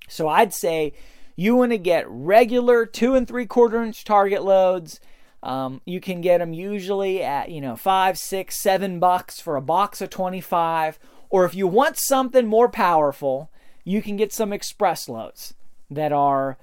So 0.08 0.28
I'd 0.28 0.54
say 0.54 0.94
you 1.36 1.56
want 1.56 1.72
to 1.72 1.78
get 1.78 2.08
regular 2.08 2.86
two 2.86 3.14
and 3.14 3.28
three 3.28 3.46
quarter 3.46 3.82
inch 3.82 4.04
target 4.04 4.42
loads 4.42 5.00
um, 5.42 5.80
you 5.84 6.00
can 6.00 6.20
get 6.20 6.38
them 6.38 6.52
usually 6.52 7.22
at 7.22 7.50
you 7.50 7.60
know 7.60 7.76
five, 7.76 8.18
six, 8.18 8.60
seven 8.60 8.98
bucks 8.98 9.40
for 9.40 9.56
a 9.56 9.62
box 9.62 10.00
of 10.00 10.10
25. 10.10 10.98
Or 11.30 11.44
if 11.44 11.54
you 11.54 11.66
want 11.66 11.98
something 11.98 12.46
more 12.46 12.68
powerful, 12.68 13.50
you 13.84 14.00
can 14.02 14.16
get 14.16 14.32
some 14.32 14.52
express 14.52 15.08
loads 15.08 15.54
that 15.90 16.10
are, 16.10 16.56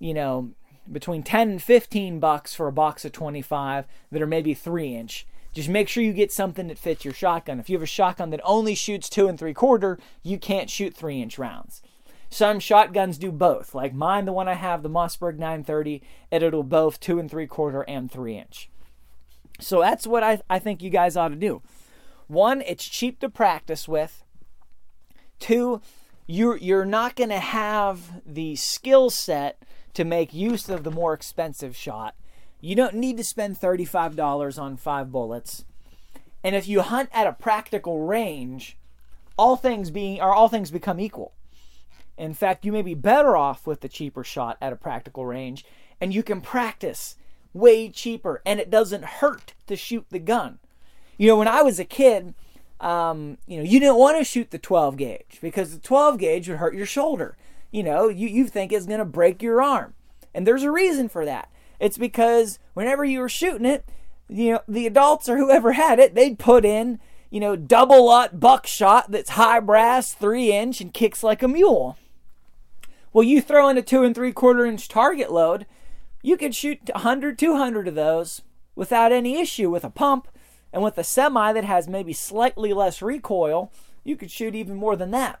you 0.00 0.12
know, 0.12 0.50
between 0.90 1.22
10 1.22 1.50
and 1.50 1.62
15 1.62 2.18
bucks 2.18 2.52
for 2.52 2.66
a 2.66 2.72
box 2.72 3.04
of 3.04 3.12
25 3.12 3.86
that 4.10 4.20
are 4.20 4.26
maybe 4.26 4.54
three 4.54 4.96
inch. 4.96 5.24
Just 5.52 5.68
make 5.68 5.88
sure 5.88 6.02
you 6.02 6.12
get 6.12 6.32
something 6.32 6.68
that 6.68 6.78
fits 6.78 7.04
your 7.04 7.14
shotgun. 7.14 7.60
If 7.60 7.68
you 7.68 7.76
have 7.76 7.82
a 7.82 7.86
shotgun 7.86 8.30
that 8.30 8.40
only 8.42 8.74
shoots 8.74 9.08
two 9.08 9.28
and 9.28 9.38
three 9.38 9.52
quarter, 9.52 9.98
you 10.22 10.38
can't 10.38 10.70
shoot 10.70 10.94
three 10.94 11.20
inch 11.20 11.38
rounds. 11.38 11.82
Some 12.30 12.60
shotguns 12.60 13.18
do 13.18 13.30
both. 13.30 13.74
Like 13.74 13.92
mine, 13.92 14.24
the 14.24 14.32
one 14.32 14.48
I 14.48 14.54
have, 14.54 14.82
the 14.82 14.88
Mossberg 14.88 15.34
930, 15.34 16.02
it'll 16.30 16.62
both 16.62 16.98
two 16.98 17.18
and 17.18 17.30
three 17.30 17.46
quarter 17.46 17.82
and 17.82 18.10
three 18.10 18.38
inch. 18.38 18.70
So 19.60 19.80
that's 19.80 20.06
what 20.06 20.22
I, 20.22 20.40
I 20.48 20.58
think 20.58 20.82
you 20.82 20.88
guys 20.88 21.16
ought 21.16 21.28
to 21.28 21.36
do. 21.36 21.60
One, 22.28 22.62
it's 22.62 22.88
cheap 22.88 23.20
to 23.20 23.28
practice 23.28 23.86
with. 23.86 24.24
Two, 25.38 25.82
you're 26.26 26.56
you're 26.56 26.86
not 26.86 27.16
going 27.16 27.28
to 27.28 27.38
have 27.38 28.22
the 28.24 28.56
skill 28.56 29.10
set 29.10 29.62
to 29.92 30.04
make 30.04 30.32
use 30.32 30.70
of 30.70 30.84
the 30.84 30.90
more 30.90 31.12
expensive 31.12 31.76
shot. 31.76 32.14
You 32.64 32.76
don't 32.76 32.94
need 32.94 33.16
to 33.16 33.24
spend 33.24 33.60
$35 33.60 34.56
on 34.56 34.76
five 34.76 35.10
bullets. 35.10 35.64
And 36.44 36.54
if 36.54 36.68
you 36.68 36.80
hunt 36.80 37.08
at 37.12 37.26
a 37.26 37.32
practical 37.32 38.02
range, 38.02 38.78
all 39.36 39.56
things 39.56 39.90
being 39.90 40.20
or 40.20 40.32
all 40.32 40.48
things 40.48 40.70
become 40.70 41.00
equal. 41.00 41.32
In 42.16 42.34
fact, 42.34 42.64
you 42.64 42.70
may 42.70 42.82
be 42.82 42.94
better 42.94 43.36
off 43.36 43.66
with 43.66 43.80
the 43.80 43.88
cheaper 43.88 44.22
shot 44.22 44.58
at 44.60 44.72
a 44.72 44.76
practical 44.76 45.26
range, 45.26 45.64
and 46.00 46.14
you 46.14 46.22
can 46.22 46.40
practice 46.40 47.16
way 47.52 47.88
cheaper, 47.88 48.40
and 48.46 48.60
it 48.60 48.70
doesn't 48.70 49.04
hurt 49.04 49.54
to 49.66 49.74
shoot 49.74 50.06
the 50.10 50.20
gun. 50.20 50.60
You 51.18 51.26
know, 51.26 51.36
when 51.36 51.48
I 51.48 51.62
was 51.62 51.80
a 51.80 51.84
kid, 51.84 52.32
um, 52.78 53.38
you 53.48 53.56
know, 53.56 53.64
you 53.64 53.80
didn't 53.80 53.96
want 53.96 54.18
to 54.18 54.24
shoot 54.24 54.52
the 54.52 54.58
12 54.58 54.96
gauge 54.96 55.38
because 55.40 55.72
the 55.72 55.80
12 55.80 56.18
gauge 56.18 56.48
would 56.48 56.58
hurt 56.58 56.76
your 56.76 56.86
shoulder. 56.86 57.36
You 57.72 57.82
know, 57.82 58.08
you, 58.08 58.28
you 58.28 58.46
think 58.46 58.70
it's 58.70 58.86
going 58.86 59.00
to 59.00 59.04
break 59.04 59.42
your 59.42 59.60
arm. 59.60 59.94
And 60.32 60.46
there's 60.46 60.62
a 60.62 60.70
reason 60.70 61.08
for 61.08 61.24
that. 61.24 61.50
It's 61.82 61.98
because 61.98 62.60
whenever 62.74 63.04
you 63.04 63.18
were 63.18 63.28
shooting 63.28 63.66
it, 63.66 63.84
you 64.28 64.52
know, 64.52 64.60
the 64.68 64.86
adults 64.86 65.28
or 65.28 65.36
whoever 65.36 65.72
had 65.72 65.98
it, 65.98 66.14
they'd 66.14 66.38
put 66.38 66.64
in, 66.64 67.00
you 67.28 67.40
know, 67.40 67.56
double 67.56 68.08
aught 68.08 68.38
buckshot 68.38 69.10
that's 69.10 69.30
high 69.30 69.58
brass, 69.58 70.14
three 70.14 70.52
inch, 70.52 70.80
and 70.80 70.94
kicks 70.94 71.24
like 71.24 71.42
a 71.42 71.48
mule. 71.48 71.98
Well, 73.12 73.24
you 73.24 73.40
throw 73.40 73.68
in 73.68 73.76
a 73.76 73.82
two 73.82 74.04
and 74.04 74.14
three 74.14 74.30
quarter 74.30 74.64
inch 74.64 74.86
target 74.86 75.32
load, 75.32 75.66
you 76.22 76.36
could 76.36 76.54
shoot 76.54 76.78
100, 76.94 77.36
200 77.36 77.88
of 77.88 77.96
those 77.96 78.42
without 78.76 79.10
any 79.10 79.40
issue 79.40 79.68
with 79.68 79.82
a 79.82 79.90
pump. 79.90 80.28
And 80.72 80.84
with 80.84 80.96
a 80.98 81.04
semi 81.04 81.52
that 81.52 81.64
has 81.64 81.88
maybe 81.88 82.12
slightly 82.12 82.72
less 82.72 83.02
recoil, 83.02 83.72
you 84.04 84.16
could 84.16 84.30
shoot 84.30 84.54
even 84.54 84.76
more 84.76 84.94
than 84.94 85.10
that. 85.10 85.40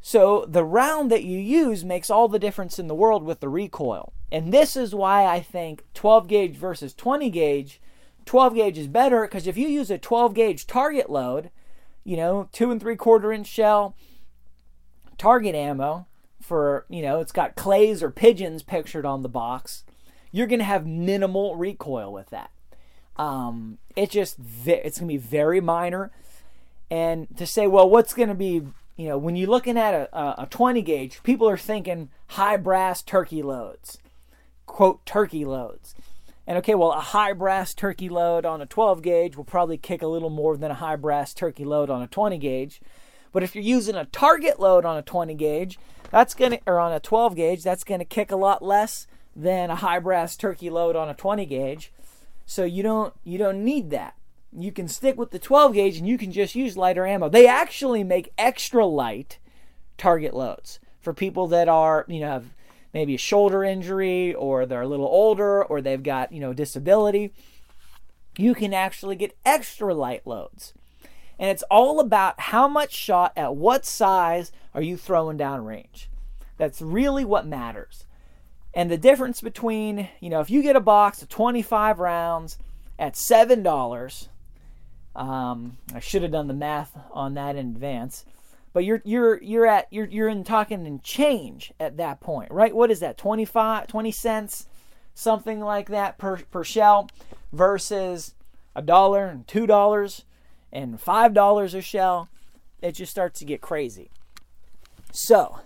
So 0.00 0.46
the 0.48 0.64
round 0.64 1.12
that 1.12 1.22
you 1.22 1.38
use 1.38 1.84
makes 1.84 2.10
all 2.10 2.26
the 2.26 2.40
difference 2.40 2.80
in 2.80 2.88
the 2.88 2.94
world 2.94 3.22
with 3.22 3.38
the 3.38 3.48
recoil. 3.48 4.12
And 4.32 4.52
this 4.52 4.76
is 4.76 4.94
why 4.94 5.26
I 5.26 5.40
think 5.40 5.84
12 5.94 6.28
gauge 6.28 6.56
versus 6.56 6.94
20 6.94 7.30
gauge, 7.30 7.80
12 8.26 8.54
gauge 8.54 8.78
is 8.78 8.86
better 8.86 9.22
because 9.22 9.46
if 9.46 9.56
you 9.56 9.68
use 9.68 9.90
a 9.90 9.98
12 9.98 10.34
gauge 10.34 10.66
target 10.66 11.10
load, 11.10 11.50
you 12.04 12.16
know, 12.16 12.48
two 12.52 12.70
and 12.70 12.80
three 12.80 12.96
quarter 12.96 13.32
inch 13.32 13.46
shell, 13.46 13.96
target 15.18 15.54
ammo, 15.54 16.06
for, 16.40 16.86
you 16.88 17.02
know, 17.02 17.20
it's 17.20 17.32
got 17.32 17.54
clays 17.54 18.02
or 18.02 18.10
pigeons 18.10 18.62
pictured 18.62 19.06
on 19.06 19.22
the 19.22 19.28
box, 19.28 19.84
you're 20.32 20.46
going 20.46 20.58
to 20.58 20.64
have 20.64 20.86
minimal 20.86 21.56
recoil 21.56 22.12
with 22.12 22.30
that. 22.30 22.50
Um, 23.16 23.78
it's 23.96 24.12
just, 24.12 24.36
it's 24.66 24.98
going 24.98 25.08
to 25.08 25.14
be 25.14 25.16
very 25.16 25.60
minor. 25.60 26.10
And 26.90 27.28
to 27.36 27.46
say, 27.46 27.66
well, 27.66 27.88
what's 27.88 28.14
going 28.14 28.30
to 28.30 28.34
be, 28.34 28.62
you 28.96 29.08
know, 29.08 29.18
when 29.18 29.36
you're 29.36 29.48
looking 29.48 29.78
at 29.78 29.94
a, 29.94 30.42
a 30.42 30.46
20 30.50 30.82
gauge, 30.82 31.22
people 31.22 31.48
are 31.48 31.56
thinking 31.56 32.08
high 32.28 32.56
brass 32.56 33.02
turkey 33.02 33.42
loads, 33.42 33.98
quote, 34.70 35.04
turkey 35.04 35.44
loads. 35.44 35.94
And 36.46 36.58
okay, 36.58 36.74
well, 36.74 36.92
a 36.92 37.00
high 37.00 37.32
brass 37.32 37.74
turkey 37.74 38.08
load 38.08 38.44
on 38.44 38.60
a 38.60 38.66
12 38.66 39.02
gauge 39.02 39.36
will 39.36 39.44
probably 39.44 39.76
kick 39.76 40.02
a 40.02 40.08
little 40.08 40.30
more 40.30 40.56
than 40.56 40.70
a 40.70 40.74
high 40.74 40.96
brass 40.96 41.32
turkey 41.32 41.64
load 41.64 41.90
on 41.90 42.02
a 42.02 42.06
20 42.06 42.38
gauge. 42.38 42.80
But 43.32 43.42
if 43.42 43.54
you're 43.54 43.62
using 43.62 43.94
a 43.94 44.06
target 44.06 44.58
load 44.58 44.84
on 44.84 44.96
a 44.96 45.02
20 45.02 45.34
gauge, 45.34 45.78
that's 46.10 46.34
going 46.34 46.52
to, 46.52 46.60
or 46.66 46.80
on 46.80 46.92
a 46.92 46.98
12 46.98 47.36
gauge, 47.36 47.62
that's 47.62 47.84
going 47.84 48.00
to 48.00 48.04
kick 48.04 48.32
a 48.32 48.36
lot 48.36 48.62
less 48.62 49.06
than 49.36 49.70
a 49.70 49.76
high 49.76 50.00
brass 50.00 50.36
turkey 50.36 50.70
load 50.70 50.96
on 50.96 51.08
a 51.08 51.14
20 51.14 51.46
gauge. 51.46 51.92
So 52.46 52.64
you 52.64 52.82
don't, 52.82 53.14
you 53.22 53.38
don't 53.38 53.64
need 53.64 53.90
that. 53.90 54.16
You 54.52 54.72
can 54.72 54.88
stick 54.88 55.16
with 55.16 55.30
the 55.30 55.38
12 55.38 55.74
gauge 55.74 55.98
and 55.98 56.08
you 56.08 56.18
can 56.18 56.32
just 56.32 56.56
use 56.56 56.76
lighter 56.76 57.06
ammo. 57.06 57.28
They 57.28 57.46
actually 57.46 58.02
make 58.02 58.32
extra 58.36 58.84
light 58.84 59.38
target 59.96 60.34
loads 60.34 60.80
for 61.00 61.14
people 61.14 61.46
that 61.48 61.68
are, 61.68 62.04
you 62.08 62.20
know, 62.20 62.30
have 62.30 62.46
maybe 62.92 63.14
a 63.14 63.18
shoulder 63.18 63.64
injury 63.64 64.34
or 64.34 64.66
they're 64.66 64.82
a 64.82 64.88
little 64.88 65.06
older 65.06 65.64
or 65.64 65.80
they've 65.80 66.02
got, 66.02 66.32
you 66.32 66.40
know, 66.40 66.52
disability. 66.52 67.32
You 68.36 68.54
can 68.54 68.72
actually 68.72 69.16
get 69.16 69.36
extra 69.44 69.94
light 69.94 70.26
loads. 70.26 70.72
And 71.38 71.50
it's 71.50 71.64
all 71.70 72.00
about 72.00 72.38
how 72.38 72.68
much 72.68 72.92
shot 72.92 73.32
at 73.36 73.56
what 73.56 73.86
size 73.86 74.52
are 74.74 74.82
you 74.82 74.96
throwing 74.96 75.36
down 75.36 75.64
range. 75.64 76.10
That's 76.58 76.82
really 76.82 77.24
what 77.24 77.46
matters. 77.46 78.04
And 78.74 78.90
the 78.90 78.98
difference 78.98 79.40
between, 79.40 80.08
you 80.20 80.28
know, 80.28 80.40
if 80.40 80.50
you 80.50 80.62
get 80.62 80.76
a 80.76 80.80
box 80.80 81.22
of 81.22 81.28
25 81.28 81.98
rounds 81.98 82.58
at 82.98 83.14
$7, 83.14 84.28
um, 85.16 85.78
I 85.94 86.00
should 86.00 86.22
have 86.22 86.30
done 86.30 86.46
the 86.46 86.54
math 86.54 86.96
on 87.12 87.34
that 87.34 87.56
in 87.56 87.70
advance. 87.70 88.24
But 88.72 88.84
you're 88.84 89.02
you're 89.04 89.42
you're 89.42 89.66
at 89.66 89.88
you're 89.90 90.06
you're 90.06 90.28
in 90.28 90.44
talking 90.44 90.86
in 90.86 91.00
change 91.00 91.72
at 91.80 91.96
that 91.96 92.20
point, 92.20 92.50
right? 92.52 92.74
What 92.74 92.90
is 92.90 93.00
that? 93.00 93.18
25 93.18 93.86
20 93.88 94.10
cents 94.12 94.66
something 95.12 95.60
like 95.60 95.88
that 95.88 96.18
per 96.18 96.38
per 96.50 96.64
shell 96.64 97.08
versus 97.52 98.34
a 98.76 98.82
dollar 98.82 99.26
and 99.26 99.46
two 99.48 99.66
dollars 99.66 100.24
and 100.72 101.00
$5 101.00 101.74
a 101.74 101.80
shell, 101.80 102.28
it 102.80 102.92
just 102.92 103.10
starts 103.10 103.38
to 103.40 103.44
get 103.44 103.60
crazy. 103.60 104.10
So, 105.12 105.60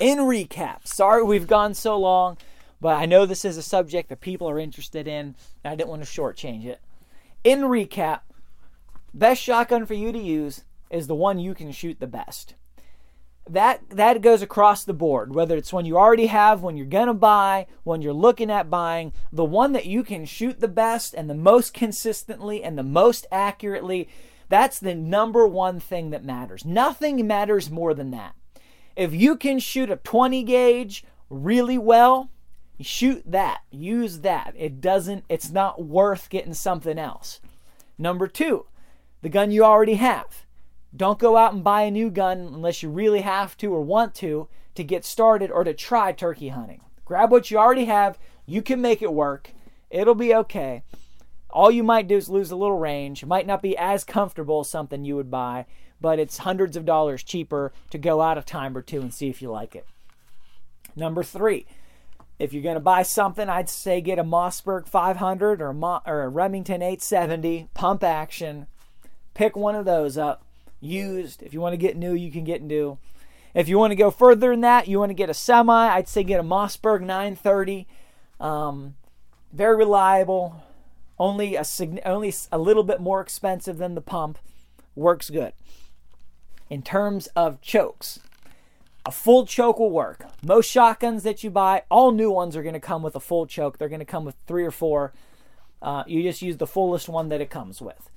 in 0.00 0.18
recap, 0.18 0.86
sorry 0.86 1.22
we've 1.22 1.46
gone 1.46 1.74
so 1.74 1.96
long, 1.96 2.38
but 2.80 2.96
I 2.96 3.06
know 3.06 3.24
this 3.24 3.44
is 3.44 3.56
a 3.56 3.62
subject 3.62 4.08
that 4.08 4.20
people 4.20 4.50
are 4.50 4.58
interested 4.58 5.06
in, 5.06 5.36
and 5.62 5.72
I 5.72 5.76
didn't 5.76 5.90
want 5.90 6.04
to 6.04 6.10
shortchange 6.10 6.64
it. 6.64 6.80
In 7.44 7.60
recap, 7.60 8.20
best 9.14 9.40
shotgun 9.40 9.86
for 9.86 9.94
you 9.94 10.10
to 10.10 10.18
use 10.18 10.64
is 10.92 11.06
the 11.06 11.14
one 11.14 11.38
you 11.38 11.54
can 11.54 11.72
shoot 11.72 11.98
the 11.98 12.06
best. 12.06 12.54
That 13.48 13.80
that 13.90 14.22
goes 14.22 14.40
across 14.40 14.84
the 14.84 14.94
board, 14.94 15.34
whether 15.34 15.56
it's 15.56 15.72
one 15.72 15.84
you 15.84 15.98
already 15.98 16.26
have, 16.26 16.62
one 16.62 16.76
you're 16.76 16.86
gonna 16.86 17.14
buy, 17.14 17.66
one 17.82 18.00
you're 18.00 18.12
looking 18.12 18.50
at 18.50 18.70
buying, 18.70 19.12
the 19.32 19.44
one 19.44 19.72
that 19.72 19.86
you 19.86 20.04
can 20.04 20.24
shoot 20.24 20.60
the 20.60 20.68
best 20.68 21.12
and 21.12 21.28
the 21.28 21.34
most 21.34 21.74
consistently 21.74 22.62
and 22.62 22.78
the 22.78 22.84
most 22.84 23.26
accurately 23.32 24.08
that's 24.52 24.78
the 24.78 24.94
number 24.94 25.46
one 25.46 25.80
thing 25.80 26.10
that 26.10 26.26
matters. 26.26 26.62
Nothing 26.62 27.26
matters 27.26 27.70
more 27.70 27.94
than 27.94 28.10
that. 28.10 28.34
If 28.94 29.14
you 29.14 29.34
can 29.34 29.58
shoot 29.58 29.88
a 29.88 29.96
20 29.96 30.42
gauge 30.42 31.06
really 31.30 31.78
well, 31.78 32.28
shoot 32.78 33.22
that. 33.24 33.62
Use 33.70 34.20
that. 34.20 34.52
It 34.58 34.82
doesn't, 34.82 35.24
it's 35.30 35.50
not 35.50 35.82
worth 35.82 36.28
getting 36.28 36.52
something 36.52 36.98
else. 36.98 37.40
Number 37.96 38.28
two, 38.28 38.66
the 39.22 39.30
gun 39.30 39.52
you 39.52 39.64
already 39.64 39.94
have. 39.94 40.44
Don't 40.94 41.18
go 41.18 41.36
out 41.36 41.54
and 41.54 41.64
buy 41.64 41.82
a 41.82 41.90
new 41.90 42.10
gun 42.10 42.38
unless 42.38 42.82
you 42.82 42.90
really 42.90 43.22
have 43.22 43.56
to 43.58 43.72
or 43.72 43.82
want 43.82 44.14
to 44.16 44.48
to 44.74 44.84
get 44.84 45.04
started 45.04 45.50
or 45.50 45.64
to 45.64 45.74
try 45.74 46.12
turkey 46.12 46.48
hunting. 46.48 46.82
Grab 47.04 47.30
what 47.30 47.50
you 47.50 47.58
already 47.58 47.86
have. 47.86 48.18
You 48.46 48.62
can 48.62 48.80
make 48.80 49.02
it 49.02 49.12
work. 49.12 49.52
It'll 49.90 50.14
be 50.14 50.34
okay. 50.34 50.82
All 51.50 51.70
you 51.70 51.82
might 51.82 52.08
do 52.08 52.16
is 52.16 52.28
lose 52.28 52.50
a 52.50 52.56
little 52.56 52.78
range. 52.78 53.22
It 53.22 53.26
might 53.26 53.46
not 53.46 53.62
be 53.62 53.76
as 53.76 54.04
comfortable 54.04 54.60
as 54.60 54.70
something 54.70 55.04
you 55.04 55.16
would 55.16 55.30
buy, 55.30 55.66
but 56.00 56.18
it's 56.18 56.38
hundreds 56.38 56.76
of 56.76 56.86
dollars 56.86 57.22
cheaper 57.22 57.72
to 57.90 57.98
go 57.98 58.22
out 58.22 58.38
a 58.38 58.42
time 58.42 58.76
or 58.76 58.82
two 58.82 59.00
and 59.00 59.12
see 59.12 59.28
if 59.28 59.42
you 59.42 59.50
like 59.50 59.76
it. 59.76 59.86
Number 60.96 61.22
three, 61.22 61.66
if 62.38 62.52
you're 62.52 62.62
going 62.62 62.74
to 62.74 62.80
buy 62.80 63.02
something, 63.02 63.48
I'd 63.48 63.68
say 63.68 64.00
get 64.00 64.18
a 64.18 64.24
Mossberg 64.24 64.86
500 64.86 65.60
or 65.60 65.68
a, 65.68 65.74
Mo- 65.74 66.02
or 66.06 66.22
a 66.22 66.28
Remington 66.28 66.82
870 66.82 67.68
pump 67.74 68.02
action. 68.02 68.66
Pick 69.34 69.56
one 69.56 69.74
of 69.74 69.84
those 69.84 70.18
up. 70.18 70.44
Used. 70.82 71.42
If 71.42 71.54
you 71.54 71.60
want 71.60 71.74
to 71.74 71.78
get 71.78 71.96
new, 71.96 72.12
you 72.12 72.30
can 72.30 72.44
get 72.44 72.60
new. 72.60 72.98
If 73.54 73.68
you 73.68 73.78
want 73.78 73.92
to 73.92 73.96
go 73.96 74.10
further 74.10 74.50
than 74.50 74.62
that, 74.62 74.88
you 74.88 74.98
want 74.98 75.10
to 75.10 75.14
get 75.14 75.30
a 75.30 75.34
semi, 75.34 75.88
I'd 75.88 76.08
say 76.08 76.24
get 76.24 76.40
a 76.40 76.42
Mossberg 76.42 77.00
930. 77.00 77.86
Um, 78.40 78.96
very 79.52 79.76
reliable. 79.76 80.62
Only 81.18 81.54
a 81.54 81.64
only 82.04 82.34
a 82.50 82.58
little 82.58 82.82
bit 82.82 83.00
more 83.00 83.20
expensive 83.20 83.78
than 83.78 83.94
the 83.94 84.00
pump. 84.00 84.38
Works 84.96 85.30
good. 85.30 85.52
In 86.68 86.82
terms 86.82 87.28
of 87.36 87.60
chokes, 87.60 88.18
a 89.06 89.12
full 89.12 89.46
choke 89.46 89.78
will 89.78 89.90
work. 89.90 90.26
Most 90.42 90.68
shotguns 90.70 91.22
that 91.22 91.44
you 91.44 91.50
buy, 91.50 91.82
all 91.90 92.12
new 92.12 92.30
ones 92.30 92.56
are 92.56 92.62
going 92.62 92.72
to 92.72 92.80
come 92.80 93.02
with 93.02 93.14
a 93.14 93.20
full 93.20 93.46
choke. 93.46 93.78
They're 93.78 93.88
going 93.88 94.00
to 94.00 94.04
come 94.04 94.24
with 94.24 94.36
three 94.46 94.64
or 94.64 94.70
four. 94.70 95.12
Uh, 95.80 96.04
you 96.06 96.22
just 96.22 96.42
use 96.42 96.56
the 96.56 96.66
fullest 96.66 97.08
one 97.08 97.28
that 97.28 97.40
it 97.40 97.50
comes 97.50 97.82
with. 97.82 98.08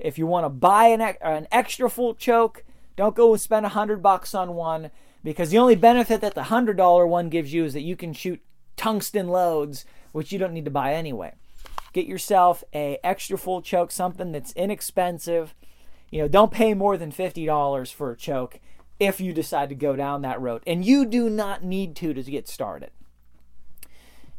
If 0.00 0.18
you 0.18 0.26
want 0.26 0.44
to 0.44 0.50
buy 0.50 0.86
an, 0.86 1.00
an 1.00 1.46
extra 1.50 1.88
full 1.90 2.14
choke, 2.14 2.64
don't 2.96 3.16
go 3.16 3.32
and 3.32 3.40
spend 3.40 3.66
a 3.66 3.70
hundred 3.70 4.02
bucks 4.02 4.34
on 4.34 4.54
one 4.54 4.90
because 5.22 5.50
the 5.50 5.58
only 5.58 5.76
benefit 5.76 6.20
that 6.20 6.34
the 6.34 6.44
hundred 6.44 6.76
dollar 6.76 7.06
one 7.06 7.28
gives 7.28 7.52
you 7.52 7.64
is 7.64 7.72
that 7.74 7.82
you 7.82 7.96
can 7.96 8.12
shoot 8.12 8.40
tungsten 8.76 9.28
loads, 9.28 9.84
which 10.12 10.32
you 10.32 10.38
don't 10.38 10.52
need 10.52 10.64
to 10.64 10.70
buy 10.70 10.94
anyway. 10.94 11.34
Get 11.92 12.06
yourself 12.06 12.64
a 12.74 12.98
extra 13.04 13.38
full 13.38 13.62
choke, 13.62 13.90
something 13.90 14.32
that's 14.32 14.52
inexpensive. 14.52 15.54
You 16.10 16.22
know, 16.22 16.28
don't 16.28 16.52
pay 16.52 16.74
more 16.74 16.96
than 16.96 17.10
fifty 17.10 17.46
dollars 17.46 17.90
for 17.90 18.10
a 18.10 18.16
choke 18.16 18.60
if 19.00 19.20
you 19.20 19.32
decide 19.32 19.68
to 19.70 19.74
go 19.74 19.96
down 19.96 20.22
that 20.22 20.40
road. 20.40 20.62
And 20.66 20.84
you 20.84 21.04
do 21.04 21.28
not 21.28 21.64
need 21.64 21.96
to 21.96 22.14
to 22.14 22.22
get 22.22 22.48
started. 22.48 22.90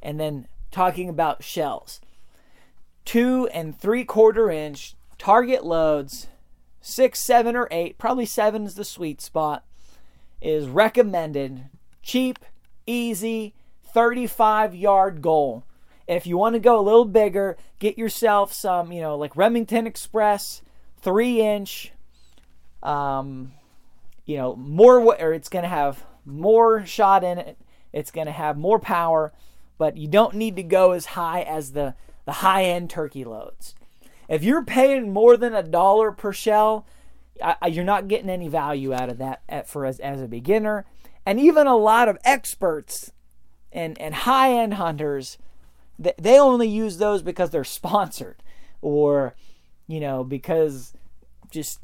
And 0.02 0.20
then 0.20 0.48
talking 0.72 1.10
about 1.10 1.44
shells 1.44 2.00
two 3.06 3.48
and 3.54 3.80
three 3.80 4.04
quarter 4.04 4.50
inch 4.50 4.96
target 5.18 5.66
loads, 5.66 6.28
six, 6.82 7.20
seven, 7.20 7.56
or 7.56 7.68
eight, 7.72 7.98
probably 7.98 8.26
seven 8.26 8.64
is 8.64 8.76
the 8.76 8.86
sweet 8.86 9.22
spot, 9.22 9.66
is 10.42 10.68
recommended. 10.68 11.66
Cheap, 12.02 12.40
easy, 12.86 13.54
35 13.94 14.76
yard 14.76 15.22
goal. 15.22 15.64
If 16.08 16.28
you 16.28 16.38
want 16.38 16.54
to 16.54 16.60
go 16.60 16.80
a 16.80 16.82
little 16.82 17.06
bigger, 17.06 17.58
get 17.80 17.98
yourself 17.98 18.54
some, 18.54 18.92
you 18.92 19.02
know, 19.02 19.18
like 19.18 19.36
Remington 19.36 19.88
Express, 19.88 20.62
three 21.02 21.42
inch, 21.42 21.92
um, 22.84 23.54
you 24.26 24.38
know, 24.38 24.56
more 24.56 25.00
or 25.00 25.34
it's 25.34 25.50
going 25.50 25.64
to 25.64 25.70
have 25.70 26.04
more 26.26 26.86
shot 26.86 27.24
in 27.24 27.38
it. 27.38 27.58
It's 27.92 28.12
going 28.12 28.28
to 28.28 28.34
have 28.34 28.58
more 28.58 28.80
power, 28.80 29.34
but 29.78 29.98
you 29.98 30.08
don't 30.08 30.36
need 30.36 30.58
to 30.58 30.64
go 30.64 30.92
as 30.92 31.06
high 31.06 31.42
as 31.42 31.72
the 31.72 31.96
the 32.26 32.34
high 32.34 32.66
end 32.66 32.90
turkey 32.90 33.24
loads. 33.24 33.76
If 34.28 34.44
you're 34.44 34.64
paying 34.64 35.12
more 35.14 35.38
than 35.38 35.54
a 35.54 35.64
dollar 35.64 36.12
per 36.12 36.34
shell, 36.34 36.86
I, 37.44 37.68
you're 37.68 37.84
not 37.84 38.08
getting 38.08 38.30
any 38.30 38.48
value 38.48 38.94
out 38.94 39.10
of 39.10 39.18
that 39.18 39.42
at, 39.50 39.68
for 39.68 39.86
as, 39.86 40.00
as 40.00 40.22
a 40.22 40.28
beginner. 40.28 40.86
And 41.26 41.40
even 41.40 41.68
a 41.68 41.76
lot 41.76 42.08
of 42.08 42.18
experts 42.24 43.12
and, 43.72 44.00
and 44.00 44.16
high 44.16 44.54
end 44.54 44.76
hunters, 44.76 45.38
they, 46.00 46.14
they 46.18 46.40
only 46.40 46.68
use 46.68 46.98
those 46.98 47.22
because 47.22 47.50
they're 47.50 47.64
sponsored 47.64 48.42
or, 48.82 49.36
you 49.88 50.00
know, 50.00 50.24
because 50.24 50.94
just 51.52 51.80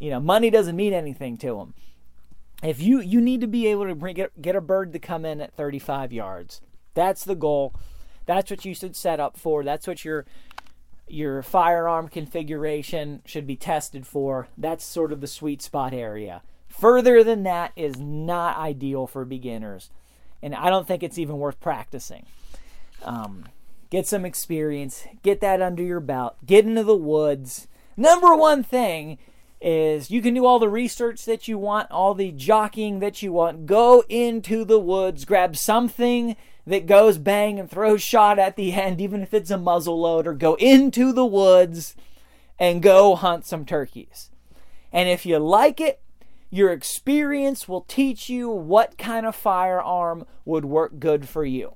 you 0.00 0.10
know, 0.10 0.18
money 0.18 0.50
doesn't 0.50 0.74
mean 0.74 0.94
anything 0.94 1.36
to 1.36 1.56
them. 1.56 1.74
If 2.62 2.82
you 2.82 3.00
you 3.00 3.20
need 3.20 3.40
to 3.42 3.46
be 3.46 3.68
able 3.68 3.86
to 3.86 3.94
bring 3.94 4.16
get, 4.16 4.42
get 4.42 4.56
a 4.56 4.60
bird 4.60 4.92
to 4.94 4.98
come 4.98 5.24
in 5.24 5.40
at 5.40 5.54
35 5.54 6.12
yards. 6.12 6.60
That's 6.94 7.24
the 7.24 7.36
goal. 7.36 7.74
That's 8.26 8.50
what 8.50 8.64
you 8.64 8.74
should 8.74 8.96
set 8.96 9.20
up 9.20 9.38
for. 9.38 9.62
That's 9.62 9.86
what 9.86 10.04
your 10.04 10.26
your 11.10 11.42
firearm 11.42 12.08
configuration 12.08 13.22
should 13.24 13.46
be 13.46 13.56
tested 13.56 14.06
for. 14.06 14.48
That's 14.56 14.84
sort 14.84 15.12
of 15.12 15.20
the 15.20 15.26
sweet 15.26 15.62
spot 15.62 15.92
area. 15.92 16.42
Further 16.68 17.24
than 17.24 17.42
that 17.42 17.72
is 17.76 17.98
not 17.98 18.56
ideal 18.56 19.06
for 19.06 19.24
beginners, 19.24 19.90
and 20.42 20.54
I 20.54 20.70
don't 20.70 20.86
think 20.86 21.02
it's 21.02 21.18
even 21.18 21.38
worth 21.38 21.60
practicing. 21.60 22.26
Um, 23.02 23.46
get 23.90 24.06
some 24.06 24.24
experience, 24.24 25.04
get 25.22 25.40
that 25.40 25.60
under 25.60 25.82
your 25.82 26.00
belt, 26.00 26.36
get 26.46 26.64
into 26.64 26.84
the 26.84 26.96
woods. 26.96 27.66
Number 27.96 28.34
one 28.36 28.62
thing 28.62 29.18
is 29.60 30.10
you 30.10 30.22
can 30.22 30.34
do 30.34 30.46
all 30.46 30.58
the 30.58 30.68
research 30.68 31.24
that 31.26 31.48
you 31.48 31.58
want, 31.58 31.90
all 31.90 32.14
the 32.14 32.32
jockeying 32.32 33.00
that 33.00 33.20
you 33.22 33.32
want. 33.32 33.66
Go 33.66 34.04
into 34.08 34.64
the 34.64 34.78
woods, 34.78 35.24
grab 35.24 35.56
something 35.56 36.36
that 36.66 36.86
goes 36.86 37.18
bang 37.18 37.58
and 37.58 37.70
throws 37.70 38.02
shot 38.02 38.38
at 38.38 38.56
the 38.56 38.72
end, 38.72 39.00
even 39.00 39.22
if 39.22 39.34
it's 39.34 39.50
a 39.50 39.58
muzzle 39.58 40.00
loader. 40.00 40.32
Go 40.32 40.54
into 40.54 41.12
the 41.12 41.26
woods 41.26 41.96
and 42.58 42.82
go 42.82 43.14
hunt 43.14 43.46
some 43.46 43.64
turkeys. 43.64 44.30
And 44.92 45.08
if 45.08 45.24
you 45.24 45.38
like 45.38 45.80
it, 45.80 46.00
your 46.50 46.70
experience 46.72 47.68
will 47.68 47.82
teach 47.82 48.28
you 48.28 48.50
what 48.50 48.98
kind 48.98 49.24
of 49.24 49.36
firearm 49.36 50.26
would 50.44 50.64
work 50.64 50.98
good 50.98 51.28
for 51.28 51.44
you. 51.44 51.74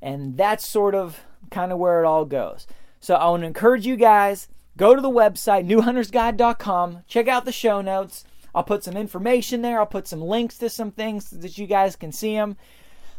And 0.00 0.36
that's 0.36 0.66
sort 0.66 0.94
of 0.94 1.20
kind 1.50 1.70
of 1.70 1.78
where 1.78 2.02
it 2.02 2.06
all 2.06 2.24
goes. 2.24 2.66
So 3.00 3.14
I 3.14 3.28
want 3.28 3.42
to 3.42 3.46
encourage 3.46 3.86
you 3.86 3.96
guys 3.96 4.48
go 4.76 4.94
to 4.94 5.00
the 5.00 5.10
website, 5.10 5.66
newhuntersguide.com, 5.66 7.04
check 7.06 7.28
out 7.28 7.44
the 7.44 7.52
show 7.52 7.80
notes. 7.80 8.24
I'll 8.54 8.64
put 8.64 8.84
some 8.84 8.96
information 8.96 9.60
there. 9.60 9.78
I'll 9.78 9.86
put 9.86 10.08
some 10.08 10.22
links 10.22 10.56
to 10.58 10.70
some 10.70 10.90
things 10.90 11.28
that 11.30 11.58
you 11.58 11.66
guys 11.66 11.94
can 11.94 12.10
see 12.10 12.34
them, 12.34 12.56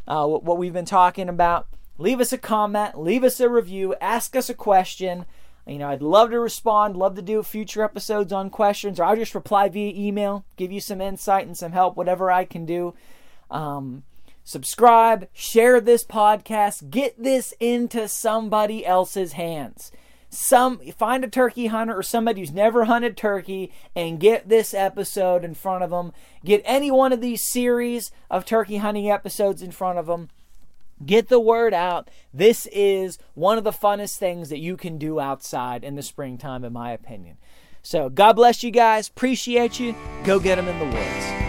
uh, 0.08 0.26
what 0.26 0.58
we've 0.58 0.74
been 0.74 0.86
talking 0.86 1.30
about. 1.30 1.68
Leave 1.97 2.20
us 2.20 2.32
a 2.32 2.38
comment, 2.38 2.99
leave 2.99 3.24
us 3.24 3.39
a 3.39 3.49
review, 3.49 3.95
ask 3.99 4.36
us 4.36 4.49
a 4.49 4.53
question. 4.53 5.26
You 5.66 5.80
know, 5.80 5.89
I'd 5.89 6.01
love 6.01 6.30
to 6.30 6.39
respond, 6.39 6.95
love 6.95 7.16
to 7.16 7.22
do 7.22 7.43
future 7.43 7.84
episodes 7.84 8.32
on 8.32 8.49
questions, 8.49 8.99
or 8.99 9.03
I'll 9.03 9.16
just 9.16 9.36
reply 9.36 9.68
via 9.68 9.93
email, 9.93 10.45
give 10.55 10.72
you 10.72 10.80
some 10.80 11.01
insight 11.01 11.45
and 11.45 11.58
some 11.58 11.74
help, 11.74 11.97
whatever 11.97 12.32
I 12.32 12.45
can 12.45 12.66
do. 12.66 12.93
Um, 13.51 14.03
subscribe, 14.43 15.28
share 15.34 15.82
this 15.82 16.05
podcast, 16.05 16.89
get 16.89 17.22
this 17.22 17.53
into 17.60 18.08
somebody 18.08 18.86
else's 18.86 19.34
hands 19.34 19.91
some 20.38 20.78
find 20.92 21.24
a 21.24 21.28
turkey 21.28 21.66
hunter 21.66 21.98
or 21.98 22.04
somebody 22.04 22.42
who's 22.42 22.52
never 22.52 22.86
hunted 22.86 23.18
turkey 23.18 23.72
and 23.96 24.20
get 24.20 24.48
this 24.48 24.72
episode 24.72 25.44
in 25.44 25.56
front 25.56 25.84
of 25.84 25.90
them. 25.90 26.14
Get 26.46 26.62
any 26.64 26.92
one 26.92 27.12
of 27.12 27.22
these 27.22 27.50
series 27.50 28.12
of 28.30 28.46
turkey 28.46 28.78
hunting 28.78 29.10
episodes 29.10 29.64
in 29.64 29.72
front 29.72 29.98
of 29.98 30.06
them. 30.06 30.30
Get 31.04 31.30
the 31.30 31.40
word 31.40 31.74
out. 31.74 32.10
This 32.32 32.68
is 32.72 33.18
one 33.34 33.58
of 33.58 33.64
the 33.64 33.72
funnest 33.72 34.18
things 34.18 34.50
that 34.50 34.60
you 34.60 34.78
can 34.78 35.00
do 35.00 35.20
outside 35.20 35.84
in 35.84 35.96
the 35.96 36.04
springtime, 36.04 36.64
in 36.64 36.74
my 36.74 36.92
opinion. 36.92 37.38
So, 37.82 38.10
God 38.10 38.34
bless 38.34 38.64
you 38.64 38.72
guys. 38.72 39.08
Appreciate 39.08 39.80
you. 39.80 39.96
Go 40.24 40.40
get 40.40 40.56
them 40.56 40.68
in 40.68 40.78
the 40.80 40.86
woods. 40.86 41.47